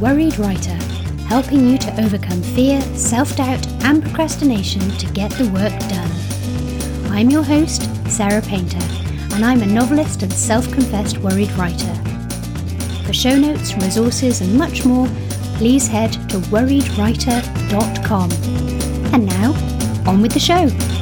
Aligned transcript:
Worried 0.00 0.38
Writer, 0.38 0.76
helping 1.26 1.68
you 1.68 1.76
to 1.76 2.00
overcome 2.02 2.42
fear, 2.42 2.80
self 2.96 3.36
doubt, 3.36 3.66
and 3.84 4.02
procrastination 4.02 4.80
to 4.92 5.06
get 5.12 5.30
the 5.32 5.46
work 5.50 5.78
done. 5.90 6.10
I'm 7.12 7.28
your 7.28 7.42
host, 7.42 7.82
Sarah 8.08 8.40
Painter, 8.40 8.80
and 9.34 9.44
I'm 9.44 9.60
a 9.60 9.66
novelist 9.66 10.22
and 10.22 10.32
self 10.32 10.72
confessed 10.72 11.18
worried 11.18 11.52
writer. 11.52 11.94
For 13.04 13.12
show 13.12 13.36
notes, 13.36 13.74
resources, 13.74 14.40
and 14.40 14.56
much 14.56 14.86
more, 14.86 15.06
please 15.56 15.86
head 15.86 16.12
to 16.30 16.38
worriedwriter.com. 16.48 18.32
And 19.12 19.26
now, 19.26 19.52
on 20.10 20.22
with 20.22 20.32
the 20.32 20.40
show. 20.40 20.99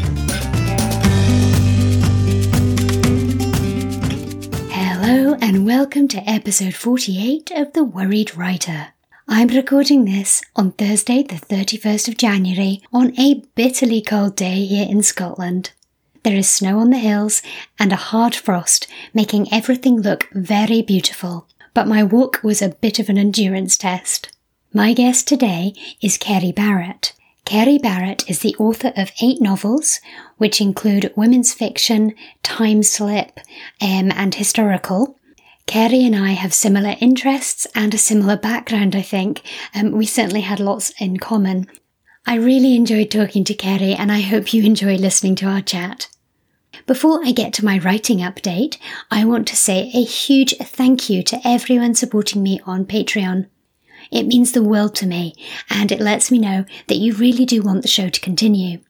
And 5.59 5.67
welcome 5.67 6.07
to 6.07 6.19
episode 6.19 6.73
48 6.73 7.51
of 7.51 7.73
The 7.73 7.83
Worried 7.83 8.37
Writer. 8.37 8.91
I'm 9.27 9.49
recording 9.49 10.05
this 10.05 10.41
on 10.55 10.71
Thursday, 10.71 11.25
the 11.25 11.35
31st 11.35 12.07
of 12.07 12.17
January, 12.17 12.81
on 12.93 13.13
a 13.19 13.43
bitterly 13.57 14.01
cold 14.01 14.37
day 14.37 14.65
here 14.67 14.87
in 14.89 15.03
Scotland. 15.03 15.73
There 16.23 16.37
is 16.37 16.49
snow 16.49 16.79
on 16.79 16.91
the 16.91 16.99
hills 16.99 17.43
and 17.77 17.93
a 17.93 17.97
hard 17.97 18.37
frost, 18.37 18.87
making 19.13 19.53
everything 19.53 20.01
look 20.01 20.29
very 20.33 20.81
beautiful. 20.81 21.49
But 21.75 21.89
my 21.89 22.05
walk 22.05 22.41
was 22.45 22.63
a 22.63 22.69
bit 22.69 23.01
of 23.01 23.09
an 23.09 23.19
endurance 23.19 23.77
test. 23.77 24.31
My 24.73 24.93
guest 24.93 25.27
today 25.27 25.75
is 26.01 26.19
Kerry 26.19 26.53
Barrett. 26.53 27.15
Kerry 27.45 27.79
Barrett 27.79 28.31
is 28.31 28.41
the 28.41 28.55
author 28.61 28.93
of 28.97 29.11
eight 29.21 29.41
novels, 29.41 29.99
which 30.37 30.61
include 30.61 31.13
women's 31.17 31.53
fiction, 31.53 32.15
time 32.45 32.85
slip, 32.85 33.41
um, 33.81 34.13
and 34.15 34.37
historical. 34.37 35.18
Kerry 35.69 36.03
and 36.07 36.17
I 36.17 36.31
have 36.31 36.55
similar 36.55 36.97
interests 36.99 37.67
and 37.75 37.93
a 37.93 37.99
similar 37.99 38.39
background, 38.39 38.97
I 38.97 39.03
think. 39.03 39.43
Um, 39.75 39.93
we 39.93 40.07
certainly 40.07 40.41
had 40.41 40.61
lots 40.61 40.95
in 40.99 41.19
common. 41.19 41.67
I 42.27 42.37
really 42.37 42.75
enjoyed 42.75 43.11
talking 43.11 43.45
to 43.45 43.55
Kerry, 43.55 43.93
and 43.93 44.11
I 44.11 44.21
hope 44.21 44.55
you 44.55 44.65
enjoy 44.65 44.97
listening 44.97 45.35
to 45.37 45.47
our 45.47 45.61
chat. 45.61 46.09
Before 46.87 47.21
I 47.23 47.33
get 47.33 47.53
to 47.55 47.67
my 47.67 47.79
writing 47.81 48.21
update, 48.21 48.79
I 49.11 49.27
want 49.27 49.47
to 49.49 49.57
say 49.57 49.91
a 49.93 50.03
huge 50.03 50.57
thank 50.57 51.11
you 51.11 51.23
to 51.25 51.41
everyone 51.47 51.95
supporting 51.95 52.43
me 52.43 52.61
on 52.65 52.87
Patreon. 52.87 53.47
It 54.11 54.27
means 54.27 54.53
the 54.53 54.65
world 54.65 54.95
to 54.97 55.07
me, 55.07 55.35
and 55.69 55.93
it 55.93 56.01
lets 56.01 56.31
me 56.31 56.39
know 56.39 56.65
that 56.87 56.97
you 56.97 57.13
really 57.13 57.45
do 57.45 57.61
want 57.61 57.83
the 57.83 57.89
show 57.89 58.09
to 58.09 58.21
continue. 58.21 58.81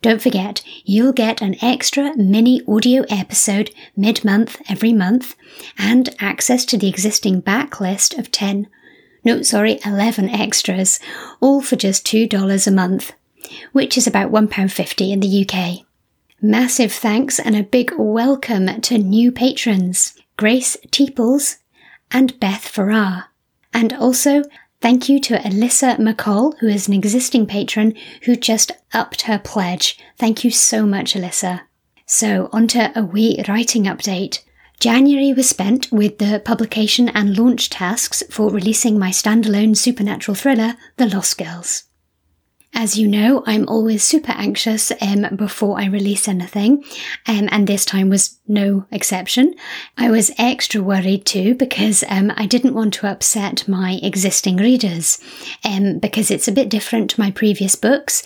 Don't 0.00 0.22
forget, 0.22 0.62
you'll 0.84 1.12
get 1.12 1.42
an 1.42 1.56
extra 1.62 2.16
mini 2.16 2.62
audio 2.68 3.04
episode 3.10 3.70
mid 3.96 4.24
month 4.24 4.60
every 4.68 4.92
month, 4.92 5.34
and 5.76 6.14
access 6.20 6.64
to 6.66 6.78
the 6.78 6.88
existing 6.88 7.42
backlist 7.42 8.16
of 8.16 8.30
10, 8.30 8.68
no, 9.24 9.42
sorry, 9.42 9.80
11 9.84 10.28
extras, 10.30 11.00
all 11.40 11.60
for 11.60 11.74
just 11.74 12.06
$2 12.06 12.66
a 12.66 12.70
month, 12.70 13.12
which 13.72 13.98
is 13.98 14.06
about 14.06 14.30
£1.50 14.30 15.12
in 15.12 15.20
the 15.20 15.44
UK. 15.44 15.84
Massive 16.40 16.92
thanks 16.92 17.40
and 17.40 17.56
a 17.56 17.64
big 17.64 17.92
welcome 17.98 18.80
to 18.80 18.98
new 18.98 19.32
patrons 19.32 20.14
Grace 20.36 20.76
Teeples 20.92 21.56
and 22.12 22.38
Beth 22.38 22.62
Farrar. 22.62 23.24
And 23.74 23.92
also 23.92 24.44
Thank 24.80 25.08
you 25.08 25.20
to 25.22 25.38
Alyssa 25.38 25.98
McCall, 25.98 26.56
who 26.60 26.68
is 26.68 26.86
an 26.86 26.94
existing 26.94 27.46
patron 27.46 27.94
who 28.22 28.36
just 28.36 28.70
upped 28.92 29.22
her 29.22 29.38
pledge. 29.38 29.98
Thank 30.16 30.44
you 30.44 30.52
so 30.52 30.86
much, 30.86 31.14
Alyssa. 31.14 31.62
So, 32.06 32.48
onto 32.52 32.80
a 32.94 33.02
wee 33.02 33.42
writing 33.48 33.84
update. 33.84 34.40
January 34.78 35.32
was 35.32 35.48
spent 35.48 35.90
with 35.90 36.18
the 36.18 36.40
publication 36.44 37.08
and 37.08 37.36
launch 37.36 37.68
tasks 37.68 38.22
for 38.30 38.50
releasing 38.50 38.96
my 38.96 39.10
standalone 39.10 39.76
supernatural 39.76 40.36
thriller, 40.36 40.74
The 40.96 41.06
Lost 41.06 41.36
Girls. 41.36 41.87
As 42.80 42.96
you 42.96 43.08
know, 43.08 43.42
I'm 43.44 43.68
always 43.68 44.04
super 44.04 44.30
anxious 44.30 44.92
um, 45.00 45.34
before 45.34 45.80
I 45.80 45.86
release 45.86 46.28
anything, 46.28 46.84
um, 47.26 47.48
and 47.50 47.66
this 47.66 47.84
time 47.84 48.08
was 48.08 48.38
no 48.46 48.86
exception. 48.92 49.56
I 49.96 50.10
was 50.10 50.30
extra 50.38 50.80
worried 50.80 51.24
too 51.26 51.56
because 51.56 52.04
um, 52.08 52.32
I 52.36 52.46
didn't 52.46 52.76
want 52.76 52.94
to 52.94 53.08
upset 53.08 53.66
my 53.66 53.98
existing 54.00 54.58
readers, 54.58 55.18
um, 55.64 55.98
because 55.98 56.30
it's 56.30 56.46
a 56.46 56.52
bit 56.52 56.68
different 56.68 57.10
to 57.10 57.20
my 57.20 57.32
previous 57.32 57.74
books, 57.74 58.22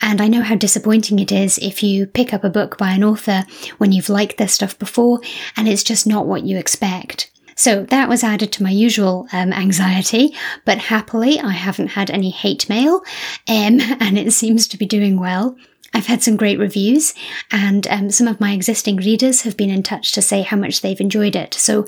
and 0.00 0.20
I 0.20 0.28
know 0.28 0.42
how 0.42 0.54
disappointing 0.54 1.18
it 1.18 1.32
is 1.32 1.58
if 1.58 1.82
you 1.82 2.06
pick 2.06 2.32
up 2.32 2.44
a 2.44 2.48
book 2.48 2.78
by 2.78 2.92
an 2.92 3.02
author 3.02 3.44
when 3.78 3.90
you've 3.90 4.08
liked 4.08 4.36
their 4.38 4.46
stuff 4.46 4.78
before 4.78 5.18
and 5.56 5.66
it's 5.66 5.82
just 5.82 6.06
not 6.06 6.28
what 6.28 6.44
you 6.44 6.58
expect. 6.58 7.32
So 7.56 7.84
that 7.84 8.08
was 8.08 8.22
added 8.22 8.52
to 8.52 8.62
my 8.62 8.70
usual 8.70 9.26
um, 9.32 9.52
anxiety, 9.52 10.34
but 10.64 10.78
happily 10.78 11.40
I 11.40 11.52
haven't 11.52 11.88
had 11.88 12.10
any 12.10 12.30
hate 12.30 12.68
mail, 12.68 13.02
um, 13.48 13.80
and 14.00 14.18
it 14.18 14.32
seems 14.32 14.68
to 14.68 14.76
be 14.76 14.86
doing 14.86 15.18
well. 15.18 15.56
I've 15.94 16.06
had 16.06 16.22
some 16.22 16.36
great 16.36 16.58
reviews, 16.58 17.14
and 17.50 17.86
um, 17.88 18.10
some 18.10 18.28
of 18.28 18.40
my 18.40 18.52
existing 18.52 18.96
readers 18.96 19.42
have 19.42 19.56
been 19.56 19.70
in 19.70 19.82
touch 19.82 20.12
to 20.12 20.22
say 20.22 20.42
how 20.42 20.56
much 20.56 20.82
they've 20.82 21.00
enjoyed 21.00 21.34
it. 21.34 21.54
So 21.54 21.86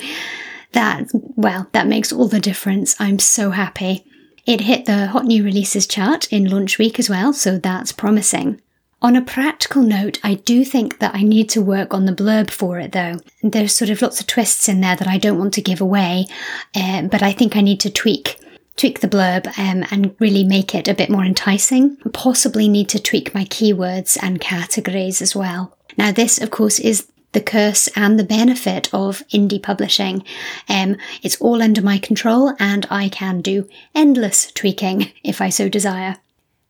that, 0.72 1.10
well, 1.12 1.68
that 1.72 1.86
makes 1.86 2.12
all 2.12 2.28
the 2.28 2.40
difference. 2.40 2.98
I'm 2.98 3.18
so 3.18 3.50
happy. 3.50 4.06
It 4.46 4.62
hit 4.62 4.86
the 4.86 5.08
hot 5.08 5.26
new 5.26 5.44
releases 5.44 5.86
chart 5.86 6.32
in 6.32 6.48
launch 6.48 6.78
week 6.78 6.98
as 6.98 7.10
well, 7.10 7.34
so 7.34 7.58
that's 7.58 7.92
promising. 7.92 8.62
On 9.00 9.14
a 9.14 9.22
practical 9.22 9.82
note, 9.82 10.18
I 10.24 10.34
do 10.34 10.64
think 10.64 10.98
that 10.98 11.14
I 11.14 11.22
need 11.22 11.48
to 11.50 11.62
work 11.62 11.94
on 11.94 12.04
the 12.04 12.12
blurb 12.12 12.50
for 12.50 12.80
it 12.80 12.92
though. 12.92 13.20
There's 13.42 13.74
sort 13.74 13.90
of 13.90 14.02
lots 14.02 14.20
of 14.20 14.26
twists 14.26 14.68
in 14.68 14.80
there 14.80 14.96
that 14.96 15.06
I 15.06 15.18
don't 15.18 15.38
want 15.38 15.54
to 15.54 15.62
give 15.62 15.80
away, 15.80 16.26
uh, 16.74 17.02
but 17.02 17.22
I 17.22 17.32
think 17.32 17.56
I 17.56 17.60
need 17.60 17.80
to 17.80 17.90
tweak 17.90 18.36
tweak 18.76 19.00
the 19.00 19.08
blurb 19.08 19.46
um, 19.58 19.84
and 19.90 20.14
really 20.20 20.44
make 20.44 20.74
it 20.74 20.88
a 20.88 20.94
bit 20.94 21.10
more 21.10 21.24
enticing. 21.24 21.96
Possibly 22.12 22.68
need 22.68 22.88
to 22.90 23.02
tweak 23.02 23.34
my 23.34 23.44
keywords 23.44 24.16
and 24.22 24.40
categories 24.40 25.20
as 25.20 25.34
well. 25.34 25.76
Now, 25.96 26.12
this, 26.12 26.40
of 26.40 26.52
course, 26.52 26.78
is 26.78 27.08
the 27.32 27.40
curse 27.40 27.88
and 27.96 28.18
the 28.18 28.24
benefit 28.24 28.88
of 28.94 29.26
indie 29.28 29.62
publishing. 29.62 30.24
Um, 30.68 30.96
it's 31.22 31.40
all 31.40 31.60
under 31.60 31.82
my 31.82 31.98
control 31.98 32.54
and 32.58 32.86
I 32.88 33.08
can 33.08 33.42
do 33.42 33.68
endless 33.94 34.50
tweaking 34.52 35.10
if 35.24 35.40
I 35.40 35.48
so 35.50 35.68
desire. 35.68 36.16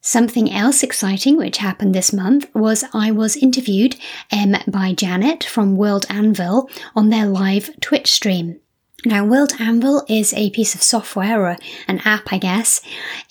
Something 0.09 0.51
else 0.51 0.83
exciting 0.83 1.37
which 1.37 1.59
happened 1.59 1.95
this 1.95 2.15
month 2.15 2.49
was 2.55 2.83
I 2.95 3.11
was 3.11 3.37
interviewed 3.37 3.97
um, 4.33 4.57
by 4.67 4.95
Janet 4.95 5.45
from 5.45 5.77
World 5.77 6.07
Anvil 6.09 6.71
on 6.97 7.11
their 7.11 7.27
live 7.27 7.79
Twitch 7.83 8.11
stream. 8.11 8.59
Now, 9.05 9.27
World 9.27 9.53
Anvil 9.61 10.07
is 10.09 10.33
a 10.33 10.49
piece 10.49 10.75
of 10.75 10.83
software 10.83 11.43
or 11.45 11.57
an 11.87 12.01
app, 12.07 12.33
I 12.33 12.39
guess, 12.39 12.81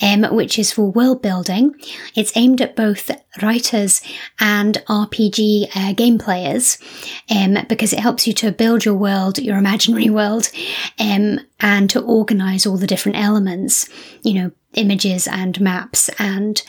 um, 0.03 0.23
which 0.35 0.59
is 0.59 0.71
for 0.71 0.91
world 0.91 1.23
building. 1.23 1.73
It's 2.15 2.37
aimed 2.37 2.61
at 2.61 2.75
both 2.75 3.09
writers 3.41 4.01
and 4.39 4.77
RPG 4.87 5.75
uh, 5.75 5.93
game 5.93 6.19
players 6.19 6.77
um, 7.31 7.57
because 7.67 7.91
it 7.91 7.99
helps 7.99 8.27
you 8.27 8.33
to 8.33 8.51
build 8.51 8.85
your 8.85 8.93
world, 8.93 9.39
your 9.39 9.57
imaginary 9.57 10.11
world, 10.11 10.51
um, 10.99 11.39
and 11.59 11.89
to 11.89 12.01
organize 12.01 12.67
all 12.67 12.77
the 12.77 12.87
different 12.87 13.17
elements. 13.17 13.89
You 14.21 14.33
know, 14.35 14.51
images 14.77 15.27
and 15.27 15.59
maps 15.59 16.09
and 16.19 16.61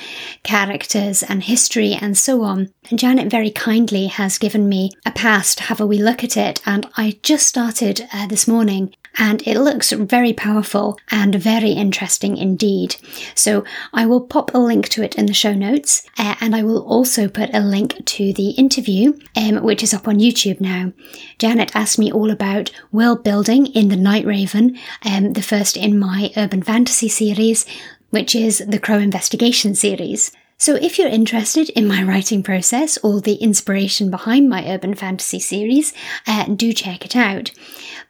characters 0.42 1.22
and 1.22 1.44
history 1.44 1.92
and 1.92 2.16
so 2.16 2.42
on. 2.42 2.72
And 2.90 2.98
Janet 2.98 3.30
very 3.30 3.50
kindly 3.50 4.06
has 4.06 4.38
given 4.38 4.68
me 4.68 4.90
a 5.06 5.12
pass 5.12 5.54
to 5.56 5.64
have 5.64 5.80
a 5.80 5.86
wee 5.86 6.02
look 6.02 6.24
at 6.24 6.36
it, 6.36 6.60
and 6.66 6.88
I 6.96 7.18
just 7.22 7.46
started 7.46 8.08
uh, 8.12 8.26
this 8.26 8.48
morning 8.48 8.94
and 9.18 9.46
it 9.46 9.58
looks 9.58 9.90
very 9.92 10.32
powerful 10.32 10.98
and 11.10 11.34
very 11.34 11.72
interesting 11.72 12.36
indeed. 12.36 12.96
So 13.34 13.64
I 13.92 14.06
will 14.06 14.20
pop 14.20 14.54
a 14.54 14.58
link 14.58 14.88
to 14.90 15.02
it 15.02 15.16
in 15.16 15.26
the 15.26 15.34
show 15.34 15.54
notes, 15.54 16.04
uh, 16.16 16.36
and 16.40 16.54
I 16.54 16.62
will 16.62 16.86
also 16.86 17.28
put 17.28 17.50
a 17.52 17.60
link 17.60 18.04
to 18.04 18.32
the 18.32 18.50
interview, 18.50 19.18
um, 19.36 19.62
which 19.62 19.82
is 19.82 19.92
up 19.92 20.06
on 20.06 20.20
YouTube 20.20 20.60
now. 20.60 20.92
Janet 21.38 21.74
asked 21.74 21.98
me 21.98 22.12
all 22.12 22.30
about 22.30 22.70
world 22.92 23.24
building 23.24 23.66
in 23.66 23.88
The 23.88 23.96
Night 23.96 24.24
Raven, 24.24 24.78
um, 25.04 25.32
the 25.32 25.42
first 25.42 25.76
in 25.76 25.98
my 25.98 26.30
urban 26.36 26.62
fantasy 26.62 27.08
series, 27.08 27.66
which 28.10 28.34
is 28.34 28.58
the 28.66 28.78
Crow 28.78 28.98
Investigation 28.98 29.74
series. 29.74 30.30
So, 30.60 30.74
if 30.74 30.98
you're 30.98 31.08
interested 31.08 31.70
in 31.70 31.86
my 31.86 32.02
writing 32.02 32.42
process 32.42 32.98
or 32.98 33.20
the 33.20 33.36
inspiration 33.36 34.10
behind 34.10 34.48
my 34.48 34.68
urban 34.68 34.94
fantasy 34.94 35.38
series, 35.38 35.92
uh, 36.26 36.46
do 36.46 36.72
check 36.72 37.04
it 37.04 37.14
out. 37.14 37.52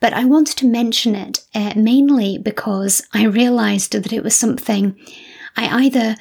But 0.01 0.15
I 0.15 0.25
wanted 0.25 0.57
to 0.59 0.67
mention 0.67 1.15
it 1.15 1.45
uh, 1.55 1.75
mainly 1.77 2.39
because 2.39 3.07
I 3.13 3.25
realised 3.27 3.93
that 3.93 4.13
it 4.13 4.25
was 4.25 4.35
something 4.35 4.97
I 5.59 5.85
either 5.85 6.17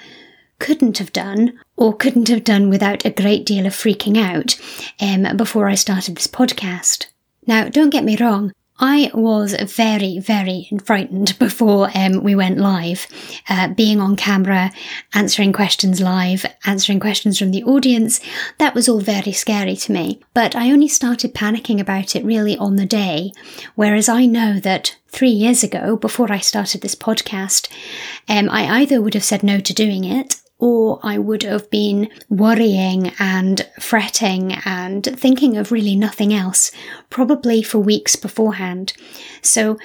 couldn't 0.59 0.97
have 0.97 1.13
done 1.13 1.57
or 1.75 1.95
couldn't 1.95 2.27
have 2.27 2.43
done 2.43 2.69
without 2.69 3.05
a 3.05 3.11
great 3.11 3.45
deal 3.45 3.65
of 3.65 3.73
freaking 3.73 4.17
out 4.17 4.59
um, 4.99 5.37
before 5.37 5.69
I 5.69 5.75
started 5.75 6.17
this 6.17 6.27
podcast. 6.27 7.05
Now, 7.45 7.69
don't 7.69 7.91
get 7.91 8.03
me 8.03 8.17
wrong, 8.17 8.51
I 8.79 9.09
was 9.13 9.55
very, 9.55 10.19
very 10.19 10.69
frightened 10.83 11.37
before 11.39 11.89
um, 11.95 12.23
we 12.23 12.35
went 12.35 12.59
live. 12.59 13.07
Uh, 13.49 13.69
being 13.69 13.99
on 13.99 14.15
camera, 14.15 14.71
answering 15.13 15.51
questions 15.51 15.99
live, 15.99 16.45
answering 16.65 16.99
questions 16.99 17.39
from 17.39 17.51
the 17.51 17.63
audience, 17.63 18.19
that 18.59 18.75
was 18.75 18.87
all 18.87 18.99
very 18.99 19.31
scary 19.31 19.75
to 19.77 19.91
me. 19.91 20.19
But 20.33 20.55
I 20.55 20.71
only 20.71 20.87
started 20.87 21.33
panicking 21.33 21.79
about 21.79 22.15
it 22.15 22.23
really 22.23 22.55
on 22.57 22.75
the 22.75 22.85
day, 22.85 23.31
whereas 23.75 24.07
I 24.07 24.25
know 24.25 24.59
that 24.59 24.95
three 25.07 25.29
years 25.29 25.63
ago, 25.63 25.95
before 25.95 26.31
I 26.31 26.39
started 26.39 26.81
this 26.81 26.95
podcast, 26.95 27.69
um, 28.29 28.47
I 28.49 28.81
either 28.81 29.01
would 29.01 29.15
have 29.15 29.23
said 29.23 29.41
no 29.41 29.59
to 29.59 29.73
doing 29.73 30.03
it 30.03 30.39
or 30.59 30.99
I 31.03 31.17
would 31.17 31.43
have 31.43 31.69
been 31.69 32.09
worrying 32.29 33.11
and 33.19 33.67
fretting 33.79 34.53
and 34.65 35.05
thinking 35.05 35.55
of 35.57 35.71
really 35.71 35.95
nothing 35.95 36.33
else, 36.33 36.71
probably 37.09 37.61
for 37.61 37.77
weeks 37.79 38.15
beforehand. 38.15 38.93
So 39.41 39.77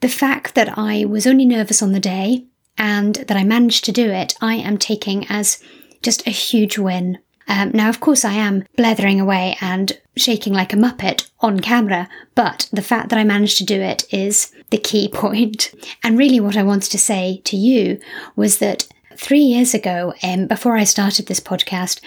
the 0.00 0.08
fact 0.08 0.54
that 0.54 0.76
I 0.78 1.04
was 1.04 1.26
only 1.26 1.46
nervous 1.46 1.82
on 1.82 1.92
the 1.92 2.00
day 2.00 2.44
and 2.76 3.16
that 3.16 3.36
I 3.36 3.44
managed 3.44 3.84
to 3.86 3.92
do 3.92 4.10
it, 4.10 4.34
I 4.40 4.54
am 4.56 4.76
taking 4.76 5.26
as 5.28 5.62
just 6.02 6.26
a 6.26 6.30
huge 6.30 6.78
win. 6.78 7.18
Um, 7.48 7.72
now, 7.74 7.88
of 7.88 8.00
course, 8.00 8.24
I 8.24 8.34
am 8.34 8.64
blethering 8.76 9.20
away 9.20 9.56
and 9.60 9.98
shaking 10.16 10.52
like 10.52 10.72
a 10.72 10.76
muppet 10.76 11.28
on 11.40 11.60
camera, 11.60 12.08
but 12.34 12.68
the 12.72 12.82
fact 12.82 13.08
that 13.08 13.18
I 13.18 13.24
managed 13.24 13.58
to 13.58 13.64
do 13.64 13.80
it 13.80 14.04
is 14.12 14.52
the 14.70 14.78
key 14.78 15.08
point. 15.12 15.74
And 16.04 16.16
really, 16.16 16.40
what 16.40 16.56
I 16.56 16.62
wanted 16.62 16.90
to 16.92 16.98
say 16.98 17.40
to 17.44 17.56
you 17.56 17.98
was 18.36 18.58
that 18.58 18.86
Three 19.20 19.40
years 19.40 19.74
ago, 19.74 20.14
um, 20.22 20.46
before 20.46 20.76
I 20.76 20.84
started 20.84 21.26
this 21.26 21.40
podcast, 21.40 22.00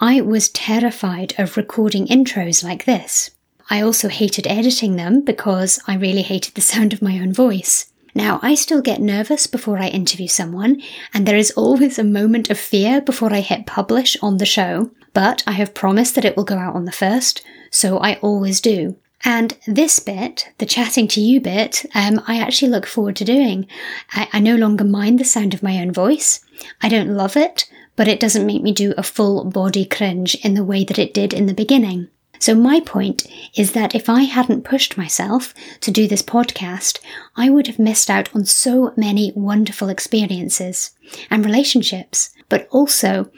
I 0.00 0.20
was 0.20 0.48
terrified 0.48 1.32
of 1.38 1.56
recording 1.56 2.08
intros 2.08 2.64
like 2.64 2.84
this. 2.84 3.30
I 3.70 3.80
also 3.80 4.08
hated 4.08 4.48
editing 4.48 4.96
them 4.96 5.20
because 5.20 5.78
I 5.86 5.94
really 5.94 6.22
hated 6.22 6.54
the 6.54 6.60
sound 6.72 6.92
of 6.92 7.00
my 7.00 7.20
own 7.20 7.32
voice. 7.32 7.92
Now, 8.16 8.40
I 8.42 8.56
still 8.56 8.82
get 8.82 9.00
nervous 9.00 9.46
before 9.46 9.78
I 9.78 9.88
interview 9.88 10.26
someone, 10.26 10.82
and 11.14 11.24
there 11.24 11.36
is 11.36 11.52
always 11.52 12.00
a 12.00 12.04
moment 12.04 12.50
of 12.50 12.58
fear 12.58 13.00
before 13.00 13.32
I 13.32 13.40
hit 13.40 13.64
publish 13.66 14.16
on 14.20 14.38
the 14.38 14.44
show, 14.44 14.90
but 15.14 15.44
I 15.46 15.52
have 15.52 15.72
promised 15.72 16.16
that 16.16 16.24
it 16.24 16.36
will 16.36 16.44
go 16.44 16.58
out 16.58 16.74
on 16.74 16.84
the 16.84 16.92
first, 16.92 17.42
so 17.70 17.98
I 17.98 18.16
always 18.16 18.60
do. 18.60 18.96
And 19.24 19.56
this 19.66 19.98
bit, 19.98 20.52
the 20.58 20.66
chatting 20.66 21.06
to 21.08 21.20
you 21.20 21.40
bit, 21.40 21.86
um, 21.94 22.20
I 22.26 22.38
actually 22.38 22.70
look 22.70 22.86
forward 22.86 23.16
to 23.16 23.24
doing. 23.24 23.66
I, 24.12 24.28
I 24.32 24.40
no 24.40 24.56
longer 24.56 24.84
mind 24.84 25.18
the 25.18 25.24
sound 25.24 25.54
of 25.54 25.62
my 25.62 25.78
own 25.78 25.92
voice. 25.92 26.44
I 26.82 26.88
don't 26.88 27.14
love 27.14 27.36
it, 27.36 27.70
but 27.96 28.08
it 28.08 28.20
doesn't 28.20 28.46
make 28.46 28.62
me 28.62 28.72
do 28.72 28.94
a 28.96 29.02
full 29.02 29.44
body 29.44 29.84
cringe 29.84 30.34
in 30.36 30.54
the 30.54 30.64
way 30.64 30.84
that 30.84 30.98
it 30.98 31.14
did 31.14 31.32
in 31.32 31.46
the 31.46 31.54
beginning. 31.54 32.08
So, 32.38 32.54
my 32.54 32.80
point 32.80 33.26
is 33.56 33.72
that 33.72 33.94
if 33.94 34.08
I 34.10 34.22
hadn't 34.22 34.64
pushed 34.64 34.98
myself 34.98 35.54
to 35.80 35.90
do 35.90 36.06
this 36.06 36.22
podcast, 36.22 36.98
I 37.34 37.48
would 37.48 37.66
have 37.66 37.78
missed 37.78 38.10
out 38.10 38.34
on 38.34 38.44
so 38.44 38.92
many 38.96 39.32
wonderful 39.34 39.88
experiences 39.88 40.90
and 41.30 41.44
relationships, 41.44 42.30
but 42.48 42.68
also 42.70 43.30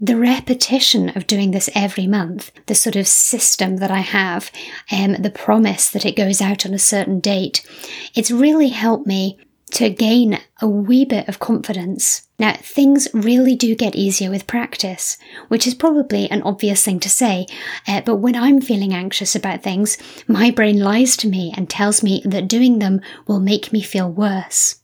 the 0.00 0.16
repetition 0.16 1.10
of 1.10 1.26
doing 1.26 1.50
this 1.50 1.70
every 1.74 2.06
month, 2.06 2.52
the 2.66 2.74
sort 2.74 2.96
of 2.96 3.08
system 3.08 3.78
that 3.78 3.90
I 3.90 4.00
have, 4.00 4.50
um, 4.92 5.14
the 5.14 5.30
promise 5.30 5.88
that 5.90 6.04
it 6.04 6.16
goes 6.16 6.40
out 6.40 6.66
on 6.66 6.74
a 6.74 6.78
certain 6.78 7.20
date, 7.20 7.66
it's 8.14 8.30
really 8.30 8.68
helped 8.68 9.06
me 9.06 9.38
to 9.72 9.90
gain 9.90 10.38
a 10.60 10.68
wee 10.68 11.04
bit 11.04 11.28
of 11.28 11.38
confidence. 11.38 12.23
Now, 12.38 12.54
things 12.54 13.06
really 13.14 13.54
do 13.54 13.76
get 13.76 13.94
easier 13.94 14.28
with 14.28 14.48
practice, 14.48 15.16
which 15.48 15.66
is 15.66 15.74
probably 15.74 16.28
an 16.30 16.42
obvious 16.42 16.84
thing 16.84 16.98
to 17.00 17.08
say, 17.08 17.46
uh, 17.86 18.00
but 18.00 18.16
when 18.16 18.34
I'm 18.34 18.60
feeling 18.60 18.92
anxious 18.92 19.36
about 19.36 19.62
things, 19.62 19.98
my 20.26 20.50
brain 20.50 20.80
lies 20.80 21.16
to 21.18 21.28
me 21.28 21.52
and 21.56 21.70
tells 21.70 22.02
me 22.02 22.22
that 22.24 22.48
doing 22.48 22.80
them 22.80 23.00
will 23.28 23.40
make 23.40 23.72
me 23.72 23.82
feel 23.82 24.10
worse. 24.10 24.80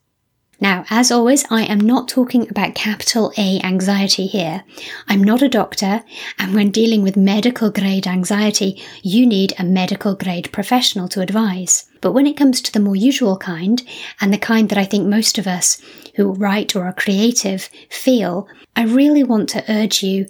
Now, 0.61 0.85
as 0.91 1.11
always, 1.11 1.45
I 1.51 1.63
am 1.63 1.81
not 1.81 2.07
talking 2.07 2.47
about 2.51 2.75
capital 2.75 3.33
A 3.39 3.61
anxiety 3.61 4.27
here. 4.27 4.63
I'm 5.09 5.25
not 5.25 5.41
a 5.41 5.49
doctor, 5.49 6.05
and 6.39 6.55
when 6.55 6.71
dealing 6.71 7.03
with 7.03 7.17
medical 7.17 7.71
grade 7.71 8.07
anxiety, 8.07 8.83
you 9.03 9.27
need 9.27 9.55
a 9.59 9.65
medical 9.65 10.15
grade 10.15 10.53
professional 10.53 11.09
to 11.09 11.23
advise. 11.23 11.89
But 12.03 12.13
when 12.13 12.27
it 12.27 12.37
comes 12.37 12.61
to 12.61 12.73
the 12.73 12.81
more 12.81 12.97
usual 12.97 13.39
kind, 13.39 13.83
and 14.21 14.33
the 14.33 14.39
kind 14.39 14.69
that 14.69 14.79
I 14.79 14.85
think 14.85 15.07
most 15.07 15.39
of 15.39 15.47
us 15.47 15.81
who 16.17 16.33
write 16.33 16.77
or 16.77 16.85
are 16.85 16.93
creative 16.93 17.71
feel, 17.89 18.47
I 18.77 18.85
really 18.85 19.25
want 19.25 19.49
to 19.51 19.65
urge 19.67 20.03
you 20.03 20.27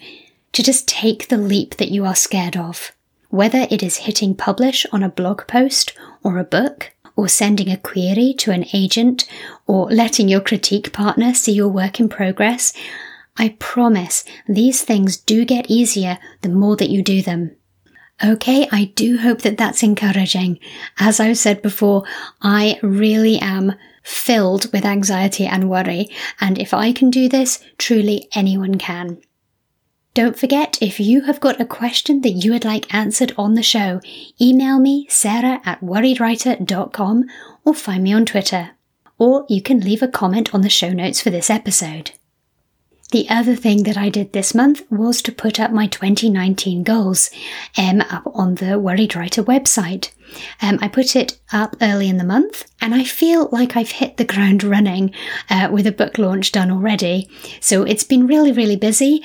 to 0.53 0.63
just 0.63 0.87
take 0.87 1.29
the 1.29 1.39
leap 1.39 1.77
that 1.77 1.91
you 1.91 2.05
are 2.05 2.15
scared 2.15 2.57
of. 2.57 2.93
Whether 3.31 3.67
it 3.71 3.83
is 3.83 3.99
hitting 3.99 4.37
publish 4.37 4.87
on 4.93 5.03
a 5.03 5.09
blog 5.09 5.47
post 5.49 5.93
or 6.23 6.39
a 6.39 6.45
book, 6.45 6.93
or 7.17 7.29
sending 7.29 7.71
a 7.71 7.77
query 7.77 8.35
to 8.39 8.51
an 8.51 8.67
agent, 8.73 9.27
or 9.67 9.91
letting 9.91 10.29
your 10.29 10.41
critique 10.41 10.93
partner 10.93 11.35
see 11.35 11.53
your 11.53 11.69
work 11.69 12.01
in 12.01 12.09
progress, 12.09 12.73
I 13.37 13.57
promise 13.59 14.25
these 14.49 14.83
things 14.83 15.17
do 15.17 15.45
get 15.45 15.71
easier 15.71 16.19
the 16.43 16.49
more 16.49 16.77
that 16.77 16.91
you 16.91 17.03
do 17.03 17.23
them. 17.23 17.57
Okay, 18.23 18.69
I 18.71 18.93
do 18.95 19.17
hope 19.19 19.41
that 19.43 19.57
that's 19.57 19.83
encouraging. 19.83 20.59
As 20.99 21.21
I've 21.21 21.39
said 21.39 21.63
before, 21.63 22.05
I 22.43 22.79
really 22.83 23.39
am 23.39 23.75
filled 24.03 24.71
with 24.73 24.85
anxiety 24.85 25.47
and 25.47 25.71
worry, 25.71 26.09
and 26.41 26.59
if 26.59 26.75
I 26.75 26.93
can 26.93 27.11
do 27.11 27.29
this, 27.29 27.63
truly 27.79 28.29
anyone 28.35 28.77
can. 28.77 29.23
Don't 30.13 30.37
forget, 30.37 30.77
if 30.81 30.99
you 30.99 31.23
have 31.23 31.39
got 31.39 31.61
a 31.61 31.65
question 31.65 32.23
that 32.23 32.31
you 32.31 32.51
would 32.51 32.65
like 32.65 32.93
answered 32.93 33.33
on 33.39 33.55
the 33.55 33.63
show, 33.63 34.01
email 34.41 34.81
me, 34.81 35.07
sarah 35.09 35.61
at 35.65 35.81
worriedwriter.com, 35.81 37.27
or 37.65 37.75
find 37.75 38.03
me 38.03 38.13
on 38.13 38.27
Twitter. 38.27 38.71
Or 39.19 39.47
you 39.49 39.63
can 39.63 39.81
leave 39.81 40.03
a 40.03 40.09
comment 40.09 40.53
on 40.53 40.63
the 40.63 40.69
show 40.69 40.91
notes 40.91 41.21
for 41.21 41.31
this 41.31 41.49
episode. 41.49 42.11
The 43.13 43.29
other 43.29 43.55
thing 43.55 43.85
that 43.85 43.97
I 43.97 44.09
did 44.09 44.33
this 44.33 44.55
month 44.55 44.83
was 44.91 45.23
to 45.23 45.33
put 45.33 45.61
up 45.61 45.73
my 45.73 45.87
2019 45.87 46.83
goals 46.83 47.31
um, 47.77 48.01
up 48.03 48.23
on 48.35 48.57
the 48.57 48.79
Worried 48.79 49.15
Writer 49.15 49.43
website. 49.43 50.11
Um, 50.63 50.79
I 50.81 50.89
put 50.89 51.17
it 51.17 51.41
up 51.53 51.77
early 51.81 52.09
in 52.09 52.19
the 52.19 52.25
month, 52.25 52.71
and 52.81 52.95
I 52.95 53.05
feel 53.05 53.49
like 53.53 53.77
I've 53.77 53.91
hit 53.91 54.17
the 54.17 54.25
ground 54.25 54.63
running 54.63 55.15
uh, 55.49 55.69
with 55.71 55.87
a 55.87 55.93
book 55.93 56.19
launch 56.19 56.53
done 56.53 56.71
already. 56.71 57.29
So 57.61 57.83
it's 57.83 58.05
been 58.05 58.27
really, 58.27 58.53
really 58.53 58.77
busy, 58.77 59.23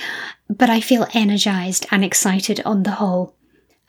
but 0.49 0.69
I 0.69 0.81
feel 0.81 1.07
energized 1.13 1.85
and 1.91 2.03
excited 2.03 2.61
on 2.65 2.83
the 2.83 2.91
whole. 2.91 3.35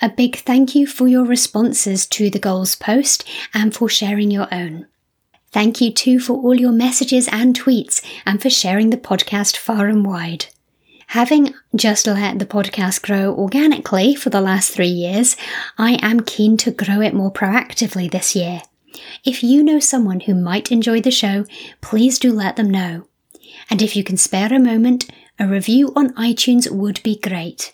A 0.02 0.10
big 0.10 0.36
thank 0.36 0.74
you 0.74 0.86
for 0.86 1.08
your 1.08 1.24
responses 1.24 2.06
to 2.08 2.28
the 2.28 2.38
goals 2.38 2.74
post 2.74 3.26
and 3.54 3.74
for 3.74 3.88
sharing 3.88 4.30
your 4.30 4.52
own. 4.52 4.86
Thank 5.52 5.80
you 5.80 5.90
too 5.90 6.20
for 6.20 6.34
all 6.34 6.54
your 6.54 6.72
messages 6.72 7.28
and 7.32 7.58
tweets 7.58 8.04
and 8.26 8.42
for 8.42 8.50
sharing 8.50 8.90
the 8.90 8.98
podcast 8.98 9.56
far 9.56 9.88
and 9.88 10.04
wide. 10.04 10.46
Having 11.16 11.54
just 11.74 12.06
let 12.06 12.38
the 12.38 12.44
podcast 12.44 13.00
grow 13.00 13.34
organically 13.34 14.14
for 14.14 14.28
the 14.28 14.42
last 14.42 14.70
three 14.70 14.86
years, 14.86 15.34
I 15.78 15.98
am 16.02 16.20
keen 16.20 16.58
to 16.58 16.70
grow 16.70 17.00
it 17.00 17.14
more 17.14 17.32
proactively 17.32 18.10
this 18.10 18.36
year. 18.36 18.60
If 19.24 19.42
you 19.42 19.64
know 19.64 19.80
someone 19.80 20.20
who 20.20 20.34
might 20.34 20.70
enjoy 20.70 21.00
the 21.00 21.10
show, 21.10 21.46
please 21.80 22.18
do 22.18 22.34
let 22.34 22.56
them 22.56 22.70
know. 22.70 23.06
And 23.70 23.80
if 23.80 23.96
you 23.96 24.04
can 24.04 24.18
spare 24.18 24.52
a 24.52 24.58
moment, 24.58 25.06
a 25.38 25.48
review 25.48 25.90
on 25.96 26.12
iTunes 26.16 26.70
would 26.70 27.02
be 27.02 27.18
great. 27.18 27.72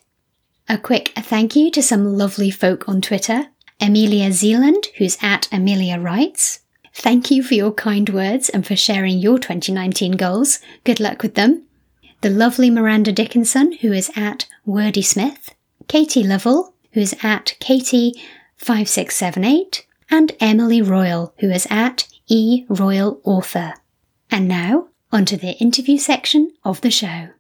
A 0.68 0.78
quick 0.78 1.11
thank 1.16 1.56
you 1.56 1.68
to 1.72 1.82
some 1.82 2.16
lovely 2.16 2.52
folk 2.52 2.88
on 2.88 3.00
Twitter. 3.00 3.49
Amelia 3.80 4.30
Zealand, 4.30 4.87
who's 4.99 5.18
at 5.20 5.49
Amelia 5.50 5.99
Writes. 5.99 6.61
Thank 6.94 7.32
you 7.32 7.42
for 7.42 7.54
your 7.54 7.72
kind 7.72 8.08
words 8.08 8.50
and 8.50 8.64
for 8.64 8.76
sharing 8.76 9.18
your 9.18 9.40
2019 9.40 10.12
goals. 10.12 10.61
Good 10.84 11.00
luck 11.00 11.25
with 11.25 11.34
them. 11.34 11.64
The 12.23 12.31
lovely 12.31 12.71
Miranda 12.71 13.11
Dickinson, 13.11 13.73
who 13.73 13.93
is 13.93 14.09
at 14.14 14.47
Wordy 14.64 15.05
Minx. 15.17 15.50
Katie 15.88 16.23
Lovell, 16.23 16.73
who 16.93 17.00
is 17.00 17.17
at 17.21 17.57
Katie5678. 17.61 19.83
And 20.09 20.31
Emily 20.38 20.81
Royal, 20.81 21.35
who 21.41 21.50
is 21.50 21.67
at 21.69 22.07
E 22.29 22.64
Royal 22.69 23.21
Author. 23.25 23.75
And 24.31 24.47
now, 24.47 24.87
onto 25.11 25.37
the 25.37 25.59
interview 25.59 25.99
section 25.99 26.52
of 26.64 26.81
the 26.83 26.93
show. 26.93 27.31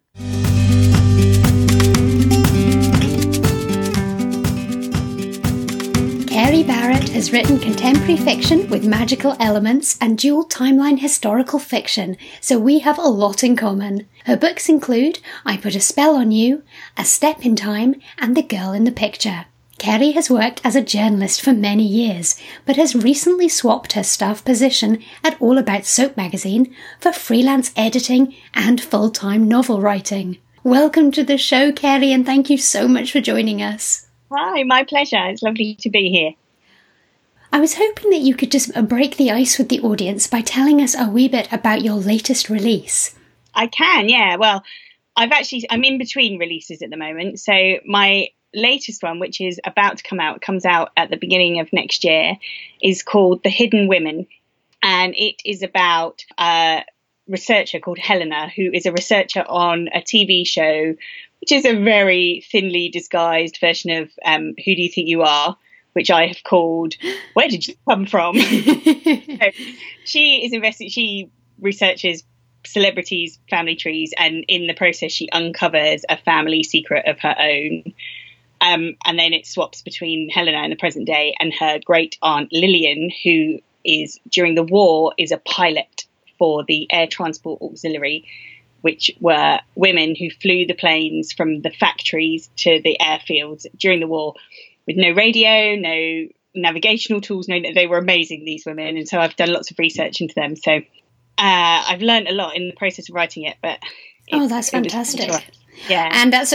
Barrett 6.82 7.10
has 7.10 7.32
written 7.32 7.60
contemporary 7.60 8.16
fiction 8.16 8.68
with 8.68 8.84
magical 8.84 9.36
elements 9.38 9.96
and 10.00 10.18
dual 10.18 10.44
timeline 10.44 10.98
historical 10.98 11.60
fiction, 11.60 12.16
so 12.40 12.58
we 12.58 12.80
have 12.80 12.98
a 12.98 13.02
lot 13.02 13.44
in 13.44 13.54
common. 13.54 14.08
Her 14.24 14.36
books 14.36 14.68
include 14.68 15.20
I 15.46 15.58
Put 15.58 15.76
a 15.76 15.80
Spell 15.80 16.16
on 16.16 16.32
You, 16.32 16.64
A 16.98 17.04
Step 17.04 17.46
in 17.46 17.54
Time, 17.54 18.00
and 18.18 18.36
The 18.36 18.42
Girl 18.42 18.72
in 18.72 18.82
the 18.82 18.90
Picture. 18.90 19.44
Kerry 19.78 20.10
has 20.10 20.28
worked 20.28 20.60
as 20.64 20.74
a 20.74 20.82
journalist 20.82 21.40
for 21.40 21.52
many 21.52 21.86
years, 21.86 22.36
but 22.66 22.74
has 22.74 22.96
recently 22.96 23.48
swapped 23.48 23.92
her 23.92 24.02
staff 24.02 24.44
position 24.44 25.00
at 25.22 25.40
All 25.40 25.58
About 25.58 25.84
Soap 25.84 26.16
magazine 26.16 26.74
for 26.98 27.12
freelance 27.12 27.70
editing 27.76 28.34
and 28.54 28.80
full 28.80 29.10
time 29.10 29.46
novel 29.46 29.80
writing. 29.80 30.38
Welcome 30.64 31.12
to 31.12 31.22
the 31.22 31.38
show, 31.38 31.70
Kerry, 31.70 32.10
and 32.10 32.26
thank 32.26 32.50
you 32.50 32.58
so 32.58 32.88
much 32.88 33.12
for 33.12 33.20
joining 33.20 33.62
us. 33.62 34.08
Hi, 34.32 34.64
my 34.64 34.82
pleasure. 34.82 35.28
It's 35.28 35.42
lovely 35.42 35.76
to 35.76 35.88
be 35.88 36.10
here. 36.10 36.32
I 37.52 37.60
was 37.60 37.74
hoping 37.74 38.10
that 38.10 38.20
you 38.20 38.34
could 38.34 38.50
just 38.50 38.72
break 38.88 39.16
the 39.16 39.30
ice 39.30 39.58
with 39.58 39.68
the 39.68 39.80
audience 39.80 40.26
by 40.26 40.40
telling 40.40 40.80
us 40.80 40.98
a 40.98 41.08
wee 41.08 41.28
bit 41.28 41.52
about 41.52 41.82
your 41.82 41.96
latest 41.96 42.48
release. 42.48 43.14
I 43.54 43.66
can, 43.66 44.08
yeah. 44.08 44.36
Well, 44.36 44.64
I've 45.14 45.32
actually, 45.32 45.66
I'm 45.68 45.84
in 45.84 45.98
between 45.98 46.38
releases 46.38 46.80
at 46.80 46.88
the 46.88 46.96
moment. 46.96 47.40
So 47.40 47.52
my 47.84 48.28
latest 48.54 49.02
one, 49.02 49.18
which 49.18 49.38
is 49.38 49.60
about 49.66 49.98
to 49.98 50.02
come 50.02 50.18
out, 50.18 50.40
comes 50.40 50.64
out 50.64 50.92
at 50.96 51.10
the 51.10 51.18
beginning 51.18 51.60
of 51.60 51.70
next 51.74 52.04
year, 52.04 52.38
is 52.82 53.02
called 53.02 53.42
The 53.42 53.50
Hidden 53.50 53.86
Women. 53.86 54.26
And 54.82 55.14
it 55.14 55.42
is 55.44 55.62
about 55.62 56.24
a 56.38 56.84
researcher 57.28 57.80
called 57.80 57.98
Helena, 57.98 58.48
who 58.48 58.70
is 58.72 58.86
a 58.86 58.92
researcher 58.92 59.44
on 59.46 59.88
a 59.92 60.00
TV 60.00 60.46
show, 60.46 60.94
which 61.40 61.52
is 61.52 61.66
a 61.66 61.82
very 61.82 62.46
thinly 62.50 62.88
disguised 62.88 63.58
version 63.60 63.90
of 63.90 64.10
um, 64.24 64.54
Who 64.56 64.74
Do 64.74 64.82
You 64.82 64.88
Think 64.88 65.08
You 65.08 65.22
Are? 65.22 65.58
Which 65.92 66.10
I 66.10 66.26
have 66.26 66.42
called 66.44 66.94
Where 67.34 67.48
Did 67.48 67.68
You 67.68 67.74
Come 67.88 68.06
From? 68.06 68.38
so 68.40 69.50
she 70.04 70.44
is 70.44 70.52
investing, 70.52 70.88
she 70.88 71.30
researches 71.60 72.24
celebrities' 72.64 73.38
family 73.50 73.76
trees, 73.76 74.12
and 74.16 74.44
in 74.48 74.66
the 74.66 74.74
process, 74.74 75.12
she 75.12 75.28
uncovers 75.30 76.04
a 76.08 76.16
family 76.16 76.62
secret 76.62 77.06
of 77.06 77.18
her 77.20 77.34
own. 77.38 77.92
Um, 78.60 78.94
and 79.04 79.18
then 79.18 79.32
it 79.32 79.46
swaps 79.46 79.82
between 79.82 80.30
Helena 80.30 80.62
in 80.62 80.70
the 80.70 80.76
present 80.76 81.06
day 81.06 81.34
and 81.40 81.52
her 81.52 81.80
great 81.84 82.16
aunt 82.22 82.52
Lillian, 82.52 83.10
who 83.24 83.58
is 83.84 84.20
during 84.30 84.54
the 84.54 84.62
war 84.62 85.12
is 85.18 85.32
a 85.32 85.38
pilot 85.38 86.06
for 86.38 86.64
the 86.64 86.86
Air 86.90 87.08
Transport 87.08 87.60
Auxiliary, 87.60 88.24
which 88.82 89.10
were 89.20 89.58
women 89.74 90.14
who 90.14 90.30
flew 90.30 90.66
the 90.66 90.74
planes 90.74 91.32
from 91.32 91.62
the 91.62 91.70
factories 91.70 92.50
to 92.56 92.80
the 92.82 92.96
airfields 93.00 93.66
during 93.76 94.00
the 94.00 94.06
war 94.06 94.34
with 94.86 94.96
no 94.96 95.10
radio, 95.12 95.76
no 95.76 96.28
navigational 96.54 97.20
tools. 97.20 97.48
No, 97.48 97.60
they 97.74 97.86
were 97.86 97.98
amazing. 97.98 98.44
These 98.44 98.64
women, 98.66 98.96
and 98.96 99.08
so 99.08 99.18
I've 99.18 99.36
done 99.36 99.52
lots 99.52 99.70
of 99.70 99.78
research 99.78 100.20
into 100.20 100.34
them. 100.34 100.56
So 100.56 100.72
uh, 100.72 100.80
I've 101.38 102.02
learned 102.02 102.28
a 102.28 102.32
lot 102.32 102.56
in 102.56 102.68
the 102.68 102.74
process 102.74 103.08
of 103.08 103.14
writing 103.14 103.44
it. 103.44 103.56
But 103.62 103.78
oh, 104.32 104.48
that's 104.48 104.70
fantastic. 104.70 105.30
Yeah, 105.88 106.10
and 106.12 106.32
that's 106.32 106.54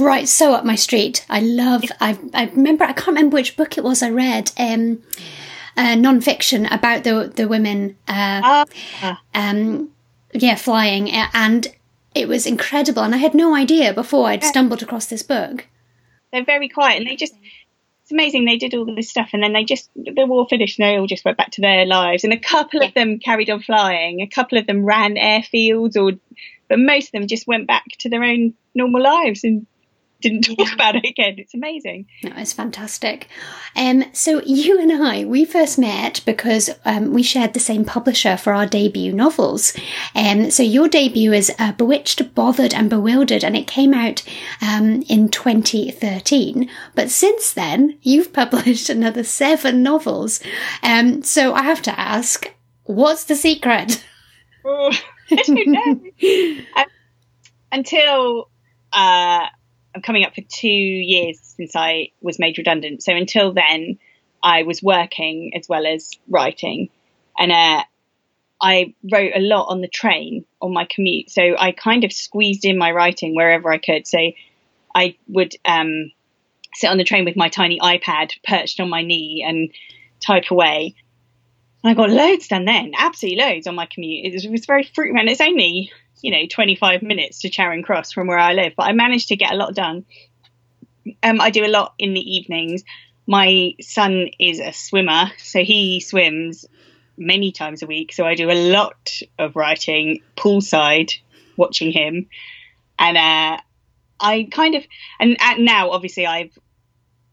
right 0.00 0.28
so 0.28 0.52
up 0.52 0.64
my 0.64 0.74
street. 0.74 1.24
I 1.30 1.40
love. 1.40 1.84
I 2.00 2.18
I 2.34 2.46
remember. 2.46 2.84
I 2.84 2.92
can't 2.92 3.08
remember 3.08 3.34
which 3.34 3.56
book 3.56 3.78
it 3.78 3.84
was. 3.84 4.02
I 4.02 4.10
read. 4.10 4.52
Um, 4.58 5.02
uh, 5.76 5.94
non-fiction 5.94 6.66
about 6.66 7.04
the 7.04 7.32
the 7.34 7.46
women. 7.46 7.96
Uh, 8.08 8.64
uh. 9.02 9.14
Um, 9.34 9.90
yeah, 10.32 10.56
flying, 10.56 11.10
and 11.10 11.68
it 12.14 12.28
was 12.28 12.46
incredible. 12.46 13.02
And 13.02 13.14
I 13.14 13.18
had 13.18 13.34
no 13.34 13.54
idea 13.54 13.92
before 13.92 14.28
I'd 14.28 14.44
stumbled 14.44 14.82
across 14.82 15.06
this 15.06 15.22
book. 15.22 15.66
They're 16.32 16.44
very 16.44 16.68
quiet, 16.68 16.98
and 16.98 17.06
they 17.06 17.16
just. 17.16 17.34
It's 18.06 18.12
amazing 18.12 18.44
they 18.44 18.56
did 18.56 18.72
all 18.72 18.84
this 18.84 19.10
stuff 19.10 19.30
and 19.32 19.42
then 19.42 19.52
they 19.52 19.64
just 19.64 19.90
the 19.96 20.26
war 20.26 20.46
finished 20.48 20.78
and 20.78 20.86
they 20.86 20.96
all 20.96 21.08
just 21.08 21.24
went 21.24 21.36
back 21.36 21.50
to 21.50 21.60
their 21.60 21.84
lives. 21.84 22.22
And 22.22 22.32
a 22.32 22.38
couple 22.38 22.80
of 22.80 22.94
them 22.94 23.18
carried 23.18 23.50
on 23.50 23.60
flying 23.60 24.20
a 24.20 24.28
couple 24.28 24.58
of 24.58 24.66
them 24.68 24.84
ran 24.84 25.16
airfields 25.16 25.96
or 25.96 26.16
but 26.68 26.78
most 26.78 27.08
of 27.08 27.12
them 27.12 27.26
just 27.26 27.48
went 27.48 27.66
back 27.66 27.82
to 27.98 28.08
their 28.08 28.22
own 28.22 28.54
normal 28.76 29.02
lives 29.02 29.42
and 29.42 29.66
didn't 30.20 30.42
talk 30.42 30.72
about 30.72 30.96
it 30.96 31.04
again. 31.04 31.34
It's 31.38 31.54
amazing. 31.54 32.06
No, 32.22 32.32
it's 32.36 32.52
fantastic. 32.52 33.28
Um, 33.74 34.04
so 34.12 34.42
you 34.42 34.80
and 34.80 34.92
I, 34.92 35.24
we 35.24 35.44
first 35.44 35.78
met 35.78 36.22
because 36.24 36.70
um, 36.84 37.12
we 37.12 37.22
shared 37.22 37.52
the 37.52 37.60
same 37.60 37.84
publisher 37.84 38.36
for 38.36 38.52
our 38.52 38.66
debut 38.66 39.12
novels. 39.12 39.76
Um, 40.14 40.50
so 40.50 40.62
your 40.62 40.88
debut 40.88 41.32
is 41.32 41.52
uh, 41.58 41.72
Bewitched, 41.72 42.34
Bothered 42.34 42.74
and 42.74 42.88
Bewildered, 42.88 43.44
and 43.44 43.56
it 43.56 43.66
came 43.66 43.92
out 43.92 44.22
um, 44.62 45.02
in 45.08 45.28
2013. 45.28 46.70
But 46.94 47.10
since 47.10 47.52
then, 47.52 47.98
you've 48.02 48.32
published 48.32 48.88
another 48.88 49.24
seven 49.24 49.82
novels. 49.82 50.40
Um, 50.82 51.22
so 51.22 51.54
I 51.54 51.62
have 51.62 51.82
to 51.82 52.00
ask, 52.00 52.52
what's 52.84 53.24
the 53.24 53.36
secret? 53.36 54.04
Oh, 54.64 54.92
I 55.30 55.42
don't 55.42 55.66
know. 55.66 56.00
Um, 56.76 56.86
until 57.72 58.48
uh, 58.92 59.46
I'm 59.96 60.02
coming 60.02 60.24
up 60.24 60.34
for 60.34 60.42
two 60.42 60.68
years 60.68 61.40
since 61.40 61.74
I 61.74 62.08
was 62.20 62.38
made 62.38 62.58
redundant. 62.58 63.02
So 63.02 63.14
until 63.14 63.54
then, 63.54 63.98
I 64.42 64.64
was 64.64 64.82
working 64.82 65.52
as 65.56 65.70
well 65.70 65.86
as 65.86 66.10
writing, 66.28 66.90
and 67.38 67.50
uh, 67.50 67.82
I 68.60 68.94
wrote 69.10 69.32
a 69.34 69.40
lot 69.40 69.68
on 69.68 69.80
the 69.80 69.88
train 69.88 70.44
on 70.60 70.74
my 70.74 70.86
commute. 70.88 71.30
So 71.30 71.56
I 71.58 71.72
kind 71.72 72.04
of 72.04 72.12
squeezed 72.12 72.66
in 72.66 72.76
my 72.76 72.92
writing 72.92 73.34
wherever 73.34 73.72
I 73.72 73.78
could. 73.78 74.06
So 74.06 74.18
I 74.94 75.16
would 75.28 75.54
um, 75.64 76.12
sit 76.74 76.90
on 76.90 76.98
the 76.98 77.04
train 77.04 77.24
with 77.24 77.36
my 77.36 77.48
tiny 77.48 77.80
iPad 77.80 78.32
perched 78.46 78.80
on 78.80 78.90
my 78.90 79.02
knee 79.02 79.42
and 79.46 79.70
type 80.20 80.50
away. 80.50 80.94
I 81.82 81.94
got 81.94 82.10
loads 82.10 82.48
done 82.48 82.66
then, 82.66 82.92
absolutely 82.98 83.42
loads 83.42 83.66
on 83.66 83.74
my 83.74 83.86
commute. 83.86 84.26
It 84.26 84.34
was, 84.34 84.44
it 84.44 84.50
was 84.50 84.66
very 84.66 84.84
fruitful, 84.84 85.18
and 85.18 85.28
it's 85.30 85.40
only 85.40 85.90
you 86.20 86.30
know 86.30 86.46
25 86.50 87.02
minutes 87.02 87.40
to 87.40 87.50
Charing 87.50 87.82
Cross 87.82 88.12
from 88.12 88.26
where 88.26 88.38
I 88.38 88.52
live, 88.52 88.74
but 88.76 88.84
I 88.84 88.92
managed 88.92 89.28
to 89.28 89.36
get 89.36 89.52
a 89.52 89.56
lot 89.56 89.74
done. 89.74 90.04
Um, 91.22 91.40
I 91.40 91.50
do 91.50 91.64
a 91.64 91.68
lot 91.68 91.94
in 91.98 92.14
the 92.14 92.36
evenings. 92.36 92.82
My 93.26 93.74
son 93.80 94.28
is 94.38 94.60
a 94.60 94.72
swimmer, 94.72 95.30
so 95.38 95.62
he 95.62 96.00
swims 96.00 96.66
many 97.16 97.52
times 97.52 97.82
a 97.82 97.86
week. 97.86 98.12
So 98.12 98.24
I 98.24 98.34
do 98.34 98.50
a 98.50 98.70
lot 98.72 99.20
of 99.38 99.56
writing 99.56 100.20
poolside, 100.36 101.12
watching 101.56 101.92
him, 101.92 102.28
and 102.98 103.16
uh, 103.16 103.60
I 104.20 104.48
kind 104.50 104.74
of 104.74 104.84
and 105.20 105.36
now 105.58 105.90
obviously 105.90 106.26
I've 106.26 106.56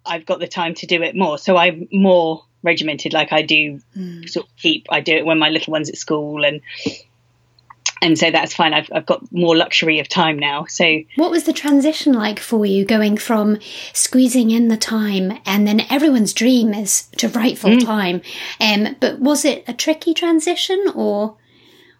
I've 0.05 0.25
got 0.25 0.39
the 0.39 0.47
time 0.47 0.73
to 0.75 0.87
do 0.87 1.01
it 1.01 1.15
more, 1.15 1.37
so 1.37 1.57
I'm 1.57 1.87
more 1.91 2.45
regimented. 2.61 3.13
Like 3.13 3.31
I 3.31 3.41
do, 3.41 3.81
mm. 3.95 4.29
sort 4.29 4.47
of 4.47 4.55
keep 4.57 4.87
I 4.89 5.01
do 5.01 5.15
it 5.15 5.25
when 5.25 5.39
my 5.39 5.49
little 5.49 5.71
one's 5.71 5.89
at 5.89 5.97
school 5.97 6.43
and 6.43 6.61
and 8.03 8.19
so 8.19 8.29
that's 8.29 8.53
fine. 8.53 8.73
I've, 8.73 8.89
I've 8.93 9.05
got 9.05 9.23
more 9.31 9.55
luxury 9.55 9.99
of 9.99 10.09
time 10.09 10.37
now. 10.37 10.65
So, 10.65 10.99
what 11.15 11.31
was 11.31 11.45
the 11.45 11.53
transition 11.53 12.11
like 12.11 12.37
for 12.37 12.65
you 12.65 12.83
going 12.83 13.15
from 13.15 13.59
squeezing 13.93 14.51
in 14.51 14.67
the 14.67 14.75
time 14.75 15.39
and 15.45 15.65
then 15.65 15.81
everyone's 15.89 16.33
dream 16.33 16.73
is 16.73 17.03
to 17.17 17.29
write 17.29 17.57
full 17.57 17.77
mm. 17.77 17.85
time? 17.85 18.21
Um, 18.59 18.97
but 18.99 19.19
was 19.19 19.45
it 19.45 19.63
a 19.69 19.73
tricky 19.73 20.13
transition 20.13 20.85
or 20.93 21.37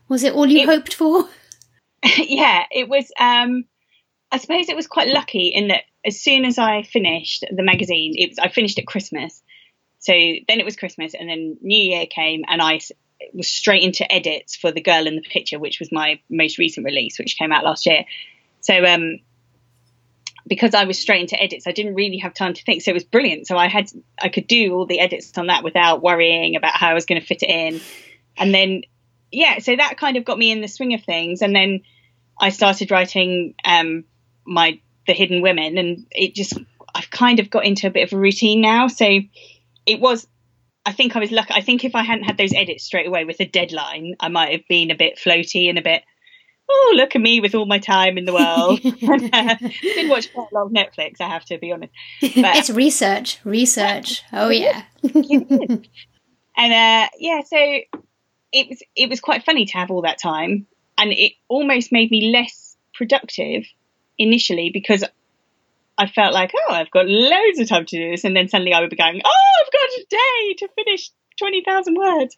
was 0.09 0.23
it 0.23 0.33
all 0.33 0.45
you 0.45 0.63
it, 0.63 0.65
hoped 0.65 0.93
for? 0.93 1.29
yeah, 2.17 2.65
it 2.69 2.89
was. 2.89 3.09
Um, 3.17 3.63
I 4.29 4.39
suppose 4.39 4.67
it 4.67 4.75
was 4.75 4.87
quite 4.87 5.07
lucky 5.07 5.47
in 5.47 5.69
that 5.69 5.83
as 6.05 6.19
soon 6.19 6.43
as 6.43 6.57
I 6.57 6.83
finished 6.83 7.45
the 7.49 7.63
magazine, 7.63 8.13
it 8.17 8.31
was 8.31 8.39
I 8.39 8.49
finished 8.49 8.77
at 8.77 8.85
Christmas. 8.85 9.41
So 9.99 10.11
then 10.11 10.59
it 10.59 10.65
was 10.65 10.75
Christmas, 10.75 11.13
and 11.13 11.29
then 11.29 11.57
New 11.61 11.81
Year 11.81 12.05
came, 12.07 12.41
and 12.45 12.61
I 12.61 12.81
was 13.33 13.47
straight 13.47 13.83
into 13.83 14.09
edits 14.11 14.55
for 14.55 14.71
The 14.71 14.81
Girl 14.81 15.07
in 15.07 15.15
the 15.15 15.21
Picture, 15.21 15.59
which 15.59 15.79
was 15.79 15.91
my 15.91 16.19
most 16.29 16.57
recent 16.57 16.85
release, 16.85 17.19
which 17.19 17.37
came 17.37 17.51
out 17.51 17.63
last 17.63 17.85
year. 17.85 18.05
So, 18.61 18.83
um, 18.85 19.19
because 20.45 20.73
I 20.73 20.83
was 20.83 20.99
straight 20.99 21.21
into 21.21 21.41
edits, 21.41 21.67
I 21.67 21.71
didn't 21.71 21.95
really 21.95 22.17
have 22.17 22.33
time 22.33 22.53
to 22.53 22.63
think. 22.63 22.81
So 22.81 22.91
it 22.91 22.95
was 22.95 23.03
brilliant. 23.05 23.47
So 23.47 23.57
I 23.57 23.67
had, 23.67 23.89
I 24.21 24.29
could 24.29 24.47
do 24.47 24.73
all 24.73 24.85
the 24.85 24.99
edits 24.99 25.37
on 25.37 25.47
that 25.47 25.63
without 25.63 26.03
worrying 26.03 26.55
about 26.55 26.73
how 26.73 26.89
I 26.89 26.93
was 26.93 27.05
going 27.05 27.21
to 27.21 27.25
fit 27.25 27.43
it 27.43 27.49
in. 27.49 27.81
And 28.35 28.53
then, 28.53 28.81
yeah, 29.31 29.59
so 29.59 29.75
that 29.75 29.97
kind 29.97 30.17
of 30.17 30.25
got 30.25 30.37
me 30.37 30.51
in 30.51 30.61
the 30.61 30.67
swing 30.67 30.93
of 30.93 31.03
things. 31.03 31.41
And 31.41 31.55
then 31.55 31.81
I 32.39 32.49
started 32.49 32.91
writing 32.91 33.55
um, 33.63 34.03
my 34.45 34.81
The 35.07 35.13
Hidden 35.13 35.41
Women, 35.41 35.77
and 35.77 36.07
it 36.11 36.35
just, 36.35 36.59
I've 36.93 37.09
kind 37.09 37.39
of 37.39 37.49
got 37.49 37.65
into 37.65 37.87
a 37.87 37.91
bit 37.91 38.03
of 38.03 38.13
a 38.13 38.19
routine 38.19 38.59
now. 38.59 38.87
So 38.87 39.19
it 39.85 39.99
was 39.99 40.27
I 40.85 40.91
think 40.91 41.15
I 41.15 41.19
was 41.19 41.31
lucky. 41.31 41.53
I 41.53 41.61
think 41.61 41.85
if 41.85 41.95
I 41.95 42.03
hadn't 42.03 42.25
had 42.25 42.37
those 42.37 42.53
edits 42.53 42.83
straight 42.83 43.07
away 43.07 43.23
with 43.25 43.39
a 43.39 43.45
deadline, 43.45 44.15
I 44.19 44.27
might 44.27 44.51
have 44.51 44.67
been 44.67 44.91
a 44.91 44.95
bit 44.95 45.17
floaty 45.17 45.69
and 45.69 45.77
a 45.77 45.81
bit, 45.81 46.03
oh, 46.69 46.93
look 46.95 47.15
at 47.15 47.21
me 47.21 47.39
with 47.39 47.55
all 47.55 47.65
my 47.65 47.79
time 47.79 48.17
in 48.17 48.25
the 48.25 48.33
world. 48.33 48.79
uh, 48.83 49.55
did 49.81 50.09
watch 50.09 50.33
quite 50.33 50.47
a 50.51 50.55
lot 50.55 50.65
of 50.65 50.71
Netflix, 50.71 51.21
I 51.21 51.29
have 51.29 51.45
to 51.45 51.57
be 51.57 51.71
honest. 51.71 51.93
But, 52.21 52.57
it's 52.57 52.69
research, 52.69 53.39
research. 53.43 54.23
Oh, 54.33 54.49
yeah. 54.49 54.83
and 55.03 56.73
uh, 56.73 57.07
yeah, 57.17 57.41
so 57.45 57.57
it 58.51 58.69
was, 58.69 58.83
it 58.95 59.09
was 59.09 59.19
quite 59.21 59.43
funny 59.45 59.65
to 59.65 59.73
have 59.77 59.89
all 59.89 60.01
that 60.01 60.21
time. 60.21 60.67
And 60.97 61.11
it 61.11 61.33
almost 61.47 61.91
made 61.91 62.11
me 62.11 62.31
less 62.31 62.75
productive 62.93 63.63
initially 64.17 64.69
because 64.71 65.03
I 66.03 66.07
felt 66.07 66.33
like, 66.33 66.51
oh, 66.53 66.73
I've 66.73 66.91
got 66.91 67.07
loads 67.07 67.59
of 67.59 67.69
time 67.69 67.85
to 67.85 67.97
do 67.97 68.11
this. 68.11 68.25
And 68.25 68.35
then 68.35 68.49
suddenly 68.49 68.73
I 68.73 68.81
would 68.81 68.89
be 68.89 68.97
going, 68.97 69.21
oh, 69.23 69.61
I've 69.61 69.71
got 69.71 69.81
a 69.81 70.05
day 70.09 70.53
to 70.57 70.67
finish 70.75 71.11
20,000 71.39 71.95
words. 71.95 72.35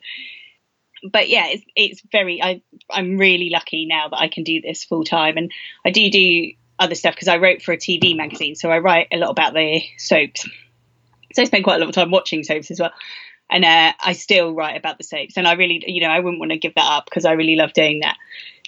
But 1.12 1.30
yeah, 1.30 1.48
it's, 1.48 1.66
it's 1.76 2.02
very, 2.12 2.42
I, 2.44 2.62
I'm 2.92 3.18
really 3.18 3.50
lucky 3.50 3.88
now 3.88 4.10
that 4.10 4.20
I 4.20 4.28
can 4.28 4.44
do 4.44 4.62
this 4.62 4.84
full 4.84 5.04
time. 5.04 5.38
And 5.38 5.52
I 5.84 5.90
do 5.90 6.12
do 6.12 6.52
other 6.78 6.94
stuff 6.94 7.16
because 7.16 7.28
I 7.28 7.38
wrote 7.38 7.64
for 7.64 7.72
a 7.74 7.78
TV 7.78 8.16
magazine. 8.16 8.56
So 8.56 8.70
I 8.70 8.80
write 8.80 9.08
a 9.12 9.18
lot 9.18 9.32
about 9.32 9.54
the 9.54 9.82
soaps. 9.98 10.48
So 11.34 11.42
I 11.42 11.46
spend 11.46 11.64
quite 11.64 11.78
a 11.78 11.80
lot 11.80 11.90
of 11.90 11.96
time 11.96 12.12
watching 12.12 12.44
soaps 12.44 12.70
as 12.70 12.80
well. 12.80 12.92
And 13.50 13.66
uh, 13.66 13.94
I 14.04 14.14
still 14.14 14.54
write 14.54 14.78
about 14.78 15.00
the 15.00 15.04
soaps. 15.04 15.38
And 15.38 15.48
I 15.48 15.54
really, 15.54 15.84
you 15.88 16.02
know, 16.02 16.10
I 16.10 16.20
wouldn't 16.20 16.40
want 16.40 16.52
to 16.52 16.58
give 16.60 16.76
that 16.76 16.86
up 16.86 17.06
because 17.06 17.26
I 17.26 17.32
really 17.32 17.56
love 17.56 17.74
doing 17.74 18.02
that. 18.02 18.18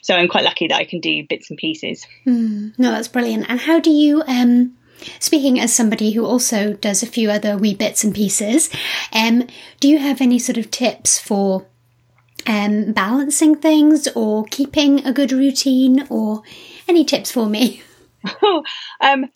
So 0.01 0.15
I'm 0.15 0.27
quite 0.27 0.43
lucky 0.43 0.67
that 0.67 0.77
I 0.77 0.85
can 0.85 1.01
do 1.01 1.23
bits 1.27 1.49
and 1.51 1.57
pieces. 1.57 2.07
Mm, 2.25 2.77
no, 2.79 2.91
that's 2.91 3.07
brilliant. 3.07 3.45
And 3.47 3.59
how 3.59 3.79
do 3.79 3.91
you 3.91 4.23
um 4.27 4.77
speaking 5.19 5.59
as 5.59 5.73
somebody 5.73 6.11
who 6.11 6.25
also 6.25 6.73
does 6.73 7.03
a 7.03 7.07
few 7.07 7.29
other 7.29 7.57
wee 7.57 7.75
bits 7.75 8.03
and 8.03 8.13
pieces, 8.13 8.69
um, 9.13 9.47
do 9.79 9.87
you 9.87 9.99
have 9.99 10.21
any 10.21 10.39
sort 10.39 10.57
of 10.57 10.71
tips 10.71 11.19
for 11.19 11.65
um, 12.45 12.93
balancing 12.93 13.55
things 13.55 14.07
or 14.15 14.45
keeping 14.45 15.05
a 15.05 15.13
good 15.13 15.31
routine 15.31 16.07
or 16.09 16.43
any 16.87 17.03
tips 17.03 17.31
for 17.31 17.47
me? 17.47 17.81
um, 19.01 19.29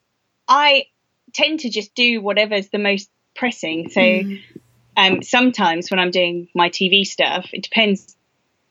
I 0.47 0.85
tend 1.33 1.61
to 1.61 1.69
just 1.69 1.95
do 1.95 2.21
whatever's 2.21 2.69
the 2.69 2.79
most 2.79 3.09
pressing. 3.35 3.89
So 3.89 4.01
mm. 4.01 4.41
um, 4.97 5.21
sometimes 5.21 5.89
when 5.89 5.99
I'm 5.99 6.11
doing 6.11 6.49
my 6.53 6.69
TV 6.69 7.05
stuff, 7.05 7.49
it 7.53 7.63
depends 7.63 8.15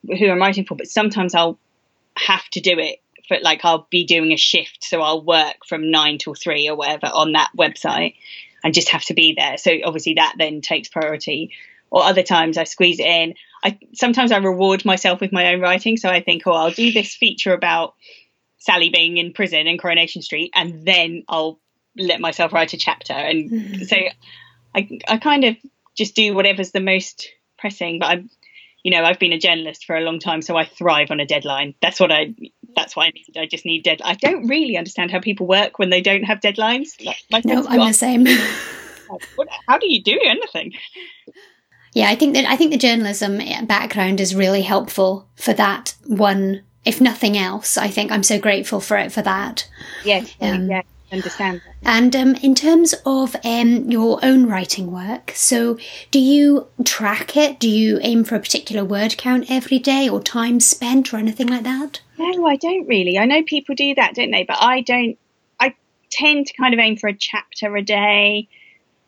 who 0.06 0.30
I'm 0.30 0.38
writing 0.38 0.64
for, 0.64 0.74
but 0.74 0.88
sometimes 0.88 1.34
I'll 1.34 1.58
have 2.16 2.46
to 2.50 2.60
do 2.60 2.78
it 2.78 2.98
for 3.30 3.38
like 3.40 3.64
I'll 3.64 3.86
be 3.90 4.04
doing 4.04 4.32
a 4.32 4.36
shift, 4.36 4.82
so 4.82 5.00
I'll 5.00 5.24
work 5.24 5.64
from 5.64 5.92
nine 5.92 6.18
till 6.18 6.34
three 6.34 6.68
or 6.68 6.74
whatever 6.74 7.06
on 7.06 7.32
that 7.32 7.50
website 7.56 8.16
and 8.64 8.74
just 8.74 8.88
have 8.88 9.04
to 9.04 9.14
be 9.14 9.34
there. 9.38 9.56
So 9.56 9.70
obviously 9.84 10.14
that 10.14 10.34
then 10.36 10.60
takes 10.60 10.88
priority. 10.88 11.52
Or 11.92 12.02
other 12.04 12.22
times 12.22 12.58
I 12.58 12.64
squeeze 12.64 13.00
it 13.00 13.06
in. 13.06 13.34
I 13.64 13.78
sometimes 13.94 14.32
I 14.32 14.38
reward 14.38 14.84
myself 14.84 15.20
with 15.20 15.32
my 15.32 15.52
own 15.52 15.60
writing. 15.60 15.96
So 15.96 16.08
I 16.08 16.20
think, 16.22 16.46
oh, 16.46 16.52
I'll 16.52 16.70
do 16.70 16.92
this 16.92 17.14
feature 17.14 17.52
about 17.52 17.94
Sally 18.58 18.90
being 18.90 19.16
in 19.16 19.32
prison 19.32 19.66
in 19.66 19.78
Coronation 19.78 20.22
Street, 20.22 20.52
and 20.54 20.84
then 20.86 21.24
I'll 21.28 21.60
let 21.96 22.20
myself 22.20 22.52
write 22.52 22.74
a 22.74 22.76
chapter. 22.76 23.12
And 23.12 23.50
mm-hmm. 23.50 23.82
so 23.82 23.96
I, 24.74 24.98
I 25.08 25.16
kind 25.18 25.44
of 25.44 25.56
just 25.96 26.14
do 26.14 26.34
whatever's 26.34 26.70
the 26.70 26.80
most 26.80 27.28
pressing. 27.58 27.98
But 27.98 28.06
I'm, 28.06 28.30
you 28.82 28.90
know, 28.90 29.04
I've 29.04 29.18
been 29.18 29.32
a 29.32 29.38
journalist 29.38 29.84
for 29.84 29.96
a 29.96 30.00
long 30.00 30.18
time, 30.18 30.42
so 30.42 30.56
I 30.56 30.64
thrive 30.64 31.10
on 31.10 31.20
a 31.20 31.26
deadline. 31.26 31.74
That's 31.82 32.00
what 32.00 32.10
I. 32.10 32.34
That's 32.74 32.96
why 32.96 33.06
I 33.06 33.10
need. 33.10 33.36
I 33.36 33.46
just 33.46 33.64
need 33.64 33.82
dead. 33.82 34.00
I 34.02 34.14
don't 34.14 34.46
really 34.46 34.76
understand 34.76 35.10
how 35.10 35.20
people 35.20 35.46
work 35.46 35.78
when 35.78 35.90
they 35.90 36.00
don't 36.00 36.24
have 36.24 36.40
deadlines. 36.40 36.88
Like, 37.30 37.44
no, 37.44 37.66
I'm 37.66 37.80
the 37.80 37.92
same. 37.92 38.26
how 39.68 39.78
do 39.78 39.92
you 39.92 40.02
do 40.02 40.18
anything? 40.24 40.72
Yeah, 41.92 42.08
I 42.08 42.14
think 42.14 42.34
that 42.34 42.44
I 42.46 42.56
think 42.56 42.70
the 42.70 42.78
journalism 42.78 43.40
background 43.66 44.20
is 44.20 44.34
really 44.34 44.62
helpful 44.62 45.28
for 45.34 45.52
that 45.54 45.94
one. 46.06 46.62
If 46.84 47.00
nothing 47.00 47.36
else, 47.36 47.76
I 47.76 47.88
think 47.88 48.10
I'm 48.10 48.22
so 48.22 48.38
grateful 48.38 48.80
for 48.80 48.96
it 48.96 49.12
for 49.12 49.20
that. 49.22 49.68
Yes, 50.02 50.34
um, 50.40 50.70
yeah, 50.70 50.82
understand. 51.12 51.62
And 51.82 52.14
um, 52.14 52.34
in 52.36 52.54
terms 52.54 52.94
of 53.04 53.36
um, 53.44 53.90
your 53.90 54.18
own 54.22 54.46
writing 54.46 54.90
work, 54.90 55.32
so 55.34 55.78
do 56.10 56.20
you 56.20 56.68
track 56.84 57.36
it? 57.36 57.58
Do 57.58 57.68
you 57.68 57.98
aim 58.02 58.24
for 58.24 58.36
a 58.36 58.40
particular 58.40 58.84
word 58.84 59.16
count 59.16 59.50
every 59.50 59.78
day, 59.78 60.08
or 60.08 60.22
time 60.22 60.60
spent, 60.60 61.12
or 61.12 61.16
anything 61.16 61.48
like 61.48 61.64
that? 61.64 62.00
No, 62.18 62.46
I 62.46 62.56
don't 62.56 62.86
really. 62.86 63.18
I 63.18 63.24
know 63.24 63.42
people 63.42 63.74
do 63.74 63.94
that, 63.94 64.14
don't 64.14 64.30
they? 64.30 64.44
But 64.44 64.58
I 64.60 64.82
don't. 64.82 65.18
I 65.58 65.74
tend 66.10 66.46
to 66.46 66.54
kind 66.54 66.74
of 66.74 66.80
aim 66.80 66.96
for 66.96 67.08
a 67.08 67.14
chapter 67.14 67.74
a 67.76 67.82
day, 67.82 68.48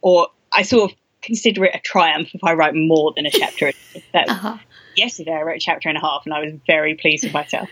or 0.00 0.28
I 0.52 0.62
sort 0.62 0.90
of 0.90 0.98
consider 1.22 1.64
it 1.64 1.74
a 1.74 1.80
triumph 1.80 2.34
if 2.34 2.42
I 2.42 2.54
write 2.54 2.74
more 2.74 3.12
than 3.14 3.26
a 3.26 3.30
chapter. 3.30 3.72
that, 4.12 4.28
uh-huh. 4.28 4.58
Yesterday 4.96 5.32
I 5.32 5.42
wrote 5.42 5.56
a 5.56 5.60
chapter 5.60 5.88
and 5.88 5.96
a 5.96 6.00
half, 6.00 6.22
and 6.24 6.34
I 6.34 6.40
was 6.40 6.52
very 6.66 6.94
pleased 6.94 7.24
with 7.24 7.32
myself. 7.32 7.68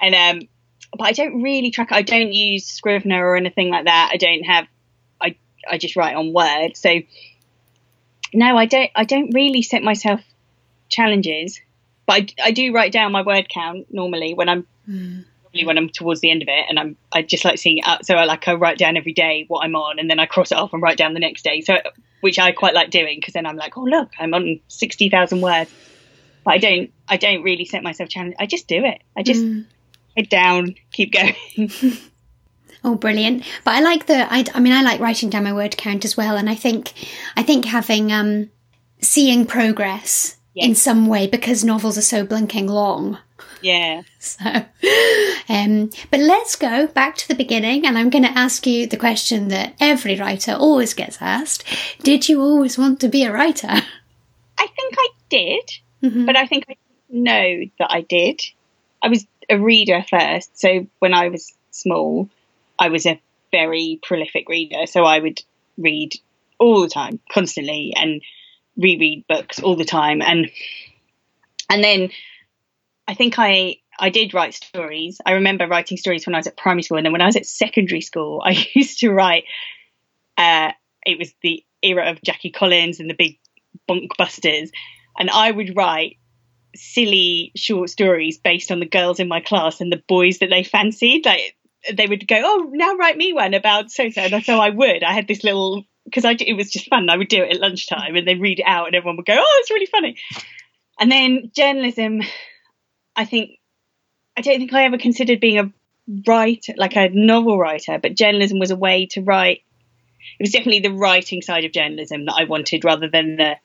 And 0.00 0.14
um, 0.14 0.48
but 0.96 1.04
I 1.04 1.12
don't 1.12 1.42
really 1.42 1.70
track. 1.70 1.92
I 1.92 2.02
don't 2.02 2.32
use 2.32 2.66
Scrivener 2.66 3.24
or 3.26 3.36
anything 3.36 3.70
like 3.70 3.84
that. 3.84 4.10
I 4.12 4.16
don't 4.16 4.42
have. 4.42 4.66
I 5.20 5.36
I 5.68 5.78
just 5.78 5.96
write 5.96 6.16
on 6.16 6.32
Word. 6.32 6.76
So 6.76 7.00
no, 8.32 8.56
I 8.56 8.66
don't. 8.66 8.90
I 8.94 9.04
don't 9.04 9.30
really 9.34 9.62
set 9.62 9.82
myself 9.82 10.20
challenges, 10.88 11.60
but 12.06 12.14
I, 12.14 12.26
I 12.46 12.50
do 12.50 12.72
write 12.72 12.92
down 12.92 13.12
my 13.12 13.22
word 13.22 13.48
count 13.48 13.86
normally 13.90 14.34
when 14.34 14.48
I'm. 14.48 14.66
Mm. 14.88 15.24
When 15.64 15.76
I'm 15.76 15.88
towards 15.88 16.20
the 16.20 16.30
end 16.30 16.42
of 16.42 16.48
it, 16.48 16.66
and 16.68 16.78
I'm, 16.78 16.96
I 17.10 17.22
just 17.22 17.44
like 17.44 17.58
seeing 17.58 17.78
it 17.78 17.84
out. 17.84 18.06
So 18.06 18.14
I 18.14 18.22
like 18.22 18.46
I 18.46 18.54
write 18.54 18.78
down 18.78 18.96
every 18.96 19.12
day 19.12 19.46
what 19.48 19.64
I'm 19.64 19.74
on, 19.74 19.98
and 19.98 20.08
then 20.08 20.20
I 20.20 20.26
cross 20.26 20.52
it 20.52 20.58
off 20.58 20.72
and 20.72 20.80
write 20.80 20.96
down 20.96 21.12
the 21.12 21.18
next 21.18 21.42
day. 21.42 21.60
So 21.60 21.74
which 22.20 22.38
I 22.38 22.52
quite 22.52 22.72
like 22.72 22.90
doing 22.90 23.18
because 23.18 23.34
then 23.34 23.46
I'm 23.46 23.56
like, 23.56 23.76
oh 23.76 23.82
look, 23.82 24.10
I'm 24.16 24.32
on 24.32 24.60
sixty 24.68 25.08
thousand 25.08 25.40
words. 25.40 25.68
But 26.44 26.54
I 26.54 26.58
don't, 26.58 26.92
I 27.08 27.16
don't 27.16 27.42
really 27.42 27.64
set 27.64 27.82
myself 27.82 28.08
challenge. 28.08 28.36
I 28.38 28.46
just 28.46 28.68
do 28.68 28.84
it. 28.84 29.02
I 29.16 29.24
just 29.24 29.42
mm. 29.42 29.66
Head 30.20 30.28
down, 30.28 30.74
keep 30.92 31.12
going. 31.12 31.34
Oh, 32.82 32.94
brilliant! 32.94 33.44
But 33.62 33.74
I 33.74 33.80
like 33.80 34.06
the. 34.06 34.26
I, 34.32 34.42
I 34.54 34.60
mean, 34.60 34.72
I 34.72 34.80
like 34.80 35.00
writing 35.00 35.28
down 35.28 35.44
my 35.44 35.52
word 35.52 35.76
count 35.76 36.04
as 36.06 36.16
well, 36.16 36.38
and 36.38 36.48
I 36.48 36.54
think, 36.54 36.94
I 37.36 37.42
think 37.42 37.66
having 37.66 38.10
um, 38.10 38.48
seeing 39.02 39.44
progress 39.44 40.38
yes. 40.54 40.66
in 40.66 40.74
some 40.74 41.06
way 41.06 41.26
because 41.26 41.62
novels 41.62 41.98
are 41.98 42.02
so 42.02 42.24
blinking 42.24 42.68
long. 42.68 43.18
Yeah. 43.60 44.02
So, 44.22 44.44
um, 45.48 45.90
but 46.10 46.20
let's 46.20 46.56
go 46.56 46.86
back 46.86 47.16
to 47.16 47.28
the 47.28 47.34
beginning, 47.34 47.86
and 47.86 47.98
I'm 47.98 48.10
going 48.10 48.24
to 48.24 48.38
ask 48.38 48.66
you 48.66 48.86
the 48.86 48.98
question 48.98 49.48
that 49.48 49.74
every 49.80 50.16
writer 50.16 50.52
always 50.52 50.94
gets 50.94 51.20
asked: 51.20 51.64
Did 52.02 52.28
you 52.28 52.40
always 52.40 52.78
want 52.78 53.00
to 53.00 53.08
be 53.08 53.24
a 53.24 53.32
writer? 53.32 53.68
I 53.68 54.66
think 54.66 54.94
I 54.96 55.08
did, 55.28 55.70
mm-hmm. 56.02 56.26
but 56.26 56.36
I 56.36 56.46
think 56.46 56.64
I 56.68 56.76
know 57.10 57.64
that 57.78 57.90
I 57.90 58.02
did. 58.02 58.40
I 59.02 59.08
was 59.08 59.26
a 59.50 59.58
reader 59.58 60.04
first, 60.08 60.58
so 60.58 60.86
when 61.00 61.12
I 61.12 61.28
was 61.28 61.52
small, 61.70 62.28
I 62.78 62.88
was 62.88 63.04
a 63.06 63.20
very 63.50 63.98
prolific 64.02 64.48
reader. 64.48 64.86
So 64.86 65.04
I 65.04 65.18
would 65.18 65.42
read 65.76 66.14
all 66.58 66.82
the 66.82 66.88
time, 66.88 67.20
constantly, 67.32 67.92
and 67.96 68.22
reread 68.76 69.26
books 69.28 69.60
all 69.60 69.76
the 69.76 69.84
time, 69.84 70.22
and 70.22 70.50
and 71.68 71.82
then 71.82 72.10
I 73.08 73.14
think 73.14 73.34
I 73.38 73.76
I 73.98 74.10
did 74.10 74.34
write 74.34 74.54
stories. 74.54 75.20
I 75.26 75.32
remember 75.32 75.66
writing 75.66 75.96
stories 75.96 76.26
when 76.26 76.34
I 76.34 76.38
was 76.38 76.46
at 76.46 76.56
primary 76.56 76.82
school, 76.82 76.96
and 76.96 77.04
then 77.04 77.12
when 77.12 77.22
I 77.22 77.26
was 77.26 77.36
at 77.36 77.46
secondary 77.46 78.00
school, 78.00 78.42
I 78.44 78.66
used 78.74 79.00
to 79.00 79.10
write. 79.10 79.44
Uh, 80.36 80.72
it 81.04 81.18
was 81.18 81.34
the 81.42 81.64
era 81.82 82.10
of 82.10 82.22
Jackie 82.22 82.50
Collins 82.50 83.00
and 83.00 83.10
the 83.10 83.14
big 83.14 83.38
bonkbusters, 83.88 84.70
and 85.18 85.28
I 85.28 85.50
would 85.50 85.76
write 85.76 86.18
silly 86.74 87.52
short 87.56 87.90
stories 87.90 88.38
based 88.38 88.70
on 88.70 88.80
the 88.80 88.86
girls 88.86 89.20
in 89.20 89.28
my 89.28 89.40
class 89.40 89.80
and 89.80 89.92
the 89.92 90.02
boys 90.08 90.38
that 90.38 90.50
they 90.50 90.62
fancied. 90.62 91.26
Like 91.26 91.56
they 91.92 92.06
would 92.06 92.26
go, 92.28 92.40
"Oh, 92.42 92.70
now 92.72 92.94
write 92.94 93.16
me 93.16 93.32
one 93.32 93.54
about 93.54 93.90
so 93.90 94.10
so," 94.10 94.22
and 94.22 94.44
so 94.44 94.58
I 94.58 94.70
would. 94.70 95.02
I 95.02 95.12
had 95.12 95.28
this 95.28 95.44
little 95.44 95.84
because 96.04 96.24
I 96.24 96.32
it 96.32 96.56
was 96.56 96.70
just 96.70 96.88
fun. 96.88 97.08
I 97.10 97.16
would 97.16 97.28
do 97.28 97.42
it 97.42 97.54
at 97.54 97.60
lunchtime, 97.60 98.16
and 98.16 98.26
then 98.26 98.40
read 98.40 98.60
it 98.60 98.66
out, 98.66 98.86
and 98.86 98.96
everyone 98.96 99.16
would 99.16 99.26
go, 99.26 99.36
"Oh, 99.38 99.58
it's 99.60 99.70
really 99.70 99.86
funny." 99.86 100.16
And 100.98 101.10
then 101.10 101.50
journalism 101.54 102.20
I 103.16 103.24
think 103.24 103.58
I 104.36 104.40
don't 104.40 104.58
think 104.58 104.72
I 104.72 104.84
ever 104.84 104.98
considered 104.98 105.40
being 105.40 105.58
a 105.58 105.72
writer, 106.26 106.74
like 106.76 106.96
a 106.96 107.10
novel 107.10 107.58
writer, 107.58 107.98
but 107.98 108.14
journalism 108.14 108.58
was 108.58 108.70
a 108.70 108.76
way 108.76 109.06
to 109.10 109.20
write. 109.22 109.62
It 110.38 110.42
was 110.44 110.52
definitely 110.52 110.80
the 110.80 110.94
writing 110.94 111.42
side 111.42 111.64
of 111.64 111.72
journalism 111.72 112.24
that 112.26 112.34
I 112.38 112.44
wanted 112.44 112.84
rather 112.84 113.08
than 113.08 113.36
the 113.36 113.56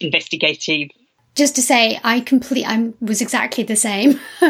investigative. 0.00 0.88
Just 1.34 1.54
to 1.56 1.62
say, 1.62 2.00
I 2.02 2.20
complete. 2.20 2.64
I 2.64 2.92
was 3.00 3.20
exactly 3.20 3.64
the 3.64 3.76
same. 3.76 4.18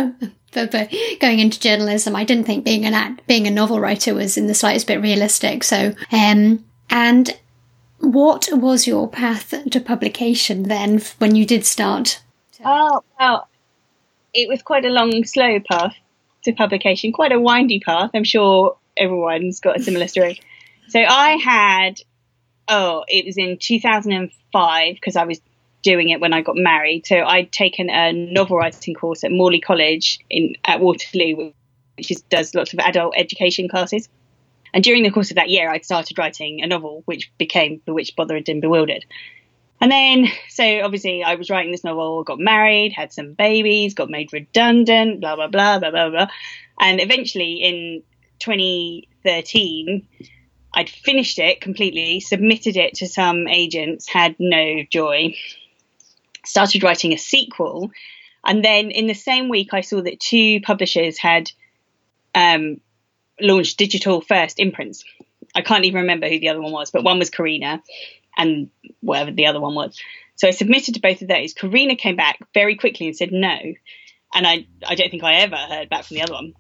but 0.53 0.93
going 1.21 1.39
into 1.39 1.61
journalism, 1.61 2.17
I 2.17 2.25
didn't 2.25 2.45
think 2.45 2.65
being 2.65 2.85
an 2.85 3.21
being 3.27 3.47
a 3.47 3.51
novel 3.51 3.81
writer 3.81 4.15
was 4.15 4.37
in 4.37 4.47
the 4.47 4.55
slightest 4.55 4.87
bit 4.87 5.01
realistic. 5.01 5.65
So, 5.65 5.95
um, 6.13 6.65
and 6.91 7.39
what 7.99 8.49
was 8.53 8.87
your 8.87 9.09
path 9.09 9.53
to 9.71 9.81
publication 9.81 10.65
then 10.65 11.03
when 11.19 11.35
you 11.35 11.45
did 11.45 11.67
start? 11.67 12.23
Oh 12.65 13.03
well, 13.19 13.49
it 14.35 14.49
was 14.49 14.63
quite 14.63 14.85
a 14.85 14.91
long, 14.91 15.25
slow 15.25 15.59
path 15.61 15.95
to 16.45 16.53
publication, 16.53 17.13
quite 17.13 17.33
a 17.33 17.41
windy 17.41 17.81
path. 17.81 18.11
I'm 18.15 18.25
sure 18.25 18.77
everyone's 18.97 19.61
got 19.61 19.79
a 19.79 19.83
similar 19.83 20.09
story. 20.09 20.41
So 20.89 21.01
I 21.01 21.33
had, 21.33 22.01
oh, 22.69 23.05
it 23.09 23.27
was 23.27 23.37
in 23.37 23.59
2005 23.59 24.95
because 24.95 25.17
I 25.17 25.25
was 25.25 25.41
doing 25.83 26.11
it 26.11 26.21
when 26.21 26.33
I 26.33 26.43
got 26.43 26.57
married. 26.57 27.07
So 27.07 27.17
I'd 27.17 27.53
taken 27.53 27.91
a 27.91 28.13
novel 28.13 28.59
writing 28.59 28.95
course 28.95 29.25
at 29.25 29.31
Morley 29.31 29.61
College 29.61 30.19
in 30.29 30.57
at 30.65 30.81
Waterloo, 30.81 31.53
which 31.97 32.11
is, 32.11 32.23
does 32.23 32.55
lots 32.55 32.73
of 32.73 32.79
adult 32.81 33.15
education 33.17 33.69
classes. 33.69 34.09
And 34.75 34.85
during 34.85 35.03
the 35.03 35.11
course 35.11 35.31
of 35.31 35.37
that 35.37 35.49
year, 35.49 35.71
I'd 35.71 35.85
started 35.85 36.19
writing 36.19 36.63
a 36.63 36.67
novel, 36.67 37.03
which 37.07 37.33
became 37.39 37.81
Bewitched, 37.87 38.17
Bothered, 38.17 38.49
and 38.49 38.61
Bewildered. 38.61 39.05
And 39.81 39.91
then, 39.91 40.27
so 40.49 40.81
obviously, 40.81 41.23
I 41.23 41.37
was 41.37 41.51
writing 41.51 41.71
this 41.71 41.85
novel, 41.85 42.25
got 42.25 42.39
married, 42.39 42.93
had 42.93 43.13
some 43.13 43.35
babies, 43.35 43.95
got 43.95 44.11
made 44.11 44.33
redundant, 44.33 45.21
blah, 45.21 45.37
blah, 45.37 45.47
blah, 45.47 45.79
blah, 45.79 45.91
blah, 45.91 46.11
blah. 46.11 46.27
And 46.81 47.01
eventually, 47.01 47.55
in 47.55 48.03
2013, 48.41 50.07
I'd 50.75 50.91
finished 50.91 51.39
it 51.39 51.61
completely, 51.61 52.21
submitted 52.21 52.77
it 52.77 52.95
to 52.95 53.07
some 53.07 53.49
agents, 53.49 54.09
had 54.09 54.37
no 54.39 54.83
joy, 54.91 55.35
started 56.49 56.83
writing 56.83 57.13
a 57.13 57.19
sequel. 57.19 57.91
And 58.45 58.65
then 58.65 58.91
in 58.91 59.07
the 59.07 59.15
same 59.15 59.49
week, 59.49 59.75
I 59.75 59.83
saw 59.83 60.01
that 60.03 60.21
two 60.21 60.61
publishers 60.61 61.19
had 61.19 61.51
um, 62.35 62.81
launched 63.41 63.79
digital 63.79 64.21
first 64.21 64.59
imprints. 64.59 65.05
I 65.55 65.63
can't 65.63 65.85
even 65.85 66.03
remember 66.03 66.29
who 66.29 66.41
the 66.41 66.49
other 66.49 66.61
one 66.61 66.73
was, 66.73 66.91
but 66.91 67.05
one 67.05 67.19
was 67.19 67.31
Carina 67.31 67.83
and 68.37 68.71
whatever 69.01 69.33
the 69.33 69.47
other 69.47 69.61
one 69.61 69.75
was. 69.75 69.99
So 70.37 70.47
I 70.47 70.53
submitted 70.53 70.95
to 70.95 71.01
both 71.01 71.21
of 71.21 71.29
those. 71.29 71.53
Carina 71.53 71.97
came 71.97 72.17
back 72.17 72.39
very 72.55 72.77
quickly 72.77 73.07
and 73.07 73.17
said 73.17 73.33
no. 73.33 73.59
And 74.35 74.47
I, 74.47 74.67
I 74.87 74.95
don't 74.95 75.11
think 75.11 75.25
I 75.25 75.37
ever 75.37 75.57
heard 75.57 75.89
back 75.89 76.05
from 76.05 76.17
the 76.17 76.23
other 76.23 76.35
one. 76.35 76.55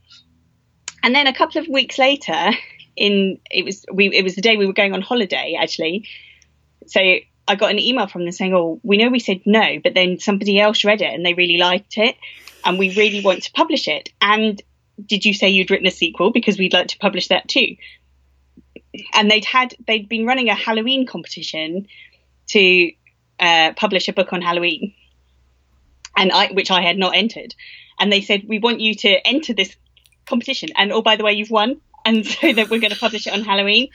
And 1.02 1.14
then 1.14 1.26
a 1.26 1.34
couple 1.34 1.60
of 1.60 1.68
weeks 1.68 1.98
later, 1.98 2.50
in 2.96 3.38
it 3.50 3.64
was 3.64 3.84
we 3.92 4.08
it 4.08 4.24
was 4.24 4.34
the 4.34 4.42
day 4.42 4.56
we 4.56 4.66
were 4.66 4.72
going 4.72 4.92
on 4.92 5.00
holiday 5.00 5.56
actually. 5.58 6.08
So 6.86 7.00
I 7.48 7.54
got 7.54 7.70
an 7.70 7.78
email 7.78 8.06
from 8.06 8.24
them 8.24 8.32
saying, 8.32 8.54
"Oh, 8.54 8.80
we 8.82 8.98
know 8.98 9.08
we 9.08 9.18
said 9.18 9.40
no, 9.46 9.78
but 9.82 9.94
then 9.94 10.20
somebody 10.20 10.60
else 10.60 10.84
read 10.84 11.00
it 11.00 11.12
and 11.12 11.24
they 11.24 11.34
really 11.34 11.56
liked 11.56 11.96
it, 11.96 12.16
and 12.64 12.78
we 12.78 12.94
really 12.94 13.22
want 13.22 13.44
to 13.44 13.52
publish 13.52 13.88
it." 13.88 14.10
And 14.20 14.60
did 15.04 15.24
you 15.24 15.32
say 15.32 15.48
you'd 15.48 15.70
written 15.70 15.86
a 15.86 15.90
sequel 15.90 16.30
because 16.30 16.58
we'd 16.58 16.74
like 16.74 16.88
to 16.88 16.98
publish 16.98 17.28
that 17.28 17.48
too? 17.48 17.76
And 19.14 19.30
they'd 19.30 19.44
had 19.44 19.74
they'd 19.86 20.08
been 20.08 20.26
running 20.26 20.48
a 20.48 20.54
Halloween 20.54 21.06
competition 21.06 21.88
to 22.48 22.92
uh, 23.40 23.72
publish 23.74 24.08
a 24.08 24.12
book 24.12 24.32
on 24.32 24.42
Halloween, 24.42 24.94
and 26.16 26.30
I 26.32 26.48
which 26.52 26.70
I 26.70 26.82
had 26.82 26.98
not 26.98 27.16
entered, 27.16 27.54
and 27.98 28.12
they 28.12 28.20
said 28.20 28.44
we 28.46 28.58
want 28.58 28.80
you 28.80 28.94
to 28.96 29.26
enter 29.26 29.54
this 29.54 29.74
competition, 30.26 30.70
and 30.76 30.92
oh 30.92 31.02
by 31.02 31.16
the 31.16 31.24
way 31.24 31.32
you've 31.32 31.50
won, 31.50 31.80
and 32.04 32.26
so 32.36 32.52
that 32.52 32.68
we're 32.68 32.80
going 32.80 32.92
to 32.92 32.98
publish 32.98 33.26
it 33.26 33.32
on 33.32 33.42
Halloween. 33.42 33.88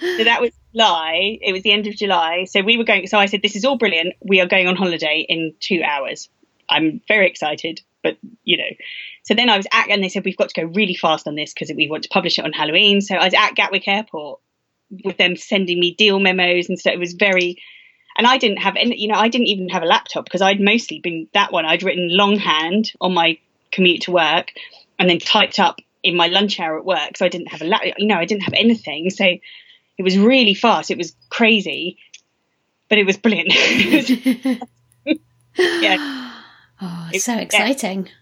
So 0.00 0.24
that 0.24 0.40
was 0.40 0.50
July. 0.74 1.38
It 1.40 1.52
was 1.52 1.62
the 1.62 1.72
end 1.72 1.86
of 1.86 1.94
July. 1.94 2.44
So 2.44 2.62
we 2.62 2.76
were 2.76 2.84
going. 2.84 3.06
So 3.06 3.18
I 3.18 3.26
said, 3.26 3.42
"This 3.42 3.56
is 3.56 3.64
all 3.64 3.78
brilliant. 3.78 4.14
We 4.24 4.40
are 4.40 4.46
going 4.46 4.66
on 4.66 4.76
holiday 4.76 5.24
in 5.28 5.54
two 5.60 5.82
hours. 5.82 6.28
I'm 6.68 7.00
very 7.08 7.28
excited." 7.28 7.80
But 8.02 8.16
you 8.44 8.56
know, 8.56 8.70
so 9.24 9.34
then 9.34 9.50
I 9.50 9.56
was 9.56 9.66
at, 9.72 9.90
and 9.90 10.02
they 10.02 10.08
said 10.08 10.24
we've 10.24 10.36
got 10.36 10.50
to 10.50 10.60
go 10.60 10.66
really 10.68 10.94
fast 10.94 11.26
on 11.26 11.34
this 11.34 11.52
because 11.52 11.70
we 11.74 11.88
want 11.88 12.04
to 12.04 12.08
publish 12.10 12.38
it 12.38 12.44
on 12.44 12.52
Halloween. 12.52 13.00
So 13.00 13.16
I 13.16 13.24
was 13.24 13.34
at 13.34 13.54
Gatwick 13.54 13.88
Airport 13.88 14.40
with 15.04 15.16
them 15.16 15.36
sending 15.36 15.78
me 15.80 15.94
deal 15.94 16.18
memos 16.18 16.68
and 16.68 16.78
stuff. 16.78 16.94
It 16.94 16.98
was 16.98 17.14
very, 17.14 17.60
and 18.16 18.26
I 18.26 18.38
didn't 18.38 18.58
have 18.58 18.76
any, 18.76 19.00
you 19.00 19.08
know, 19.08 19.18
I 19.18 19.28
didn't 19.28 19.48
even 19.48 19.68
have 19.70 19.82
a 19.82 19.86
laptop 19.86 20.24
because 20.24 20.42
I'd 20.42 20.60
mostly 20.60 21.00
been 21.00 21.28
that 21.34 21.52
one. 21.52 21.66
I'd 21.66 21.82
written 21.82 22.08
longhand 22.16 22.92
on 23.00 23.12
my 23.14 23.38
commute 23.72 24.02
to 24.02 24.12
work, 24.12 24.52
and 24.98 25.10
then 25.10 25.18
typed 25.18 25.58
up 25.58 25.80
in 26.02 26.16
my 26.16 26.28
lunch 26.28 26.58
hour 26.60 26.78
at 26.78 26.84
work. 26.84 27.16
So 27.16 27.26
I 27.26 27.28
didn't 27.28 27.48
have 27.48 27.62
a 27.62 27.66
laptop, 27.66 27.94
you 27.98 28.06
know, 28.06 28.16
I 28.16 28.24
didn't 28.24 28.44
have 28.44 28.54
anything. 28.54 29.10
So 29.10 29.26
it 29.98 30.02
was 30.02 30.16
really 30.16 30.54
fast. 30.54 30.90
It 30.90 30.96
was 30.96 31.14
crazy, 31.28 31.98
but 32.88 32.98
it 32.98 33.04
was 33.04 33.16
brilliant. 33.16 33.50
yeah. 35.56 36.32
Oh, 36.80 37.08
it's 37.12 37.24
so 37.24 37.36
exciting. 37.36 38.06
Yeah. 38.06 38.12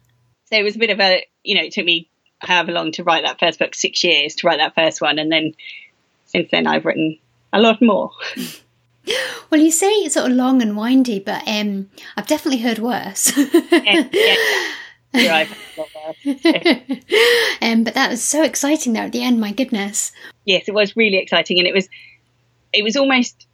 So 0.50 0.56
it 0.56 0.62
was 0.62 0.76
a 0.76 0.78
bit 0.78 0.90
of 0.90 1.00
a, 1.00 1.26
you 1.44 1.54
know, 1.54 1.62
it 1.62 1.72
took 1.72 1.84
me 1.84 2.08
however 2.40 2.72
long 2.72 2.92
to 2.92 3.04
write 3.04 3.24
that 3.24 3.38
first 3.38 3.58
book, 3.58 3.74
six 3.74 4.02
years 4.02 4.34
to 4.36 4.46
write 4.46 4.58
that 4.58 4.74
first 4.74 5.00
one. 5.00 5.18
And 5.18 5.30
then 5.30 5.54
since 6.24 6.50
then 6.50 6.66
I've 6.66 6.84
written 6.84 7.18
a 7.52 7.60
lot 7.60 7.80
more. 7.82 8.10
Well, 9.50 9.60
you 9.60 9.70
say 9.70 9.86
it's 9.86 10.14
sort 10.14 10.32
of 10.32 10.36
long 10.36 10.60
and 10.60 10.76
windy, 10.76 11.20
but 11.20 11.46
um, 11.46 11.88
I've 12.16 12.26
definitely 12.26 12.58
heard 12.58 12.80
worse. 12.80 13.32
yeah, 13.70 14.08
yeah. 15.12 15.46
um, 17.60 17.84
but 17.84 17.94
that 17.94 18.10
was 18.10 18.22
so 18.22 18.42
exciting 18.42 18.92
there 18.92 19.04
at 19.04 19.12
the 19.12 19.22
end. 19.22 19.40
My 19.40 19.52
goodness. 19.52 20.12
Yes, 20.44 20.64
it 20.68 20.74
was 20.74 20.96
really 20.96 21.18
exciting, 21.18 21.58
and 21.58 21.66
it 21.66 21.74
was 21.74 21.88
it 22.72 22.82
was 22.82 22.96
almost 22.96 23.46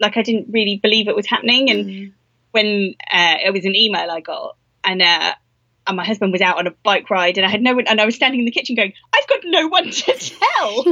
like 0.00 0.16
I 0.16 0.22
didn't 0.22 0.48
really 0.50 0.78
believe 0.82 1.08
it 1.08 1.16
was 1.16 1.26
happening. 1.26 1.70
And 1.70 1.86
mm. 1.86 2.12
when 2.52 2.94
uh, 3.10 3.36
it 3.44 3.52
was 3.52 3.64
an 3.64 3.74
email 3.74 4.10
I 4.10 4.20
got, 4.20 4.56
and 4.84 5.02
uh, 5.02 5.34
and 5.88 5.96
my 5.96 6.04
husband 6.04 6.32
was 6.32 6.42
out 6.42 6.58
on 6.58 6.66
a 6.66 6.70
bike 6.82 7.08
ride, 7.10 7.38
and 7.38 7.46
I 7.46 7.50
had 7.50 7.62
no 7.62 7.74
one, 7.74 7.86
and 7.88 8.00
I 8.00 8.04
was 8.04 8.14
standing 8.14 8.40
in 8.40 8.46
the 8.46 8.52
kitchen 8.52 8.76
going, 8.76 8.92
I've 9.12 9.26
got 9.26 9.40
no 9.44 9.68
one 9.68 9.90
to 9.90 10.12
tell. 10.12 10.84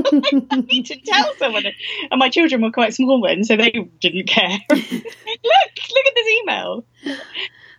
I 0.50 0.64
need 0.66 0.87
to 0.87 0.96
tell 0.96 1.35
someone. 1.37 1.64
And 2.11 2.18
my 2.18 2.31
children 2.31 2.62
were 2.62 2.72
quite 2.72 2.94
small 2.94 3.20
then, 3.20 3.44
so 3.44 3.57
they 3.57 3.70
didn't 3.70 4.26
care. 4.26 4.59
look, 4.70 4.81
look 4.81 6.07
at 6.07 6.14
this 6.14 6.29
email. 6.40 6.85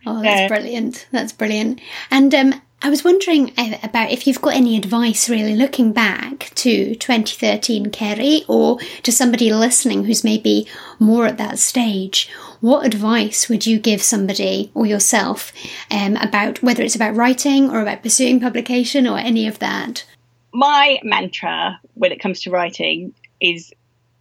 Oh, 0.08 0.22
that's 0.22 0.48
brilliant. 0.48 1.06
That's 1.12 1.32
brilliant. 1.32 1.80
And 2.10 2.34
um, 2.34 2.62
I 2.80 2.90
was 2.90 3.02
wondering 3.02 3.52
uh, 3.58 3.76
about 3.82 4.10
if 4.10 4.26
you've 4.26 4.40
got 4.40 4.54
any 4.54 4.76
advice 4.76 5.28
really 5.28 5.56
looking 5.56 5.92
back 5.92 6.50
to 6.56 6.94
2013 6.94 7.90
Kerry 7.90 8.44
or 8.46 8.78
to 9.02 9.10
somebody 9.10 9.52
listening 9.52 10.04
who's 10.04 10.22
maybe 10.22 10.68
more 11.00 11.26
at 11.26 11.38
that 11.38 11.58
stage. 11.58 12.30
What 12.60 12.86
advice 12.86 13.48
would 13.48 13.66
you 13.66 13.78
give 13.80 14.00
somebody 14.00 14.70
or 14.74 14.86
yourself 14.86 15.52
um, 15.90 16.16
about 16.16 16.62
whether 16.62 16.82
it's 16.82 16.96
about 16.96 17.16
writing 17.16 17.68
or 17.68 17.80
about 17.80 18.02
pursuing 18.02 18.40
publication 18.40 19.06
or 19.06 19.18
any 19.18 19.48
of 19.48 19.58
that? 19.58 20.04
My 20.52 20.98
mantra 21.02 21.80
when 21.94 22.12
it 22.12 22.20
comes 22.20 22.40
to 22.42 22.50
writing 22.50 23.12
is 23.40 23.72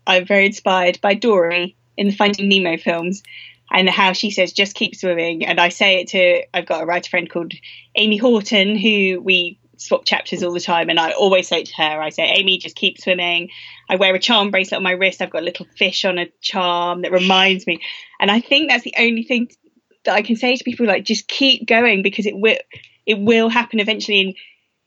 I'm 0.08 0.26
very 0.26 0.48
inspired 0.48 1.00
by 1.00 1.14
Dory 1.14 1.76
in 1.96 2.08
the 2.08 2.16
Finding 2.16 2.50
Nemo 2.50 2.78
films 2.78 3.22
and 3.72 3.90
how 3.90 4.14
she 4.14 4.32
says 4.32 4.54
just 4.54 4.76
keep 4.76 4.96
swimming. 4.96 5.46
And 5.46 5.60
i 5.60 5.70
say 5.70 6.02
it 6.02 6.10
to 6.10 6.44
i've 6.54 6.66
got 6.66 6.84
a 6.84 6.86
writer 6.86 7.10
friend 7.10 7.30
called 7.30 7.54
amy 7.96 8.18
horton 8.18 8.78
who 8.78 9.22
we 9.22 9.60
swap 9.78 10.06
chapters 10.06 10.42
all 10.42 10.54
the 10.54 10.60
time 10.60 10.90
and 10.90 11.00
i 11.00 11.12
always 11.12 11.48
say 11.48 11.64
to 11.64 11.76
her. 11.76 12.02
I 12.02 12.10
say 12.10 12.24
amy 12.24 12.58
just 12.58 12.76
keep 12.76 13.00
swimming. 13.00 13.50
I 13.90 13.96
wear 13.96 14.16
a 14.16 14.20
charm 14.20 14.52
bracelet 14.52 14.78
on 14.78 14.84
my 14.84 14.92
wrist. 14.92 15.22
I've 15.22 15.30
got 15.30 15.44
a 15.44 15.46
little 15.46 15.68
fish 15.78 16.04
on 16.04 16.18
a 16.18 16.32
charm 16.42 17.04
that 17.04 17.12
reminds 17.12 17.68
me. 17.68 17.82
And 18.20 18.32
i 18.32 18.40
think 18.40 18.70
that's 18.70 18.84
the 18.84 18.96
only 18.98 19.24
thing 19.24 19.50
that 20.06 20.16
i 20.16 20.22
can 20.22 20.36
say 20.36 20.56
to 20.56 20.64
people 20.64 20.86
like 20.86 21.04
just 21.04 21.28
keep 21.28 21.68
going 21.68 22.02
because 22.02 22.26
it 22.26 22.38
will 22.38 22.58
it 23.06 23.20
will 23.20 23.50
happen 23.50 23.80
eventually. 23.80 24.22
And 24.22 24.36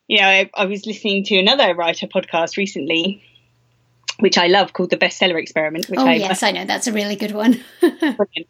you 0.09 0.21
know 0.21 0.27
I, 0.27 0.51
I 0.55 0.65
was 0.67 0.87
listening 0.87 1.25
to 1.25 1.39
another 1.39 1.75
writer 1.75 2.07
podcast 2.07 2.57
recently 2.57 3.23
which 4.21 4.39
I 4.39 4.47
love, 4.47 4.73
called 4.73 4.91
the 4.91 4.97
Bestseller 4.97 5.41
Experiment. 5.41 5.89
Which 5.89 6.01
oh 6.01 6.07
I, 6.07 6.15
yes, 6.15 6.43
I 6.43 6.53
know 6.53 6.65
that's 6.65 6.87
a 6.87 6.93
really 6.93 7.17
good 7.17 7.33
one. 7.33 7.61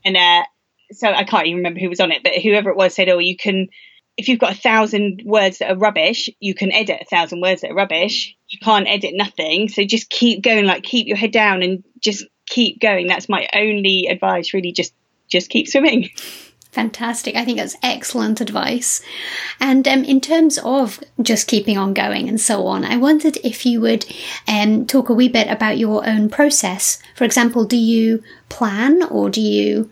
and 0.05 0.17
uh, 0.17 0.45
so 0.93 1.09
I 1.09 1.25
can't 1.25 1.47
even 1.47 1.59
remember 1.59 1.81
who 1.81 1.89
was 1.89 2.01
on 2.01 2.13
it, 2.13 2.23
but 2.23 2.35
whoever 2.35 2.71
it 2.71 2.77
was 2.77 2.95
said, 2.95 3.09
"Oh, 3.09 3.19
you 3.19 3.37
can." 3.37 3.69
If 4.17 4.29
you've 4.29 4.41
got 4.41 4.53
a 4.53 4.61
thousand 4.61 5.23
words 5.25 5.59
that 5.59 5.71
are 5.71 5.79
rubbish, 5.79 6.29
you 6.41 6.55
can 6.55 6.73
edit 6.73 7.01
a 7.01 7.05
thousand 7.07 7.41
words 7.41 7.63
that 7.63 7.71
are 7.71 7.75
rubbish. 7.75 8.37
You 8.49 8.59
can't 8.59 8.87
edit 8.87 9.13
nothing. 9.15 9.69
So 9.69 9.83
just 9.85 10.11
keep 10.11 10.43
going, 10.43 10.67
like 10.67 10.83
keep 10.83 11.07
your 11.07 11.17
head 11.17 11.31
down 11.31 11.63
and 11.63 11.85
just 12.01 12.27
keep 12.47 12.81
going. 12.81 13.07
That's 13.07 13.31
my 13.31 13.49
only 13.55 14.09
advice, 14.11 14.53
really. 14.53 14.73
Just 14.73 14.93
just 15.31 15.49
keep 15.49 15.69
swimming. 15.69 16.11
Fantastic. 16.73 17.35
I 17.35 17.45
think 17.45 17.59
that's 17.59 17.77
excellent 17.83 18.41
advice. 18.41 19.03
And 19.59 19.89
um, 19.89 20.05
in 20.05 20.21
terms 20.21 20.57
of 20.59 21.01
just 21.21 21.49
keeping 21.49 21.77
on 21.77 21.95
going 21.95 22.29
and 22.29 22.41
so 22.41 22.67
on, 22.69 22.85
I 22.85 22.97
wondered 22.97 23.39
if 23.43 23.67
you 23.67 23.81
would 23.81 24.07
um, 24.47 24.87
talk 24.87 25.09
a 25.09 25.15
wee 25.15 25.29
bit 25.29 25.49
about 25.49 25.79
your 25.79 26.09
own 26.09 26.29
process. 26.29 27.03
For 27.17 27.25
example, 27.25 27.65
do 27.65 27.77
you 27.77 28.23
plan 28.49 29.03
or 29.03 29.31
do 29.31 29.41
you 29.41 29.91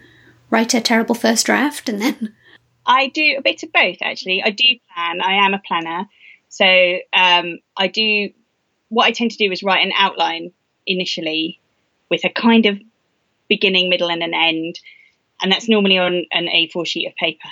write 0.50 0.72
a 0.72 0.80
terrible 0.80 1.16
first 1.16 1.46
draft 1.46 1.88
and 1.88 2.00
then? 2.00 2.34
I 2.86 3.08
do 3.08 3.34
a 3.36 3.42
bit 3.42 3.64
of 3.64 3.72
both, 3.72 3.98
actually. 4.00 4.42
I 4.44 4.50
do 4.50 4.64
plan. 4.94 5.20
I 5.20 5.44
am 5.44 5.54
a 5.54 5.62
planner. 5.66 6.06
So 6.48 6.64
um, 7.12 7.58
I 7.76 7.88
do, 7.88 8.30
what 8.88 9.04
I 9.04 9.10
tend 9.10 9.32
to 9.32 9.36
do 9.36 9.50
is 9.50 9.64
write 9.64 9.84
an 9.84 9.92
outline 9.98 10.52
initially 10.86 11.60
with 12.08 12.24
a 12.24 12.30
kind 12.30 12.66
of 12.66 12.80
beginning, 13.48 13.90
middle, 13.90 14.10
and 14.10 14.22
an 14.22 14.32
end 14.32 14.78
and 15.40 15.52
that's 15.52 15.68
normally 15.68 15.98
on 15.98 16.24
an 16.30 16.46
A4 16.46 16.86
sheet 16.86 17.06
of 17.06 17.14
paper. 17.16 17.48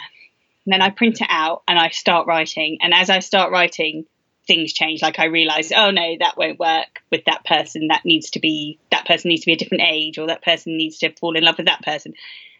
And 0.65 0.73
then 0.73 0.83
I 0.83 0.91
print 0.91 1.21
it 1.21 1.29
out 1.31 1.63
and 1.69 1.79
I 1.79 1.91
start 1.91 2.27
writing. 2.27 2.79
And 2.81 2.93
as 2.93 3.09
I 3.09 3.21
start 3.21 3.53
writing, 3.53 4.05
things 4.47 4.73
change. 4.73 5.03
Like 5.03 5.19
I 5.19 5.27
realize, 5.27 5.73
oh 5.73 5.91
no, 5.91 6.17
that 6.21 6.37
won't 6.37 6.59
work 6.59 7.03
with 7.11 7.25
that 7.27 7.45
person. 7.45 7.89
That 7.89 8.05
needs 8.05 8.31
to 8.31 8.41
be 8.41 8.79
that 8.91 9.07
person 9.07 9.29
needs 9.29 9.43
to 9.43 9.47
be 9.47 9.53
a 9.53 9.57
different 9.57 9.85
age, 9.85 10.19
or 10.19 10.27
that 10.29 10.43
person 10.43 10.77
needs 10.77 10.99
to 10.99 11.13
fall 11.13 11.37
in 11.37 11.45
love 11.45 11.57
with 11.57 11.67
that 11.67 11.83
person. 11.83 12.15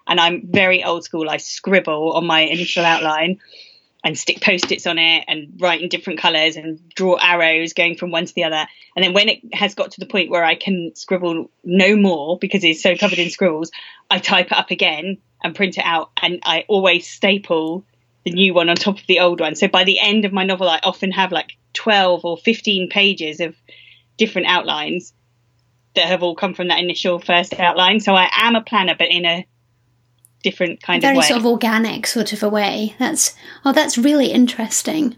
And 0.07 0.21
I'm 0.21 0.43
very 0.45 0.85
old 0.85 1.05
school. 1.05 1.29
I 1.29 1.39
scribble 1.39 2.13
on 2.13 2.27
my 2.27 2.41
initial 2.41 2.85
outline 2.85 3.41
and 4.05 4.17
stick 4.17 4.41
post-its 4.41 4.87
on 4.87 4.99
it 4.99 5.25
and 5.27 5.59
write 5.59 5.83
in 5.83 5.89
different 5.89 6.21
colors 6.21 6.57
and 6.57 6.89
draw 6.91 7.17
arrows 7.21 7.73
going 7.73 7.97
from 7.97 8.11
one 8.11 8.25
to 8.25 8.35
the 8.35 8.45
other. 8.45 8.67
And 8.95 9.05
then 9.05 9.13
when 9.13 9.29
it 9.29 9.41
has 9.53 9.75
got 9.75 9.93
to 9.93 10.01
the 10.01 10.07
point 10.07 10.31
where 10.31 10.45
I 10.45 10.55
can 10.55 10.93
scribble 10.95 11.51
no 11.65 11.97
more 11.97 12.39
because 12.39 12.63
it's 12.63 12.83
so 12.83 12.97
covered 12.97 13.19
in 13.19 13.31
scribbles, 13.31 13.71
I 14.11 14.19
type 14.19 14.47
it 14.47 14.59
up 14.59 14.71
again 14.71 15.19
and 15.43 15.55
print 15.55 15.79
it 15.79 15.85
out. 15.85 16.11
And 16.23 16.41
I 16.45 16.65
always 16.69 17.07
staple 17.07 17.85
the 18.25 18.33
new 18.33 18.55
one 18.55 18.69
on 18.69 18.77
top 18.77 18.99
of 18.99 19.07
the 19.07 19.21
old 19.21 19.41
one. 19.41 19.55
So 19.55 19.69
by 19.69 19.85
the 19.85 20.01
end 20.01 20.25
of 20.25 20.33
my 20.33 20.45
novel, 20.45 20.69
I 20.69 20.81
often 20.83 21.13
have 21.13 21.33
like 21.33 21.53
12 21.75 22.25
or 22.25 22.37
15 22.37 22.89
pages 22.89 23.41
of 23.41 23.55
different 24.17 24.49
outlines 24.49 25.13
that 25.95 26.07
have 26.07 26.23
all 26.23 26.35
come 26.35 26.55
from 26.55 26.69
that 26.69 26.79
initial 26.79 27.19
first 27.19 27.59
outline. 27.59 28.01
So 28.01 28.15
I 28.15 28.29
am 28.33 28.55
a 28.55 28.63
planner, 28.63 28.95
but 28.99 29.09
in 29.11 29.25
a 29.25 29.47
different 30.47 30.81
kind 30.81 31.03
Very 31.03 31.17
of 31.17 31.23
way. 31.23 31.29
sort 31.29 31.41
of 31.41 31.47
organic 31.47 32.07
sort 32.07 32.33
of 32.33 32.43
a 32.43 32.49
way. 32.49 32.95
That's 32.99 33.35
oh, 33.65 33.73
that's 33.73 33.99
really 33.99 34.29
interesting. 34.29 35.17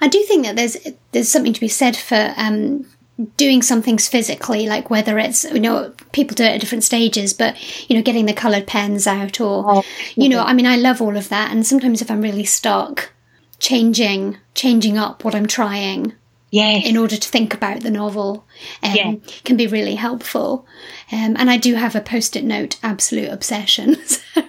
I 0.00 0.06
do 0.06 0.22
think 0.22 0.44
that 0.44 0.56
there's 0.56 0.76
there's 1.10 1.28
something 1.28 1.52
to 1.52 1.60
be 1.60 1.68
said 1.68 1.96
for 1.96 2.32
um, 2.36 2.86
doing 3.36 3.60
some 3.60 3.82
things 3.82 4.08
physically, 4.08 4.66
like 4.66 4.88
whether 4.88 5.18
it's 5.18 5.44
you 5.44 5.60
know 5.60 5.92
people 6.12 6.36
do 6.36 6.44
it 6.44 6.54
at 6.54 6.60
different 6.60 6.84
stages, 6.84 7.32
but 7.32 7.56
you 7.90 7.96
know 7.96 8.02
getting 8.02 8.26
the 8.26 8.32
coloured 8.32 8.68
pens 8.68 9.06
out, 9.06 9.40
or 9.40 9.64
oh, 9.66 9.82
you 10.14 10.28
know, 10.28 10.42
I 10.42 10.52
mean, 10.52 10.66
I 10.66 10.76
love 10.76 11.02
all 11.02 11.16
of 11.16 11.28
that, 11.28 11.50
and 11.50 11.66
sometimes 11.66 12.00
if 12.00 12.10
I'm 12.10 12.22
really 12.22 12.44
stuck, 12.44 13.12
changing 13.58 14.38
changing 14.54 14.96
up 14.96 15.24
what 15.24 15.34
I'm 15.34 15.46
trying 15.46 16.12
yes. 16.52 16.86
in 16.86 16.96
order 16.96 17.16
to 17.16 17.28
think 17.28 17.52
about 17.52 17.80
the 17.80 17.90
novel 17.90 18.46
um, 18.82 18.94
yes. 18.94 19.40
can 19.44 19.56
be 19.56 19.66
really 19.66 19.96
helpful. 19.96 20.66
Um, 21.10 21.34
and 21.36 21.50
I 21.50 21.56
do 21.56 21.74
have 21.74 21.96
a 21.96 22.00
post 22.00 22.36
it 22.36 22.44
note 22.44 22.78
absolute 22.84 23.30
obsession. 23.30 23.96
So. 24.34 24.42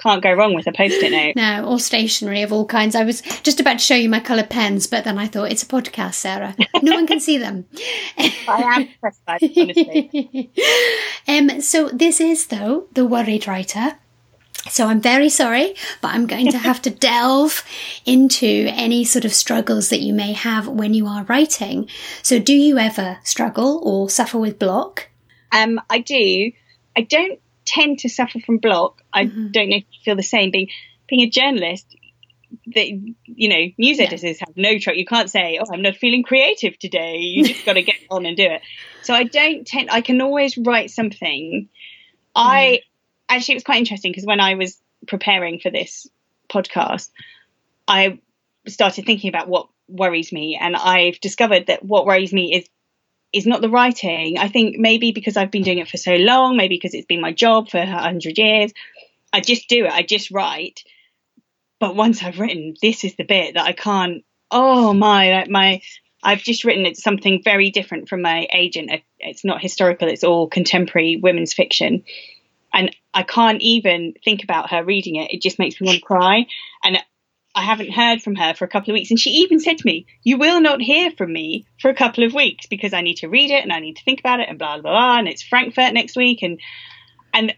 Can't 0.00 0.22
go 0.22 0.32
wrong 0.32 0.54
with 0.54 0.66
a 0.66 0.72
post-it 0.72 1.10
note. 1.12 1.36
No, 1.36 1.68
or 1.68 1.78
stationery 1.78 2.42
of 2.42 2.52
all 2.52 2.66
kinds. 2.66 2.94
I 2.94 3.04
was 3.04 3.20
just 3.42 3.60
about 3.60 3.74
to 3.74 3.84
show 3.84 3.94
you 3.94 4.08
my 4.08 4.20
coloured 4.20 4.50
pens, 4.50 4.86
but 4.86 5.04
then 5.04 5.18
I 5.18 5.26
thought 5.26 5.50
it's 5.50 5.62
a 5.62 5.66
podcast, 5.66 6.14
Sarah. 6.14 6.56
No 6.82 6.94
one 6.94 7.06
can 7.06 7.20
see 7.20 7.38
them. 7.38 7.66
I 8.18 8.88
am 9.02 9.50
honestly. 9.56 10.50
um, 11.28 11.60
so 11.60 11.88
this 11.88 12.20
is 12.20 12.46
though 12.46 12.86
the 12.92 13.06
worried 13.06 13.46
writer. 13.46 13.98
So 14.68 14.86
I'm 14.86 15.00
very 15.00 15.28
sorry, 15.28 15.74
but 16.02 16.08
I'm 16.08 16.26
going 16.26 16.50
to 16.50 16.58
have 16.58 16.82
to 16.82 16.90
delve 16.90 17.64
into 18.04 18.66
any 18.70 19.04
sort 19.04 19.24
of 19.24 19.32
struggles 19.32 19.88
that 19.88 20.00
you 20.00 20.12
may 20.12 20.32
have 20.32 20.68
when 20.68 20.92
you 20.94 21.06
are 21.06 21.24
writing. 21.24 21.88
So 22.22 22.38
do 22.38 22.52
you 22.52 22.76
ever 22.76 23.18
struggle 23.22 23.80
or 23.82 24.10
suffer 24.10 24.36
with 24.36 24.58
block? 24.58 25.08
Um, 25.52 25.80
I 25.88 26.00
do. 26.00 26.52
I 26.96 27.02
don't 27.02 27.40
tend 27.64 28.00
to 28.00 28.08
suffer 28.08 28.40
from 28.40 28.58
block. 28.58 29.02
I 29.18 29.26
Mhm. 29.26 29.52
don't 29.52 29.68
know 29.70 29.76
if 29.76 29.84
you 29.90 30.00
feel 30.04 30.16
the 30.16 30.22
same. 30.22 30.50
Being 30.50 30.68
being 31.08 31.22
a 31.22 31.30
journalist, 31.30 31.96
that 32.74 32.88
you 33.24 33.48
know, 33.48 33.66
news 33.78 33.98
Yeah. 33.98 34.06
editors 34.06 34.40
have 34.40 34.56
no 34.56 34.78
trouble. 34.78 34.98
You 34.98 35.06
can't 35.06 35.30
say, 35.30 35.58
"Oh, 35.60 35.66
I'm 35.72 35.82
not 35.82 35.96
feeling 35.96 36.22
creative 36.22 36.78
today." 36.78 37.18
You 37.18 37.44
just 37.44 37.64
got 37.64 37.74
to 37.74 37.82
get 37.82 37.96
on 38.10 38.26
and 38.26 38.36
do 38.36 38.44
it. 38.44 38.62
So 39.02 39.14
I 39.14 39.24
don't 39.24 39.66
tend. 39.66 39.88
I 39.90 40.00
can 40.00 40.20
always 40.20 40.56
write 40.58 40.90
something. 40.90 41.68
I 42.34 42.80
actually 43.28 43.54
it 43.54 43.56
was 43.56 43.64
quite 43.64 43.78
interesting 43.78 44.12
because 44.12 44.26
when 44.26 44.40
I 44.40 44.54
was 44.54 44.80
preparing 45.06 45.60
for 45.60 45.70
this 45.70 46.06
podcast, 46.48 47.10
I 47.86 48.20
started 48.66 49.06
thinking 49.06 49.28
about 49.28 49.48
what 49.48 49.68
worries 49.88 50.32
me, 50.32 50.58
and 50.60 50.76
I've 50.76 51.20
discovered 51.20 51.66
that 51.66 51.84
what 51.84 52.06
worries 52.06 52.32
me 52.32 52.54
is 52.54 52.68
is 53.32 53.46
not 53.46 53.60
the 53.60 53.68
writing. 53.68 54.38
I 54.38 54.48
think 54.48 54.76
maybe 54.78 55.12
because 55.12 55.36
I've 55.36 55.50
been 55.50 55.62
doing 55.62 55.78
it 55.78 55.88
for 55.88 55.98
so 55.98 56.14
long, 56.16 56.56
maybe 56.56 56.76
because 56.76 56.94
it's 56.94 57.06
been 57.06 57.20
my 57.20 57.32
job 57.32 57.68
for 57.68 57.78
a 57.78 57.86
hundred 57.86 58.38
years, 58.38 58.72
I 59.32 59.40
just 59.40 59.68
do 59.68 59.84
it. 59.84 59.92
I 59.92 60.02
just 60.02 60.30
write. 60.30 60.82
But 61.80 61.94
once 61.94 62.22
I've 62.22 62.38
written, 62.38 62.74
this 62.82 63.04
is 63.04 63.14
the 63.16 63.24
bit 63.24 63.54
that 63.54 63.64
I 63.64 63.72
can't. 63.72 64.24
Oh 64.50 64.92
my, 64.92 65.32
like 65.32 65.50
my. 65.50 65.82
I've 66.22 66.42
just 66.42 66.64
written 66.64 66.84
it's 66.84 67.02
something 67.02 67.42
very 67.44 67.70
different 67.70 68.08
from 68.08 68.22
my 68.22 68.48
agent. 68.52 68.90
It's 69.20 69.44
not 69.44 69.62
historical. 69.62 70.08
It's 70.08 70.24
all 70.24 70.48
contemporary 70.48 71.20
women's 71.22 71.54
fiction, 71.54 72.02
and 72.72 72.94
I 73.14 73.22
can't 73.22 73.62
even 73.62 74.14
think 74.24 74.42
about 74.42 74.70
her 74.70 74.84
reading 74.84 75.16
it. 75.16 75.32
It 75.32 75.42
just 75.42 75.58
makes 75.58 75.80
me 75.80 75.86
want 75.86 75.98
to 75.98 76.04
cry. 76.04 76.46
And 76.82 76.98
I 77.54 77.62
haven't 77.62 77.92
heard 77.92 78.22
from 78.22 78.36
her 78.36 78.54
for 78.54 78.64
a 78.64 78.68
couple 78.68 78.92
of 78.92 78.94
weeks. 78.94 79.10
And 79.10 79.18
she 79.18 79.30
even 79.30 79.58
said 79.58 79.78
to 79.78 79.86
me, 79.86 80.06
You 80.22 80.38
will 80.38 80.60
not 80.60 80.80
hear 80.80 81.10
from 81.10 81.32
me 81.32 81.66
for 81.80 81.90
a 81.90 81.94
couple 81.94 82.24
of 82.24 82.34
weeks 82.34 82.66
because 82.66 82.92
I 82.92 83.00
need 83.00 83.16
to 83.16 83.28
read 83.28 83.50
it 83.50 83.64
and 83.64 83.72
I 83.72 83.80
need 83.80 83.96
to 83.96 84.04
think 84.04 84.20
about 84.20 84.40
it 84.40 84.48
and 84.48 84.58
blah, 84.58 84.78
blah, 84.78 84.92
blah. 84.92 85.18
And 85.18 85.26
it's 85.26 85.42
Frankfurt 85.42 85.92
next 85.92 86.16
week. 86.16 86.42
And, 86.42 86.60
and, 87.34 87.54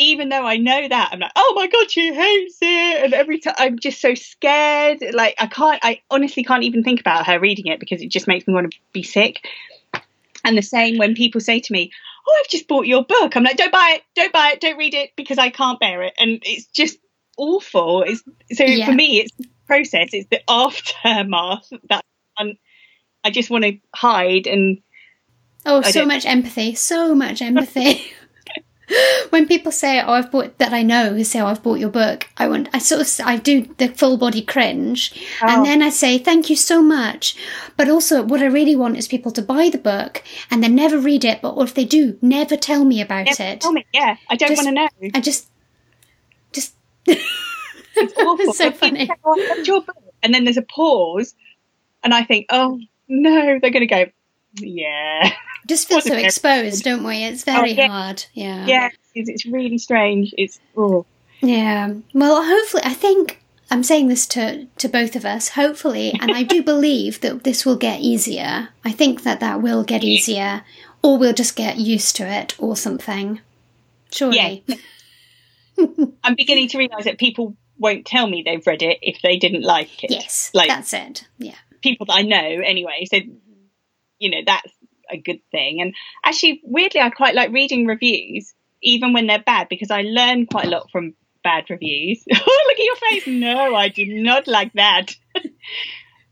even 0.00 0.30
though 0.30 0.46
I 0.46 0.56
know 0.56 0.88
that, 0.88 1.10
I'm 1.12 1.20
like, 1.20 1.32
oh 1.36 1.52
my 1.54 1.66
god, 1.66 1.90
she 1.90 2.12
hates 2.12 2.58
it, 2.60 3.04
and 3.04 3.14
every 3.14 3.38
time 3.38 3.54
I'm 3.58 3.78
just 3.78 4.00
so 4.00 4.14
scared. 4.14 4.98
Like 5.12 5.34
I 5.38 5.46
can't, 5.46 5.78
I 5.82 6.00
honestly 6.10 6.42
can't 6.42 6.64
even 6.64 6.82
think 6.82 7.00
about 7.00 7.26
her 7.26 7.38
reading 7.38 7.66
it 7.66 7.80
because 7.80 8.00
it 8.02 8.08
just 8.08 8.26
makes 8.26 8.46
me 8.46 8.54
want 8.54 8.70
to 8.70 8.78
be 8.92 9.02
sick. 9.02 9.46
And 10.44 10.56
the 10.56 10.62
same 10.62 10.96
when 10.96 11.14
people 11.14 11.40
say 11.40 11.60
to 11.60 11.72
me, 11.72 11.90
"Oh, 12.26 12.40
I've 12.40 12.48
just 12.50 12.66
bought 12.66 12.86
your 12.86 13.04
book," 13.04 13.36
I'm 13.36 13.44
like, 13.44 13.56
"Don't 13.56 13.72
buy 13.72 13.96
it, 13.96 14.02
don't 14.14 14.32
buy 14.32 14.52
it, 14.52 14.60
don't 14.60 14.78
read 14.78 14.94
it 14.94 15.10
because 15.16 15.38
I 15.38 15.50
can't 15.50 15.78
bear 15.78 16.02
it," 16.02 16.14
and 16.18 16.42
it's 16.44 16.66
just 16.66 16.98
awful. 17.36 18.02
It's 18.02 18.22
so 18.52 18.64
Yeah. 18.64 18.86
for 18.86 18.92
me, 18.92 19.20
it's 19.20 19.32
the 19.36 19.48
process, 19.66 20.10
it's 20.12 20.28
the 20.30 20.40
aftermath 20.50 21.68
that 21.88 22.04
I'm, 22.38 22.56
I 23.22 23.30
just 23.30 23.50
want 23.50 23.64
to 23.64 23.78
hide 23.94 24.46
and 24.46 24.80
Oh, 25.66 25.82
I 25.84 25.90
so 25.90 26.06
much 26.06 26.24
empathy, 26.24 26.74
so 26.74 27.14
much 27.14 27.42
empathy. 27.42 28.12
when 29.30 29.46
people 29.46 29.72
say, 29.72 30.00
"Oh, 30.00 30.12
I've 30.12 30.30
bought," 30.30 30.58
that 30.58 30.72
I 30.72 30.82
know 30.82 31.10
who 31.14 31.24
say, 31.24 31.40
"Oh, 31.40 31.46
I've 31.46 31.62
bought 31.62 31.78
your 31.78 31.90
book," 31.90 32.28
I 32.36 32.48
want, 32.48 32.68
I 32.72 32.78
sort 32.78 33.00
of, 33.00 33.26
I 33.26 33.36
do 33.36 33.62
the 33.78 33.88
full 33.88 34.16
body 34.16 34.42
cringe, 34.42 35.12
Oh. 35.42 35.46
and 35.48 35.64
then 35.64 35.82
I 35.82 35.90
say, 35.90 36.18
"Thank 36.18 36.50
you 36.50 36.56
so 36.56 36.82
much," 36.82 37.36
but 37.76 37.88
also, 37.88 38.22
what 38.22 38.42
I 38.42 38.46
really 38.46 38.76
want 38.76 38.96
is 38.98 39.08
people 39.08 39.32
to 39.32 39.42
buy 39.42 39.68
the 39.70 39.78
book 39.78 40.22
and 40.50 40.62
then 40.62 40.74
never 40.74 40.98
read 40.98 41.24
it, 41.24 41.40
but 41.42 41.50
or 41.56 41.64
if 41.64 41.74
they 41.74 41.84
do, 41.84 42.18
never 42.22 42.56
tell 42.56 42.84
me 42.84 43.00
about 43.00 43.26
Never 43.26 43.42
it. 43.42 43.60
tell 43.60 43.72
me. 43.72 43.86
Yeah, 43.92 44.16
I 44.28 44.36
don't 44.36 44.54
want 44.56 44.68
to 44.68 44.72
know. 44.72 44.88
I 45.14 45.20
just, 45.20 45.48
just. 46.52 46.74
It's 47.96 48.14
awful. 48.18 48.36
It's 48.48 48.58
so 48.58 48.70
funny. 48.70 49.06
say, 49.06 49.12
"Oh, 49.24 49.62
your 49.64 49.82
book," 49.82 49.96
and 50.22 50.32
then 50.34 50.44
there's 50.44 50.56
a 50.56 50.62
pause, 50.62 51.34
and 52.02 52.14
I 52.14 52.22
think, 52.24 52.46
oh 52.50 52.80
no, 53.08 53.58
they're 53.60 53.70
going 53.70 53.86
to 53.88 53.94
go, 53.94 54.06
yeah, 54.54 55.32
Just 55.66 55.88
feel 55.88 56.00
so 56.00 56.16
exposed, 56.16 56.84
don't 56.84 57.04
we? 57.04 57.24
It's 57.24 57.44
very 57.44 57.72
oh, 57.72 57.74
yeah. 57.74 57.88
hard. 57.88 58.24
Yeah. 58.32 58.66
yeah. 58.66 58.88
It's, 59.14 59.28
it's 59.28 59.46
really 59.46 59.78
strange. 59.78 60.34
It's 60.36 60.60
oh, 60.76 61.06
Yeah. 61.40 61.94
Well, 62.14 62.44
hopefully, 62.44 62.82
I 62.84 62.94
think 62.94 63.42
I'm 63.70 63.82
saying 63.82 64.08
this 64.08 64.26
to 64.28 64.66
to 64.78 64.88
both 64.88 65.16
of 65.16 65.24
us. 65.24 65.50
Hopefully, 65.50 66.12
and 66.20 66.32
I 66.32 66.42
do 66.42 66.62
believe 66.74 67.20
that 67.20 67.44
this 67.44 67.64
will 67.64 67.76
get 67.76 68.00
easier. 68.00 68.70
I 68.84 68.92
think 68.92 69.22
that 69.22 69.40
that 69.40 69.62
will 69.62 69.84
get 69.84 70.04
easier, 70.04 70.62
or 71.02 71.18
we'll 71.18 71.32
just 71.32 71.56
get 71.56 71.78
used 71.78 72.16
to 72.16 72.26
it, 72.26 72.54
or 72.58 72.76
something. 72.76 73.40
Surely. 74.12 74.64
I'm 76.24 76.34
beginning 76.34 76.68
to 76.68 76.78
realise 76.78 77.04
that 77.04 77.18
people 77.18 77.56
won't 77.78 78.04
tell 78.04 78.26
me 78.28 78.42
they've 78.42 78.66
read 78.66 78.82
it 78.82 78.98
if 79.00 79.22
they 79.22 79.38
didn't 79.38 79.62
like 79.62 80.04
it. 80.04 80.10
Yes. 80.10 80.50
Like- 80.52 80.68
that's 80.68 80.92
it. 80.92 81.26
Yeah. 81.38 81.54
people 81.80 82.06
that 82.06 82.16
I 82.16 82.22
know 82.22 82.36
anyway. 82.36 83.06
So, 83.10 83.18
you 84.20 84.30
know, 84.30 84.42
that's 84.46 84.72
a 85.10 85.16
good 85.16 85.40
thing. 85.50 85.80
And 85.80 85.94
actually, 86.24 86.60
weirdly, 86.62 87.00
I 87.00 87.10
quite 87.10 87.34
like 87.34 87.50
reading 87.50 87.86
reviews, 87.86 88.54
even 88.82 89.12
when 89.12 89.26
they're 89.26 89.42
bad, 89.42 89.68
because 89.68 89.90
I 89.90 90.02
learn 90.02 90.46
quite 90.46 90.66
a 90.66 90.70
lot 90.70 90.90
from 90.92 91.14
bad 91.42 91.64
reviews. 91.68 92.22
oh, 92.32 92.64
look 92.68 92.78
at 92.78 92.84
your 92.84 92.96
face. 92.96 93.26
No, 93.26 93.74
I 93.74 93.88
do 93.88 94.04
not 94.06 94.46
like 94.46 94.72
that. 94.74 95.16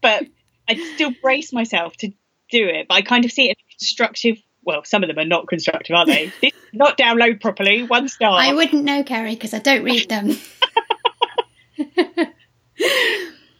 but 0.00 0.24
I 0.68 0.76
still 0.94 1.12
brace 1.20 1.52
myself 1.52 1.96
to 1.98 2.08
do 2.50 2.68
it. 2.68 2.86
But 2.88 2.94
I 2.94 3.02
kind 3.02 3.24
of 3.24 3.32
see 3.32 3.50
it 3.50 3.56
as 3.58 3.78
constructive. 3.78 4.38
Well, 4.62 4.84
some 4.84 5.02
of 5.02 5.08
them 5.08 5.18
are 5.18 5.24
not 5.24 5.48
constructive, 5.48 5.96
are 5.96 6.06
they? 6.06 6.32
not 6.72 6.98
download 6.98 7.40
properly. 7.40 7.82
One 7.84 8.08
star. 8.08 8.38
I 8.38 8.52
wouldn't 8.52 8.84
know, 8.84 9.02
Kerry, 9.02 9.34
because 9.34 9.54
I 9.54 9.60
don't 9.60 9.82
read 9.82 10.08
them. 10.08 10.36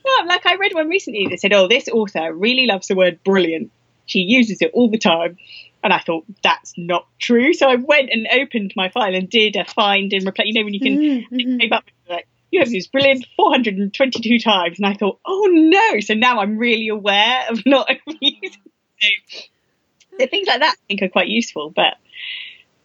No, 0.09 0.25
like 0.27 0.47
I 0.47 0.57
read 0.57 0.75
one 0.75 0.89
recently 0.89 1.27
that 1.29 1.41
said, 1.41 1.53
"Oh, 1.53 1.69
this 1.69 1.89
author 1.89 2.33
really 2.33 2.67
loves 2.67 2.89
the 2.89 2.95
word 2.95 3.23
brilliant. 3.25 3.71
She 4.09 4.21
uses 4.21 4.61
it 4.61 4.73
all 4.75 4.91
the 4.91 4.99
time." 4.99 5.39
And 5.85 5.93
I 5.93 6.01
thought 6.01 6.25
that's 6.43 6.75
not 6.77 7.07
true. 7.21 7.53
So 7.55 7.69
I 7.69 7.77
went 7.77 8.11
and 8.11 8.27
opened 8.33 8.73
my 8.75 8.89
file 8.89 9.15
and 9.15 9.31
did 9.31 9.55
a 9.55 9.65
find 9.65 10.13
and 10.13 10.27
replace. 10.27 10.49
You 10.49 10.55
know 10.61 10.65
when 10.65 10.75
you 10.75 10.81
can 10.81 10.99
Mhm, 10.99 11.25
mhm. 11.31 11.61
save 11.61 11.71
up 11.73 11.85
like 12.11 12.27
you 12.51 12.59
have 12.61 12.69
used 12.71 12.91
brilliant 12.91 13.27
422 13.37 14.39
times, 14.41 14.79
and 14.79 14.87
I 14.87 14.95
thought, 14.95 15.21
oh 15.25 15.47
no! 15.53 16.01
So 16.01 16.15
now 16.15 16.41
I'm 16.41 16.59
really 16.59 16.89
aware 16.89 17.45
of 17.49 17.65
not 17.65 17.89
using. 18.21 18.51
it. 19.01 19.49
So 20.19 20.27
things 20.27 20.49
like 20.49 20.61
that 20.61 20.75
I 20.75 20.83
think 20.89 21.03
are 21.03 21.09
quite 21.09 21.29
useful, 21.29 21.71
but 21.71 21.95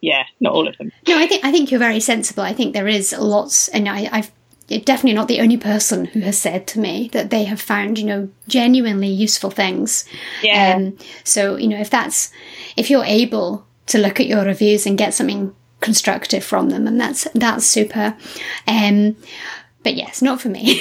yeah, 0.00 0.24
not 0.38 0.52
all 0.52 0.68
of 0.68 0.76
them. 0.78 0.92
No, 1.08 1.18
I 1.18 1.26
think 1.26 1.44
I 1.44 1.50
think 1.50 1.70
you're 1.70 1.80
very 1.80 1.98
sensible. 2.00 2.42
I 2.44 2.52
think 2.52 2.74
there 2.74 2.86
is 2.86 3.12
lots, 3.18 3.66
and 3.68 3.88
I, 3.88 4.08
I've 4.12 4.30
definitely 4.68 5.14
not 5.14 5.28
the 5.28 5.40
only 5.40 5.56
person 5.56 6.06
who 6.06 6.20
has 6.20 6.38
said 6.38 6.66
to 6.68 6.80
me 6.80 7.08
that 7.12 7.30
they 7.30 7.44
have 7.44 7.60
found 7.60 7.98
you 7.98 8.06
know 8.06 8.28
genuinely 8.48 9.08
useful 9.08 9.50
things. 9.50 10.04
Yeah. 10.42 10.74
Um, 10.76 10.98
so 11.22 11.56
you 11.56 11.68
know 11.68 11.80
if 11.80 11.90
that's 11.90 12.30
if 12.76 12.90
you're 12.90 13.04
able 13.04 13.66
to 13.86 13.98
look 13.98 14.20
at 14.20 14.26
your 14.26 14.44
reviews 14.44 14.86
and 14.86 14.98
get 14.98 15.14
something 15.14 15.54
constructive 15.80 16.42
from 16.42 16.70
them, 16.70 16.86
and 16.86 17.00
that's 17.00 17.28
that's 17.34 17.66
super. 17.66 18.16
Um, 18.66 19.16
but 19.82 19.94
yes, 19.94 20.22
not 20.22 20.40
for 20.40 20.48
me. 20.48 20.80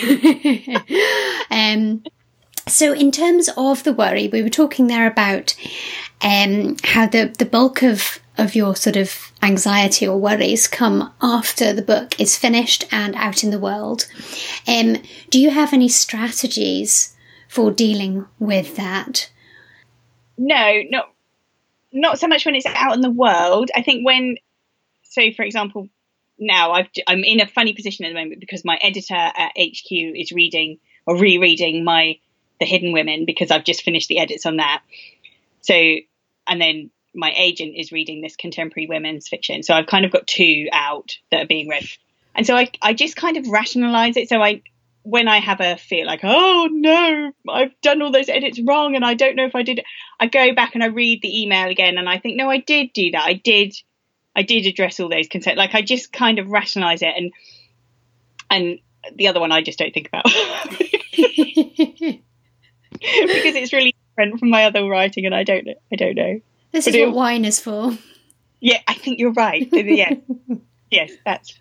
um, 1.52 2.04
so 2.68 2.94
in 2.94 3.12
terms 3.12 3.50
of 3.58 3.84
the 3.84 3.94
worry, 3.94 4.30
we 4.30 4.42
were 4.42 4.50
talking 4.50 4.88
there 4.88 5.08
about 5.08 5.56
um, 6.22 6.78
how 6.84 7.06
the 7.06 7.34
the 7.38 7.46
bulk 7.46 7.84
of 7.84 8.20
of 8.38 8.56
your 8.56 8.76
sort 8.76 8.96
of 8.96 9.32
anxiety 9.42 10.08
or 10.08 10.18
worries 10.18 10.68
come 10.68 11.14
after 11.22 11.72
the 11.72 11.82
book 11.82 12.20
is 12.20 12.38
finished 12.38 12.86
and 12.92 13.16
out 13.16 13.44
in 13.44 13.52
the 13.52 13.60
world. 13.60 14.08
Um, 14.68 14.98
do 15.30 15.40
you 15.40 15.52
have 15.52 15.74
any 15.74 15.90
strategies 15.90 17.16
for 17.48 17.72
dealing 17.72 18.26
with 18.40 18.76
that? 18.76 19.30
no, 20.38 20.82
not 20.90 21.10
not 21.92 22.20
so 22.20 22.28
much 22.28 22.46
when 22.46 22.56
it's 22.56 22.66
out 22.66 22.96
in 22.96 23.02
the 23.02 23.10
world. 23.10 23.70
I 23.76 23.84
think 23.84 24.06
when, 24.06 24.38
so 25.04 25.32
for 25.36 25.44
example, 25.44 25.90
now 26.40 26.72
I've, 26.72 26.88
I'm 27.06 27.24
in 27.24 27.40
a 27.40 27.48
funny 27.48 27.74
position 27.74 28.06
at 28.06 28.10
the 28.10 28.16
moment 28.16 28.40
because 28.40 28.66
my 28.66 28.80
editor 28.82 29.14
at 29.14 29.52
HQ 29.56 29.92
is 29.92 30.32
reading 30.32 30.80
or 31.06 31.20
rereading 31.20 31.84
my 31.84 32.18
The 32.60 32.66
Hidden 32.66 32.94
Women 32.94 33.26
because 33.26 33.52
I've 33.52 33.64
just 33.64 33.84
finished 33.84 34.08
the 34.08 34.18
edits 34.18 34.48
on 34.48 34.58
that. 34.58 34.82
So, 35.62 35.76
and 35.76 36.60
then 36.60 36.90
my 37.14 37.34
agent 37.36 37.76
is 37.78 37.92
reading 37.92 38.22
this 38.22 38.36
contemporary 38.36 38.88
women's 38.88 39.28
fiction. 39.28 39.64
So 39.64 39.74
I've 39.74 39.88
kind 39.88 40.06
of 40.06 40.12
got 40.12 40.28
two 40.28 40.68
out 40.72 41.18
that 41.32 41.44
are 41.44 41.48
being 41.48 41.70
read. 41.70 41.86
And 42.36 42.46
so 42.46 42.56
I, 42.56 42.72
I 42.82 42.94
just 42.94 43.16
kind 43.16 43.38
of 43.38 43.48
rationalize 43.48 44.18
it. 44.18 44.30
So 44.30 44.42
I, 44.42 44.64
when 45.04 45.28
I 45.28 45.40
have 45.40 45.60
a 45.60 45.78
feel 45.78 46.08
like, 46.08 46.22
oh 46.24 46.70
no, 46.72 47.32
I've 47.48 47.80
done 47.82 48.02
all 48.02 48.12
those 48.12 48.30
edits 48.30 48.60
wrong 48.60 48.96
and 48.96 49.06
I 49.06 49.14
don't 49.14 49.36
know 49.36 49.46
if 49.46 49.56
I 49.56 49.64
did 49.64 49.80
it, 49.80 49.86
I 50.20 50.28
go 50.28 50.54
back 50.56 50.76
and 50.76 50.84
I 50.84 50.88
read 50.88 51.22
the 51.22 51.42
email 51.42 51.70
again 51.70 51.98
and 51.98 52.10
I 52.10 52.18
think, 52.20 52.38
no, 52.38 52.50
I 52.50 52.58
did 52.58 52.94
do 52.94 53.12
that. 53.12 53.24
I 53.24 53.34
did, 53.34 53.76
I 54.36 54.44
did 54.44 54.66
address 54.66 55.00
all 55.00 55.10
those 55.10 55.28
concerns. 55.28 55.58
Like 55.58 55.76
I 55.76 55.82
just 55.82 56.12
kind 56.12 56.40
of 56.40 56.50
rationalize 56.50 57.02
it. 57.02 57.14
And 57.16 57.32
and 58.50 58.80
the 59.16 59.28
other 59.28 59.40
one 59.40 59.52
I 59.52 59.62
just 59.62 59.80
don't 59.80 59.94
think 59.94 60.08
about 60.08 60.26
because 63.04 63.56
it's 63.56 63.74
really 63.74 63.96
different 64.10 64.40
from 64.40 64.50
my 64.50 64.66
other 64.66 64.88
writing, 64.88 65.26
and 65.26 65.36
I 65.36 65.44
don't. 65.44 65.68
I 65.92 65.96
don't 65.96 66.16
know. 66.16 66.40
This 66.74 66.88
is 66.88 66.96
what 66.98 67.16
wine 67.16 67.46
is 67.46 67.60
for. 67.60 67.98
Yeah, 68.60 68.80
I 68.88 68.96
think 68.96 69.20
you're 69.20 69.32
right. 69.32 69.70
yes, 69.72 70.18
yes, 70.90 71.12
that's 71.26 71.60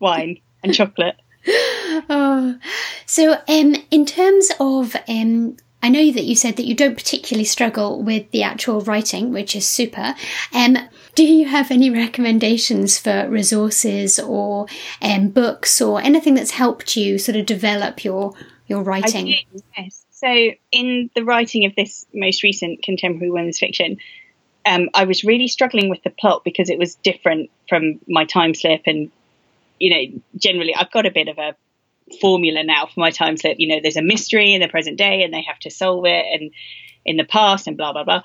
wine 0.00 0.40
and 0.62 0.74
chocolate. 0.74 1.16
Oh, 1.46 2.58
so 3.06 3.34
um, 3.46 3.76
in 3.90 4.06
terms 4.06 4.50
of 4.58 4.96
um, 5.06 5.56
I 5.82 5.90
know 5.90 6.10
that 6.12 6.24
you 6.24 6.34
said 6.34 6.56
that 6.56 6.64
you 6.64 6.74
don't 6.74 6.96
particularly 6.96 7.44
struggle 7.44 8.02
with 8.02 8.30
the 8.30 8.42
actual 8.42 8.80
writing, 8.80 9.34
which 9.34 9.54
is 9.54 9.66
super. 9.66 10.14
Um, 10.54 10.78
do 11.14 11.24
you 11.24 11.46
have 11.46 11.70
any 11.70 11.90
recommendations 12.04 12.98
for 12.98 13.28
resources 13.28 14.18
or 14.18 14.66
um, 15.02 15.28
books 15.28 15.82
or 15.82 16.00
anything 16.00 16.32
that's 16.32 16.52
helped 16.52 16.96
you 16.96 17.18
sort 17.18 17.36
of 17.36 17.44
develop 17.44 18.02
your 18.02 18.32
your 18.66 18.82
writing? 18.82 19.26
Do, 19.26 19.62
yes. 19.76 20.06
So, 20.10 20.52
in 20.72 21.10
the 21.14 21.22
writing 21.22 21.66
of 21.66 21.74
this 21.76 22.06
most 22.14 22.42
recent 22.42 22.82
contemporary 22.82 23.30
women's 23.30 23.58
fiction, 23.58 23.98
um, 24.66 24.88
I 24.94 25.04
was 25.04 25.24
really 25.24 25.48
struggling 25.48 25.90
with 25.90 26.02
the 26.02 26.10
plot 26.10 26.42
because 26.44 26.70
it 26.70 26.78
was 26.78 26.94
different 26.96 27.50
from 27.68 28.00
my 28.08 28.24
time 28.24 28.54
slip, 28.54 28.82
and 28.86 29.10
you 29.78 29.90
know, 29.90 30.20
generally 30.36 30.74
I've 30.74 30.90
got 30.90 31.06
a 31.06 31.10
bit 31.10 31.28
of 31.28 31.38
a 31.38 31.54
formula 32.20 32.62
now 32.62 32.86
for 32.86 33.00
my 33.00 33.10
time 33.10 33.36
slip. 33.36 33.58
You 33.58 33.68
know, 33.68 33.80
there's 33.82 33.96
a 33.96 34.02
mystery 34.02 34.54
in 34.54 34.60
the 34.60 34.68
present 34.68 34.98
day 34.98 35.22
and 35.22 35.32
they 35.32 35.42
have 35.42 35.58
to 35.60 35.70
solve 35.70 36.04
it 36.06 36.24
and 36.32 36.50
in 37.04 37.16
the 37.16 37.24
past 37.24 37.66
and 37.66 37.76
blah, 37.76 37.92
blah, 37.92 38.04
blah. 38.04 38.22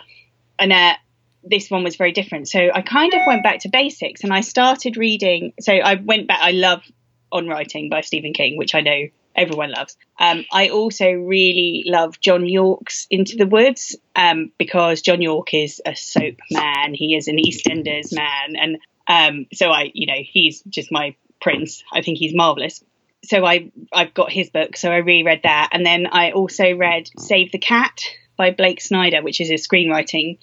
And 0.57 0.71
uh, 0.71 0.95
this 1.43 1.69
one 1.69 1.83
was 1.83 1.95
very 1.95 2.11
different. 2.11 2.47
So 2.47 2.69
I 2.73 2.81
kind 2.81 3.13
of 3.13 3.21
went 3.25 3.43
back 3.43 3.59
to 3.61 3.69
basics 3.69 4.23
and 4.23 4.33
I 4.33 4.41
started 4.41 4.97
reading. 4.97 5.53
So 5.59 5.73
I 5.73 5.95
went 5.95 6.27
back, 6.27 6.39
I 6.41 6.51
love 6.51 6.83
On 7.31 7.47
Writing 7.47 7.89
by 7.89 8.01
Stephen 8.01 8.33
King, 8.33 8.57
which 8.57 8.75
I 8.75 8.81
know 8.81 9.07
everyone 9.35 9.71
loves. 9.71 9.97
Um, 10.19 10.45
I 10.51 10.69
also 10.69 11.09
really 11.09 11.83
love 11.85 12.19
John 12.19 12.47
York's 12.47 13.07
Into 13.09 13.37
the 13.37 13.47
Woods 13.47 13.95
um, 14.15 14.51
because 14.57 15.01
John 15.01 15.21
York 15.21 15.53
is 15.53 15.81
a 15.85 15.95
soap 15.95 16.35
man. 16.51 16.93
He 16.93 17.15
is 17.15 17.27
an 17.27 17.37
EastEnders 17.37 18.13
man. 18.13 18.55
And 18.55 18.77
um, 19.07 19.45
so 19.53 19.69
I, 19.69 19.91
you 19.93 20.07
know, 20.07 20.21
he's 20.21 20.61
just 20.63 20.91
my 20.91 21.15
prince. 21.41 21.83
I 21.93 22.01
think 22.01 22.17
he's 22.17 22.35
marvelous 22.35 22.83
so 23.23 23.45
I 23.45 23.71
I've 23.91 24.13
got 24.13 24.31
his 24.31 24.49
book, 24.49 24.77
so 24.77 24.91
I 24.91 24.97
reread 24.97 25.41
that, 25.43 25.69
and 25.71 25.85
then 25.85 26.07
I 26.11 26.31
also 26.31 26.75
read 26.75 27.09
Save 27.17 27.51
the 27.51 27.57
Cat 27.57 28.01
by 28.37 28.51
Blake 28.51 28.81
Snyder, 28.81 29.21
which 29.21 29.41
is 29.41 29.49
a 29.49 29.55
screenwriting 29.55 30.39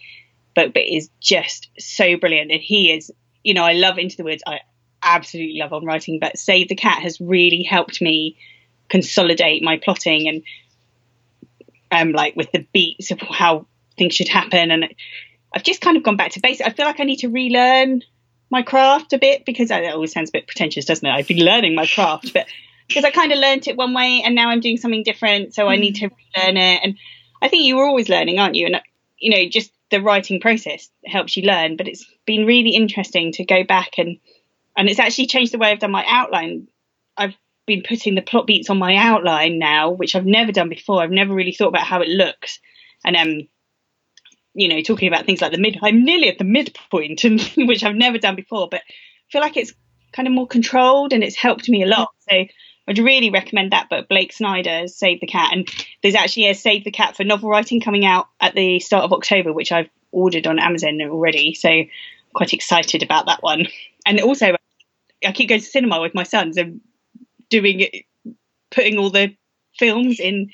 book, 0.54 0.74
but 0.74 0.82
is 0.82 1.10
just 1.20 1.70
so 1.78 2.16
brilliant. 2.16 2.52
And 2.52 2.60
he 2.60 2.92
is, 2.92 3.10
you 3.42 3.54
know, 3.54 3.64
I 3.64 3.72
love 3.72 3.98
Into 3.98 4.16
the 4.16 4.24
Woods. 4.24 4.42
I 4.46 4.60
absolutely 5.02 5.58
love 5.58 5.72
on 5.72 5.84
writing, 5.84 6.18
but 6.20 6.38
Save 6.38 6.68
the 6.68 6.74
Cat 6.74 7.02
has 7.02 7.20
really 7.20 7.62
helped 7.62 8.02
me 8.02 8.36
consolidate 8.88 9.62
my 9.62 9.78
plotting 9.78 10.28
and 10.28 10.42
um 11.90 12.12
like 12.12 12.36
with 12.36 12.50
the 12.52 12.66
beats 12.72 13.10
of 13.10 13.20
how 13.20 13.66
things 13.96 14.14
should 14.14 14.28
happen 14.28 14.70
and 14.70 14.94
I've 15.54 15.62
just 15.62 15.80
kind 15.80 15.96
of 15.96 16.02
gone 16.02 16.16
back 16.16 16.32
to 16.32 16.40
basics. 16.40 16.68
I 16.68 16.72
feel 16.72 16.84
like 16.84 17.00
I 17.00 17.04
need 17.04 17.20
to 17.20 17.28
relearn 17.28 18.02
my 18.50 18.62
craft 18.62 19.14
a 19.14 19.18
bit 19.18 19.46
because 19.46 19.70
it 19.70 19.92
always 19.92 20.12
sounds 20.12 20.28
a 20.28 20.32
bit 20.32 20.46
pretentious, 20.46 20.84
doesn't 20.84 21.06
it? 21.06 21.10
I've 21.10 21.26
been 21.26 21.44
learning 21.44 21.74
my 21.74 21.86
craft, 21.86 22.32
but 22.34 22.46
because 22.86 23.04
I 23.04 23.10
kind 23.10 23.32
of 23.32 23.38
learnt 23.38 23.66
it 23.66 23.76
one 23.76 23.94
way 23.94 24.22
and 24.24 24.34
now 24.34 24.50
I'm 24.50 24.60
doing 24.60 24.76
something 24.76 25.02
different, 25.02 25.54
so 25.54 25.66
I 25.66 25.76
need 25.76 25.96
to 25.96 26.10
learn 26.36 26.56
it. 26.56 26.80
And 26.82 26.98
I 27.40 27.48
think 27.48 27.64
you 27.64 27.76
were 27.76 27.86
always 27.86 28.08
learning, 28.08 28.38
aren't 28.38 28.54
you? 28.54 28.66
And 28.66 28.80
you 29.18 29.30
know, 29.30 29.48
just 29.48 29.72
the 29.90 30.02
writing 30.02 30.40
process 30.40 30.90
helps 31.06 31.36
you 31.36 31.44
learn. 31.44 31.76
But 31.76 31.88
it's 31.88 32.04
been 32.26 32.46
really 32.46 32.70
interesting 32.70 33.32
to 33.32 33.44
go 33.44 33.64
back 33.64 33.98
and 33.98 34.18
and 34.76 34.88
it's 34.88 35.00
actually 35.00 35.26
changed 35.26 35.52
the 35.52 35.58
way 35.58 35.70
I've 35.70 35.78
done 35.78 35.90
my 35.90 36.04
outline. 36.06 36.68
I've 37.16 37.34
been 37.66 37.82
putting 37.86 38.14
the 38.14 38.22
plot 38.22 38.46
beats 38.46 38.70
on 38.70 38.78
my 38.78 38.96
outline 38.96 39.58
now, 39.58 39.90
which 39.90 40.14
I've 40.14 40.26
never 40.26 40.52
done 40.52 40.68
before. 40.68 41.02
I've 41.02 41.10
never 41.10 41.34
really 41.34 41.52
thought 41.52 41.68
about 41.68 41.86
how 41.86 42.00
it 42.00 42.08
looks, 42.08 42.60
and 43.04 43.16
um, 43.16 43.48
you 44.54 44.68
know, 44.68 44.80
talking 44.82 45.08
about 45.08 45.26
things 45.26 45.40
like 45.40 45.52
the 45.52 45.58
mid. 45.58 45.78
I'm 45.82 46.04
nearly 46.04 46.28
at 46.28 46.38
the 46.38 46.44
midpoint, 46.44 47.24
and 47.24 47.40
which 47.56 47.84
I've 47.84 47.96
never 47.96 48.18
done 48.18 48.36
before, 48.36 48.68
but 48.70 48.80
I 48.80 49.32
feel 49.32 49.40
like 49.40 49.56
it's 49.56 49.74
kind 50.12 50.26
of 50.26 50.34
more 50.34 50.46
controlled 50.46 51.12
and 51.12 51.22
it's 51.22 51.36
helped 51.36 51.68
me 51.68 51.82
a 51.82 51.86
lot. 51.86 52.08
So 52.30 52.44
I'd 52.88 52.98
really 52.98 53.30
recommend 53.30 53.72
that 53.72 53.90
book, 53.90 54.08
Blake 54.08 54.32
Snyder's 54.32 54.94
Save 54.94 55.20
the 55.20 55.26
Cat. 55.26 55.52
And 55.52 55.68
there's 56.02 56.14
actually 56.14 56.48
a 56.48 56.54
Save 56.54 56.84
the 56.84 56.90
Cat 56.90 57.16
for 57.16 57.24
novel 57.24 57.50
writing 57.50 57.80
coming 57.80 58.06
out 58.06 58.28
at 58.40 58.54
the 58.54 58.80
start 58.80 59.04
of 59.04 59.12
October, 59.12 59.52
which 59.52 59.72
I've 59.72 59.90
ordered 60.12 60.46
on 60.46 60.58
Amazon 60.58 61.00
already. 61.02 61.54
So 61.54 61.82
quite 62.32 62.54
excited 62.54 63.02
about 63.02 63.26
that 63.26 63.42
one. 63.42 63.66
And 64.06 64.20
also, 64.20 64.54
I 65.24 65.32
keep 65.32 65.48
going 65.48 65.60
to 65.60 65.66
cinema 65.66 66.00
with 66.00 66.14
my 66.14 66.22
sons 66.22 66.56
and 66.56 66.80
doing 67.50 67.80
it, 67.80 68.04
putting 68.70 68.98
all 68.98 69.10
the 69.10 69.36
films 69.78 70.20
in 70.20 70.50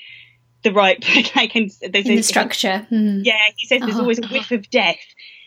the 0.63 0.71
right 0.71 1.03
like 1.35 1.55
in 1.55 1.69
the 1.81 2.21
structure. 2.21 2.79
Hmm. 2.89 3.21
Yeah, 3.23 3.39
he 3.55 3.67
says 3.67 3.81
there's 3.81 3.97
oh. 3.97 4.01
always 4.01 4.19
a 4.19 4.27
whiff 4.27 4.51
of 4.51 4.69
death, 4.69 4.99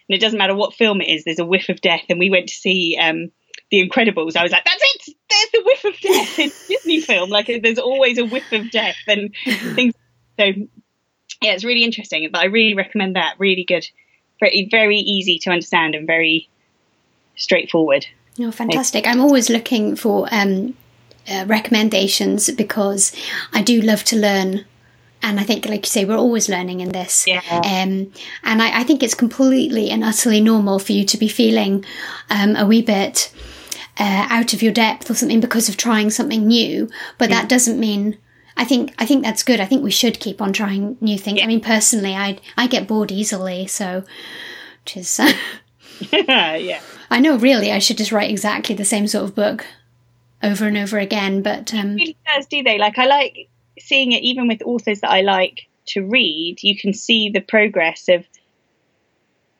and 0.09 0.17
it 0.17 0.21
doesn't 0.21 0.39
matter 0.39 0.55
what 0.55 0.75
film 0.75 1.01
it 1.01 1.09
is. 1.09 1.25
There's 1.25 1.39
a 1.39 1.47
whiff 1.47 1.69
of 1.69 1.81
death, 1.81 2.03
and 2.09 2.19
we 2.19 2.31
went 2.31 2.49
to 2.49 2.55
see 2.55 2.99
um, 3.01 3.31
the 3.71 3.89
Incredibles, 3.89 4.37
I 4.37 4.43
was 4.43 4.53
like, 4.53 4.65
that's 4.65 4.83
it. 4.83 5.17
There's 5.29 5.51
the 5.53 5.63
whiff 5.65 5.85
of 5.85 6.01
death 6.01 6.39
in 6.39 6.51
Disney 6.69 7.01
film. 7.01 7.31
Like 7.31 7.51
there's 7.63 7.79
always 7.79 8.19
a 8.19 8.25
whiff 8.25 8.53
of 8.53 8.71
death 8.71 8.97
and 9.07 9.35
things. 9.75 9.95
So 10.39 10.45
yeah, 11.43 11.53
it's 11.53 11.65
really 11.65 11.85
interesting. 11.85 12.29
But 12.31 12.43
I 12.43 12.47
really 12.47 12.75
recommend 12.75 13.17
that. 13.17 13.35
Really 13.39 13.65
good, 13.65 13.87
very 14.41 14.69
very 14.71 14.99
easy 14.99 15.39
to 15.41 15.51
understand 15.51 15.95
and 15.95 16.07
very 16.07 16.49
straightforward. 17.37 18.07
Oh, 18.39 18.51
fantastic! 18.51 19.07
I'm 19.07 19.21
always 19.21 19.51
looking 19.51 19.97
for 19.97 20.29
um, 20.31 20.75
uh, 21.29 21.45
recommendations 21.47 22.51
because 22.51 23.15
I 23.53 23.63
do 23.63 23.81
love 23.81 24.05
to 24.05 24.17
learn 24.17 24.65
and 25.23 25.41
I 25.41 25.43
think, 25.43 25.67
like 25.67 25.85
you 25.85 25.91
say, 25.91 26.05
we're 26.05 26.17
always 26.17 26.49
learning 26.49 26.81
in 26.81 26.91
this. 26.91 27.27
Yeah. 27.27 27.41
Um, 27.49 28.13
and 28.45 28.63
I, 28.63 28.81
I, 28.81 28.85
think 28.85 29.03
it's 29.03 29.15
completely 29.15 29.91
and 29.91 30.05
utterly 30.05 30.41
normal 30.41 30.79
for 30.79 30.93
you 30.93 31.05
to 31.05 31.17
be 31.17 31.27
feeling 31.27 31.85
um, 32.31 32.55
a 32.55 32.67
wee 32.67 32.83
bit 32.83 33.33
uh, 33.99 34.29
out 34.31 34.53
of 34.53 34.63
your 34.63 34.73
depth 34.73 35.11
or 35.11 35.15
something 35.15 35.41
because 35.41 35.69
of 35.69 35.77
trying 35.77 36.11
something 36.11 36.47
new. 36.47 36.89
But 37.19 37.31
that 37.31 37.49
doesn't 37.49 37.81
mean. 37.81 38.19
I 38.59 38.65
think 38.65 38.95
I 38.99 39.07
think 39.07 39.25
that's 39.25 39.43
good. 39.43 39.61
I 39.61 39.67
think 39.67 39.83
we 39.83 39.91
should 39.91 40.21
keep 40.21 40.41
on 40.41 40.53
trying 40.53 40.97
new 41.01 41.19
things. 41.19 41.39
Yeah. 41.39 41.45
I 41.45 41.49
mean, 41.49 41.61
personally, 41.61 42.15
I 42.15 42.39
I 42.57 42.67
get 42.69 42.87
bored 42.87 43.11
easily, 43.11 43.67
so 43.67 44.05
which 44.85 44.97
is 44.97 45.19
uh, 45.19 45.33
yeah. 46.13 46.81
I 47.11 47.21
know. 47.21 47.37
Really, 47.37 47.73
I 47.73 47.81
should 47.81 47.99
just 47.99 48.13
write 48.13 48.31
exactly 48.31 48.75
the 48.75 48.85
same 48.85 49.09
sort 49.09 49.25
of 49.25 49.35
book 49.35 49.67
over 50.43 50.67
and 50.67 50.77
over 50.77 50.99
again. 50.99 51.43
But 51.43 51.73
um, 51.75 51.95
really 51.95 52.17
does, 52.27 52.47
do 52.47 52.63
they? 52.63 52.79
Like 52.79 52.99
I 52.99 53.07
like 53.07 53.49
seeing 53.79 54.13
it 54.13 54.23
even 54.23 54.49
with 54.49 54.63
authors 54.63 55.01
that 55.01 55.11
I 55.11 55.23
like 55.23 55.69
to 55.87 56.07
read. 56.07 56.63
You 56.63 56.79
can 56.79 56.93
see 56.93 57.31
the 57.31 57.41
progress 57.41 58.09
of, 58.09 58.25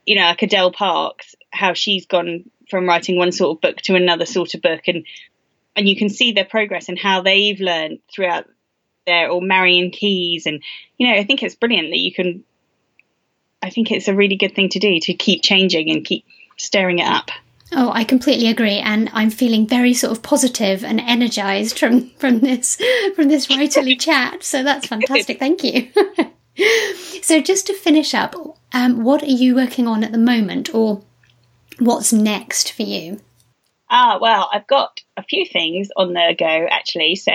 you 0.05 0.17
know, 0.17 0.23
like 0.23 0.43
Adele 0.43 0.73
Parks, 0.73 1.35
how 1.51 1.75
she's 1.75 2.07
gone 2.07 2.51
from 2.69 2.89
writing 2.89 3.17
one 3.17 3.33
sort 3.33 3.57
of 3.57 3.61
book 3.61 3.77
to 3.83 3.95
another 3.95 4.27
sort 4.27 4.55
of 4.55 4.63
book 4.63 4.83
and 4.87 5.07
and 5.77 5.89
you 5.89 5.95
can 5.95 6.09
see 6.09 6.33
their 6.33 6.45
progress 6.45 6.89
and 6.89 6.99
how 6.99 7.21
they've 7.21 7.61
learned 7.61 7.99
throughout 8.13 8.47
their 9.07 9.31
or 9.31 9.41
Marian 9.41 9.91
Keyes 9.91 10.47
and 10.47 10.63
you 10.99 11.07
know 11.07 11.15
I 11.15 11.25
think 11.25 11.43
it's 11.43 11.55
brilliant 11.55 11.91
that 11.91 11.99
you 11.99 12.13
can 12.13 12.45
I 13.63 13.71
think 13.71 13.91
it's 13.91 14.09
a 14.09 14.15
really 14.15 14.37
good 14.37 14.55
thing 14.55 14.69
to 14.71 14.79
do 14.79 14.99
to 15.01 15.15
keep 15.15 15.43
changing 15.43 15.91
and 15.91 16.05
keep 16.05 16.25
stirring 16.57 16.99
it 16.99 17.07
up. 17.07 17.31
Oh, 17.73 17.91
I 17.93 18.05
completely 18.05 18.49
agree, 18.49 18.79
and 18.79 19.11
I'm 19.13 19.31
feeling 19.31 19.67
very 19.67 19.93
sort 19.93 20.17
of 20.17 20.23
positive 20.23 20.85
and 20.85 21.01
energized 21.01 21.79
from 21.79 22.11
from 22.11 22.41
this 22.41 22.81
from 23.15 23.29
this 23.29 23.49
writerly 23.49 23.99
chat. 24.01 24.43
So 24.43 24.63
that's 24.63 24.87
fantastic. 24.87 25.39
Thank 25.39 25.65
you. 25.65 25.89
so 27.23 27.41
just 27.41 27.67
to 27.67 27.75
finish 27.75 28.15
up, 28.15 28.35
um, 28.73 29.03
what 29.03 29.23
are 29.23 29.27
you 29.27 29.57
working 29.57 29.89
on 29.89 30.05
at 30.05 30.13
the 30.13 30.19
moment, 30.19 30.73
or 30.75 31.03
What's 31.79 32.13
next 32.13 32.73
for 32.73 32.83
you? 32.83 33.21
Ah, 33.91 34.19
well, 34.21 34.49
I've 34.53 34.67
got 34.67 35.01
a 35.17 35.23
few 35.23 35.45
things 35.45 35.89
on 35.97 36.15
the 36.15 36.35
go 36.39 36.67
actually. 36.71 37.17
So, 37.17 37.33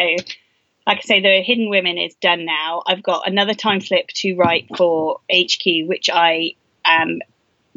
like 0.88 0.98
I 0.98 1.02
say, 1.02 1.22
the 1.22 1.42
Hidden 1.44 1.70
Women 1.70 1.98
is 1.98 2.16
done 2.16 2.46
now. 2.46 2.82
I've 2.86 3.04
got 3.04 3.28
another 3.28 3.54
time 3.54 3.82
slip 3.82 4.08
to 4.16 4.36
write 4.36 4.68
for 4.76 5.20
HQ, 5.32 5.88
which 5.88 6.10
I 6.12 6.56
am 6.84 7.20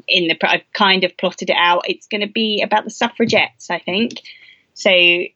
in 0.09 0.29
the. 0.29 0.37
I've 0.43 0.71
kind 0.73 1.05
of 1.05 1.17
plotted 1.17 1.51
it 1.51 1.57
out. 1.59 1.89
It's 1.89 2.07
going 2.07 2.21
to 2.21 2.33
be 2.33 2.63
about 2.63 2.85
the 2.85 2.91
suffragettes, 2.91 3.71
I 3.71 3.79
think. 3.79 4.21
So 4.75 4.91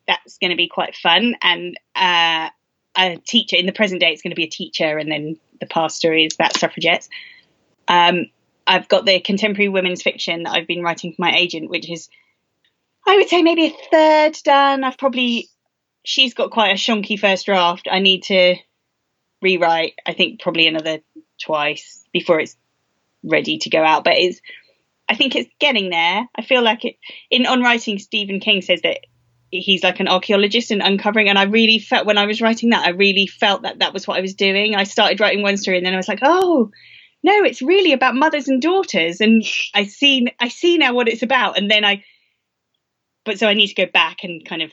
that's 0.07 0.39
going 0.39 0.51
to 0.51 0.57
be 0.57 0.69
quite 0.69 0.97
fun. 0.97 1.37
And 1.43 1.79
uh, 1.95 2.49
a 2.97 3.16
teacher 3.27 3.57
in 3.57 3.66
the 3.66 3.73
present 3.73 4.01
day, 4.01 4.11
it's 4.11 4.23
going 4.23 4.33
to 4.33 4.37
be 4.37 4.45
a 4.45 4.51
teacher, 4.51 4.99
and 4.99 5.11
then 5.11 5.39
the 5.61 5.66
pastor 5.66 6.12
is 6.12 6.35
about 6.35 6.57
suffragettes. 6.57 7.09
Um, 7.87 8.27
I've 8.66 8.89
got 8.89 9.07
the 9.07 9.21
contemporary 9.21 9.69
women's 9.69 10.03
fiction 10.03 10.43
that 10.43 10.53
I've 10.53 10.66
been 10.66 10.83
writing 10.83 11.12
for 11.12 11.23
my 11.23 11.35
agent, 11.35 11.71
which 11.71 11.91
is, 11.91 12.09
I 13.07 13.16
would 13.16 13.29
say, 13.29 13.43
maybe 13.43 13.66
a 13.66 13.91
third 13.91 14.37
done. 14.45 14.85
I've 14.85 14.99
probably, 14.99 15.49
she's 16.05 16.35
got 16.35 16.51
quite 16.51 16.73
a 16.73 16.75
shonky 16.75 17.19
first 17.19 17.47
draft. 17.47 17.89
I 17.91 18.01
need 18.01 18.25
to 18.25 18.57
rewrite, 19.41 19.95
I 20.05 20.12
think, 20.12 20.41
probably 20.41 20.66
another 20.66 20.99
twice 21.41 22.05
before 22.12 22.41
it's 22.41 22.57
ready 23.23 23.59
to 23.59 23.71
go 23.71 23.83
out. 23.83 24.05
But 24.05 24.14
it's, 24.16 24.41
I 25.09 25.14
think 25.14 25.37
it's 25.37 25.51
getting 25.59 25.91
there. 25.91 26.29
I 26.37 26.43
feel 26.43 26.62
like 26.62 26.85
it, 26.85 26.97
in 27.31 27.47
On 27.47 27.62
Writing, 27.62 27.99
Stephen 27.99 28.41
King 28.41 28.62
says 28.62 28.83
that 28.83 28.99
he's 29.51 29.83
like 29.83 30.01
an 30.01 30.09
archaeologist 30.09 30.71
and 30.71 30.83
uncovering. 30.83 31.29
And 31.29 31.39
I 31.39 31.45
really 31.45 31.79
felt 31.79 32.07
when 32.07 32.19
I 32.19 32.27
was 32.27 32.43
writing 32.43 32.71
that, 32.71 32.87
I 32.87 32.91
really 32.91 33.27
felt 33.27 33.62
that 33.62 33.79
that 33.79 33.95
was 33.95 34.07
what 34.07 34.19
I 34.19 34.21
was 34.21 34.35
doing. 34.35 34.75
I 34.75 34.85
started 34.85 35.21
writing 35.21 35.43
one 35.43 35.57
story, 35.57 35.79
and 35.79 35.87
then 35.87 35.95
I 35.95 35.99
was 35.99 36.09
like, 36.09 36.21
oh 36.23 36.71
no, 37.23 37.45
it's 37.45 37.62
really 37.62 37.93
about 37.93 38.14
mothers 38.14 38.49
and 38.49 38.62
daughters, 38.62 39.21
and 39.21 39.43
I 39.75 39.87
see 39.87 40.27
I 40.39 40.49
see 40.49 40.79
now 40.79 40.95
what 40.95 41.09
it's 41.09 41.23
about. 41.23 41.59
And 41.59 41.71
then 41.71 41.85
I, 41.85 42.05
but 43.25 43.39
so 43.39 43.49
I 43.49 43.55
need 43.55 43.69
to 43.69 43.87
go 43.87 43.91
back 43.91 44.19
and 44.23 44.47
kind 44.47 44.62
of 44.62 44.71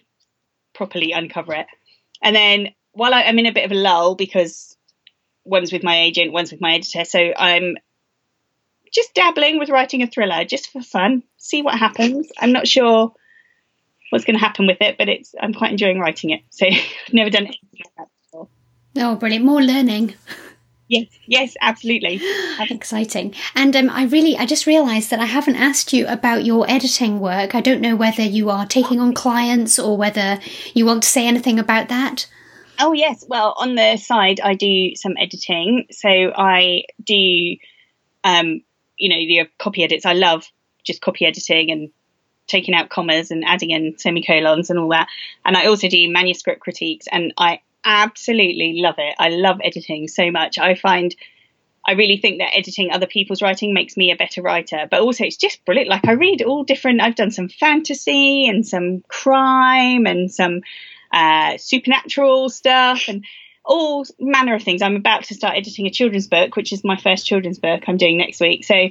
properly 0.73 1.11
uncover 1.11 1.53
it. 1.53 1.67
And 2.21 2.35
then 2.35 2.69
while 2.91 3.13
I, 3.13 3.23
I'm 3.23 3.39
in 3.39 3.45
a 3.45 3.53
bit 3.53 3.65
of 3.65 3.71
a 3.71 3.75
lull 3.75 4.15
because 4.15 4.77
one's 5.43 5.71
with 5.71 5.83
my 5.83 6.01
agent, 6.01 6.33
one's 6.33 6.51
with 6.51 6.61
my 6.61 6.75
editor, 6.75 7.05
so 7.05 7.33
I'm 7.37 7.75
just 8.91 9.13
dabbling 9.13 9.59
with 9.59 9.69
writing 9.69 10.01
a 10.01 10.07
thriller 10.07 10.45
just 10.45 10.71
for 10.71 10.81
fun, 10.81 11.23
see 11.37 11.61
what 11.61 11.77
happens. 11.77 12.29
I'm 12.39 12.51
not 12.51 12.67
sure 12.67 13.13
what's 14.09 14.25
going 14.25 14.37
to 14.37 14.43
happen 14.43 14.67
with 14.67 14.77
it, 14.81 14.97
but 14.97 15.09
it's 15.09 15.33
I'm 15.39 15.53
quite 15.53 15.71
enjoying 15.71 15.99
writing 15.99 16.29
it. 16.31 16.41
So 16.49 16.65
I've 16.67 17.13
never 17.13 17.29
done 17.29 17.43
anything 17.47 17.69
like 17.73 17.95
that 17.97 18.07
before. 18.23 18.47
Oh, 18.97 19.15
brilliant! 19.15 19.45
More 19.45 19.61
learning. 19.61 20.15
Yes, 20.87 21.07
yes, 21.25 21.55
absolutely. 21.61 22.17
That's 22.57 22.71
exciting. 22.71 23.33
And 23.55 23.75
um, 23.75 23.89
I 23.89 24.05
really, 24.05 24.37
I 24.37 24.45
just 24.45 24.67
realised 24.67 25.09
that 25.09 25.19
I 25.19 25.25
haven't 25.25 25.55
asked 25.55 25.93
you 25.93 26.07
about 26.07 26.45
your 26.45 26.69
editing 26.69 27.19
work. 27.19 27.55
I 27.55 27.61
don't 27.61 27.81
know 27.81 27.95
whether 27.95 28.21
you 28.21 28.49
are 28.49 28.65
taking 28.65 28.99
on 28.99 29.13
clients 29.13 29.79
or 29.79 29.97
whether 29.97 30.39
you 30.73 30.85
want 30.85 31.03
to 31.03 31.09
say 31.09 31.27
anything 31.27 31.57
about 31.57 31.89
that. 31.89 32.27
Oh 32.79 32.93
yes, 32.93 33.25
well 33.27 33.55
on 33.57 33.75
the 33.75 33.97
side 33.97 34.39
I 34.39 34.53
do 34.53 34.95
some 34.95 35.15
editing. 35.17 35.87
So 35.91 36.09
I 36.09 36.83
do, 37.03 37.55
um, 38.23 38.61
you 38.97 39.09
know, 39.09 39.15
the 39.15 39.49
copy 39.57 39.83
edits. 39.83 40.05
I 40.05 40.13
love 40.13 40.45
just 40.83 41.01
copy 41.01 41.25
editing 41.25 41.71
and 41.71 41.89
taking 42.47 42.75
out 42.75 42.89
commas 42.89 43.31
and 43.31 43.43
adding 43.45 43.71
in 43.71 43.97
semicolons 43.97 44.69
and 44.69 44.77
all 44.77 44.89
that. 44.89 45.07
And 45.43 45.57
I 45.57 45.65
also 45.65 45.87
do 45.87 46.11
manuscript 46.11 46.61
critiques, 46.61 47.07
and 47.11 47.33
I 47.37 47.61
absolutely 47.83 48.81
love 48.81 48.95
it. 48.97 49.15
I 49.19 49.29
love 49.29 49.59
editing 49.63 50.07
so 50.07 50.31
much. 50.31 50.57
I 50.57 50.75
find 50.75 51.15
I 51.87 51.93
really 51.93 52.17
think 52.17 52.39
that 52.39 52.55
editing 52.55 52.91
other 52.91 53.05
people's 53.05 53.41
writing 53.43 53.73
makes 53.73 53.95
me 53.95 54.11
a 54.11 54.15
better 54.15 54.41
writer, 54.41 54.87
but 54.89 55.01
also 55.01 55.23
it's 55.23 55.37
just 55.37 55.63
brilliant. 55.65 55.89
Like 55.89 56.07
I 56.07 56.13
read 56.13 56.41
all 56.41 56.63
different, 56.63 57.01
I've 57.01 57.15
done 57.15 57.29
some 57.29 57.47
fantasy 57.47 58.47
and 58.47 58.65
some 58.65 59.03
crime 59.07 60.07
and 60.07 60.31
some 60.31 60.61
uh, 61.13 61.57
supernatural 61.57 62.49
stuff 62.49 63.03
and 63.07 63.23
all 63.65 64.05
manner 64.19 64.55
of 64.55 64.63
things. 64.63 64.81
I'm 64.81 64.95
about 64.95 65.23
to 65.25 65.33
start 65.33 65.57
editing 65.57 65.87
a 65.87 65.89
children's 65.89 66.27
book, 66.27 66.55
which 66.55 66.71
is 66.71 66.83
my 66.83 66.97
first 66.97 67.25
children's 67.25 67.59
book 67.59 67.83
I'm 67.87 67.97
doing 67.97 68.17
next 68.17 68.39
week. 68.39 68.63
So 68.63 68.89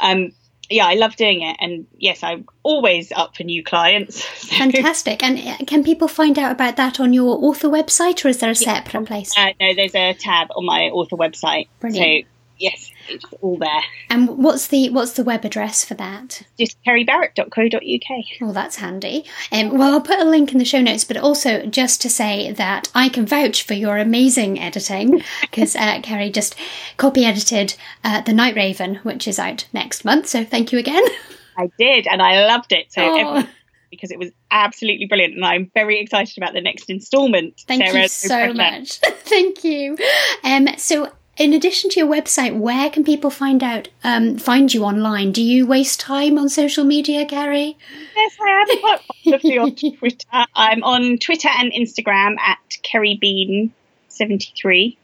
um, 0.00 0.32
yeah, 0.70 0.86
I 0.86 0.94
love 0.94 1.16
doing 1.16 1.42
it. 1.42 1.56
And 1.60 1.86
yes, 1.98 2.22
I'm 2.22 2.46
always 2.62 3.12
up 3.12 3.36
for 3.36 3.44
new 3.44 3.62
clients. 3.62 4.24
So. 4.44 4.56
Fantastic. 4.56 5.22
And 5.22 5.38
uh, 5.38 5.64
can 5.66 5.82
people 5.82 6.06
find 6.06 6.38
out 6.38 6.52
about 6.52 6.76
that 6.76 7.00
on 7.00 7.14
your 7.14 7.38
author 7.42 7.68
website 7.68 8.24
or 8.24 8.28
is 8.28 8.38
there 8.38 8.50
a 8.50 8.54
separate 8.54 9.06
place? 9.06 9.32
Uh, 9.36 9.52
no, 9.58 9.74
there's 9.74 9.94
a 9.94 10.12
tab 10.12 10.48
on 10.54 10.66
my 10.66 10.90
author 10.90 11.16
website. 11.16 11.68
Brilliant. 11.80 12.26
So 12.26 12.30
yes, 12.58 12.92
it's 13.08 13.24
all 13.40 13.56
there. 13.56 13.82
And 14.10 14.28
what's 14.28 14.66
the 14.68 14.90
what's 14.90 15.12
the 15.12 15.24
web 15.24 15.44
address 15.44 15.84
for 15.84 15.94
that? 15.94 16.42
Just 16.58 16.82
kerrybarrett.co.uk. 16.84 18.24
Well, 18.40 18.52
that's 18.52 18.76
handy. 18.76 19.24
Um, 19.52 19.76
well, 19.76 19.94
I'll 19.94 20.00
put 20.00 20.18
a 20.18 20.24
link 20.24 20.52
in 20.52 20.58
the 20.58 20.64
show 20.64 20.80
notes, 20.80 21.04
but 21.04 21.16
also 21.16 21.66
just 21.66 22.00
to 22.02 22.10
say 22.10 22.52
that 22.52 22.90
I 22.94 23.08
can 23.08 23.26
vouch 23.26 23.62
for 23.62 23.74
your 23.74 23.98
amazing 23.98 24.58
editing 24.58 25.22
because 25.40 25.76
uh, 25.76 26.00
Kerry 26.02 26.30
just 26.30 26.54
copy 26.96 27.24
edited 27.24 27.74
uh, 28.02 28.20
The 28.22 28.32
Night 28.32 28.56
Raven, 28.56 28.96
which 28.96 29.28
is 29.28 29.38
out 29.38 29.66
next 29.72 30.04
month. 30.04 30.26
So 30.28 30.44
thank 30.44 30.72
you 30.72 30.78
again. 30.78 31.04
I 31.56 31.70
did, 31.78 32.06
and 32.08 32.20
I 32.20 32.46
loved 32.46 32.72
it. 32.72 32.92
So. 32.92 33.02
Oh. 33.02 33.48
because 33.90 34.10
it 34.10 34.18
was 34.18 34.32
absolutely 34.50 35.06
brilliant, 35.06 35.34
and 35.34 35.44
I'm 35.44 35.70
very 35.72 36.00
excited 36.00 36.36
about 36.36 36.52
the 36.52 36.60
next 36.60 36.90
instalment. 36.90 37.62
Thank 37.68 37.84
Sarah, 37.84 38.02
you 38.02 38.08
so 38.08 38.52
much. 38.52 38.98
Thank 38.98 39.62
you. 39.62 39.96
Um, 40.42 40.66
so 40.78 41.12
in 41.36 41.52
addition 41.52 41.90
to 41.90 42.00
your 42.00 42.08
website, 42.08 42.58
where 42.58 42.90
can 42.90 43.04
people 43.04 43.30
find 43.30 43.62
out 43.62 43.88
um, 44.02 44.38
find 44.38 44.72
you 44.72 44.84
online? 44.84 45.32
Do 45.32 45.42
you 45.42 45.66
waste 45.66 46.00
time 46.00 46.38
on 46.38 46.48
social 46.48 46.84
media, 46.84 47.26
Kerry? 47.26 47.76
Yes, 48.14 48.36
I 48.40 48.64
am 48.68 48.80
quite 48.80 49.58
on 49.58 49.74
Twitter. 49.98 50.44
I'm 50.54 50.84
on 50.84 51.18
Twitter 51.18 51.48
and 51.48 51.72
Instagram 51.72 52.38
at 52.38 52.58
Kerry 52.82 53.18
Bean 53.20 53.72
seventy 54.08 54.52
three, 54.60 54.98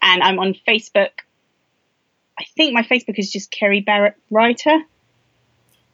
and 0.00 0.22
I'm 0.22 0.38
on 0.38 0.54
Facebook. 0.66 1.10
I 2.38 2.44
think 2.56 2.74
my 2.74 2.82
Facebook 2.82 3.18
is 3.18 3.30
just 3.30 3.50
Kerry 3.50 3.80
Barrett 3.80 4.16
Writer. 4.30 4.78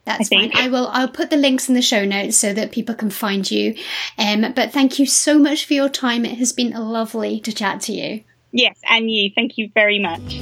That's 0.05 0.33
I 0.33 0.49
fine. 0.49 0.51
I 0.55 0.69
will. 0.69 0.89
I'll 0.89 1.09
put 1.09 1.31
the 1.31 1.37
links 1.37 1.69
in 1.69 1.75
the 1.75 1.83
show 1.83 2.05
notes 2.05 2.37
so 2.37 2.53
that 2.55 2.73
people 2.73 2.95
can 2.95 3.11
find 3.11 3.49
you. 3.49 3.77
Um, 4.17 4.53
but 4.55 4.73
thank 4.73 4.99
you 4.99 5.07
so 5.07 5.39
much 5.39 5.67
for 5.67 5.75
your 5.75 5.89
time. 5.89 6.25
It 6.25 6.39
has 6.39 6.53
been 6.53 6.71
lovely 6.71 7.41
to 7.41 7.53
chat 7.53 7.83
to 7.83 7.93
you. 7.93 8.25
Yes, 8.53 8.79
and 8.89 9.11
you. 9.11 9.31
Thank 9.35 9.59
you 9.59 9.71
very 9.75 9.99
much. 9.99 10.41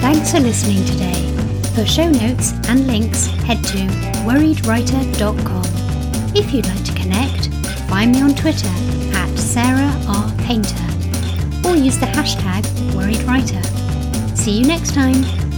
Thanks 0.00 0.32
for 0.32 0.40
listening 0.40 0.84
today. 0.86 1.26
For 1.74 1.84
show 1.84 2.08
notes 2.08 2.52
and 2.68 2.86
links, 2.86 3.26
head 3.44 3.62
to 3.64 3.78
worriedwriter.com. 4.24 5.64
If 6.34 6.52
you'd 6.52 6.66
like 6.66 6.84
to 6.84 6.94
connect, 6.94 7.48
find 7.88 8.12
me 8.12 8.22
on 8.22 8.34
Twitter 8.34 8.68
at 9.14 9.36
Sarah 9.36 9.92
R. 10.08 10.32
Painter 10.38 10.76
or 11.66 11.76
use 11.76 11.98
the 11.98 12.06
hashtag 12.06 12.62
worriedwriter. 12.92 13.64
See 14.36 14.58
you 14.58 14.66
next 14.66 14.94
time. 14.94 15.49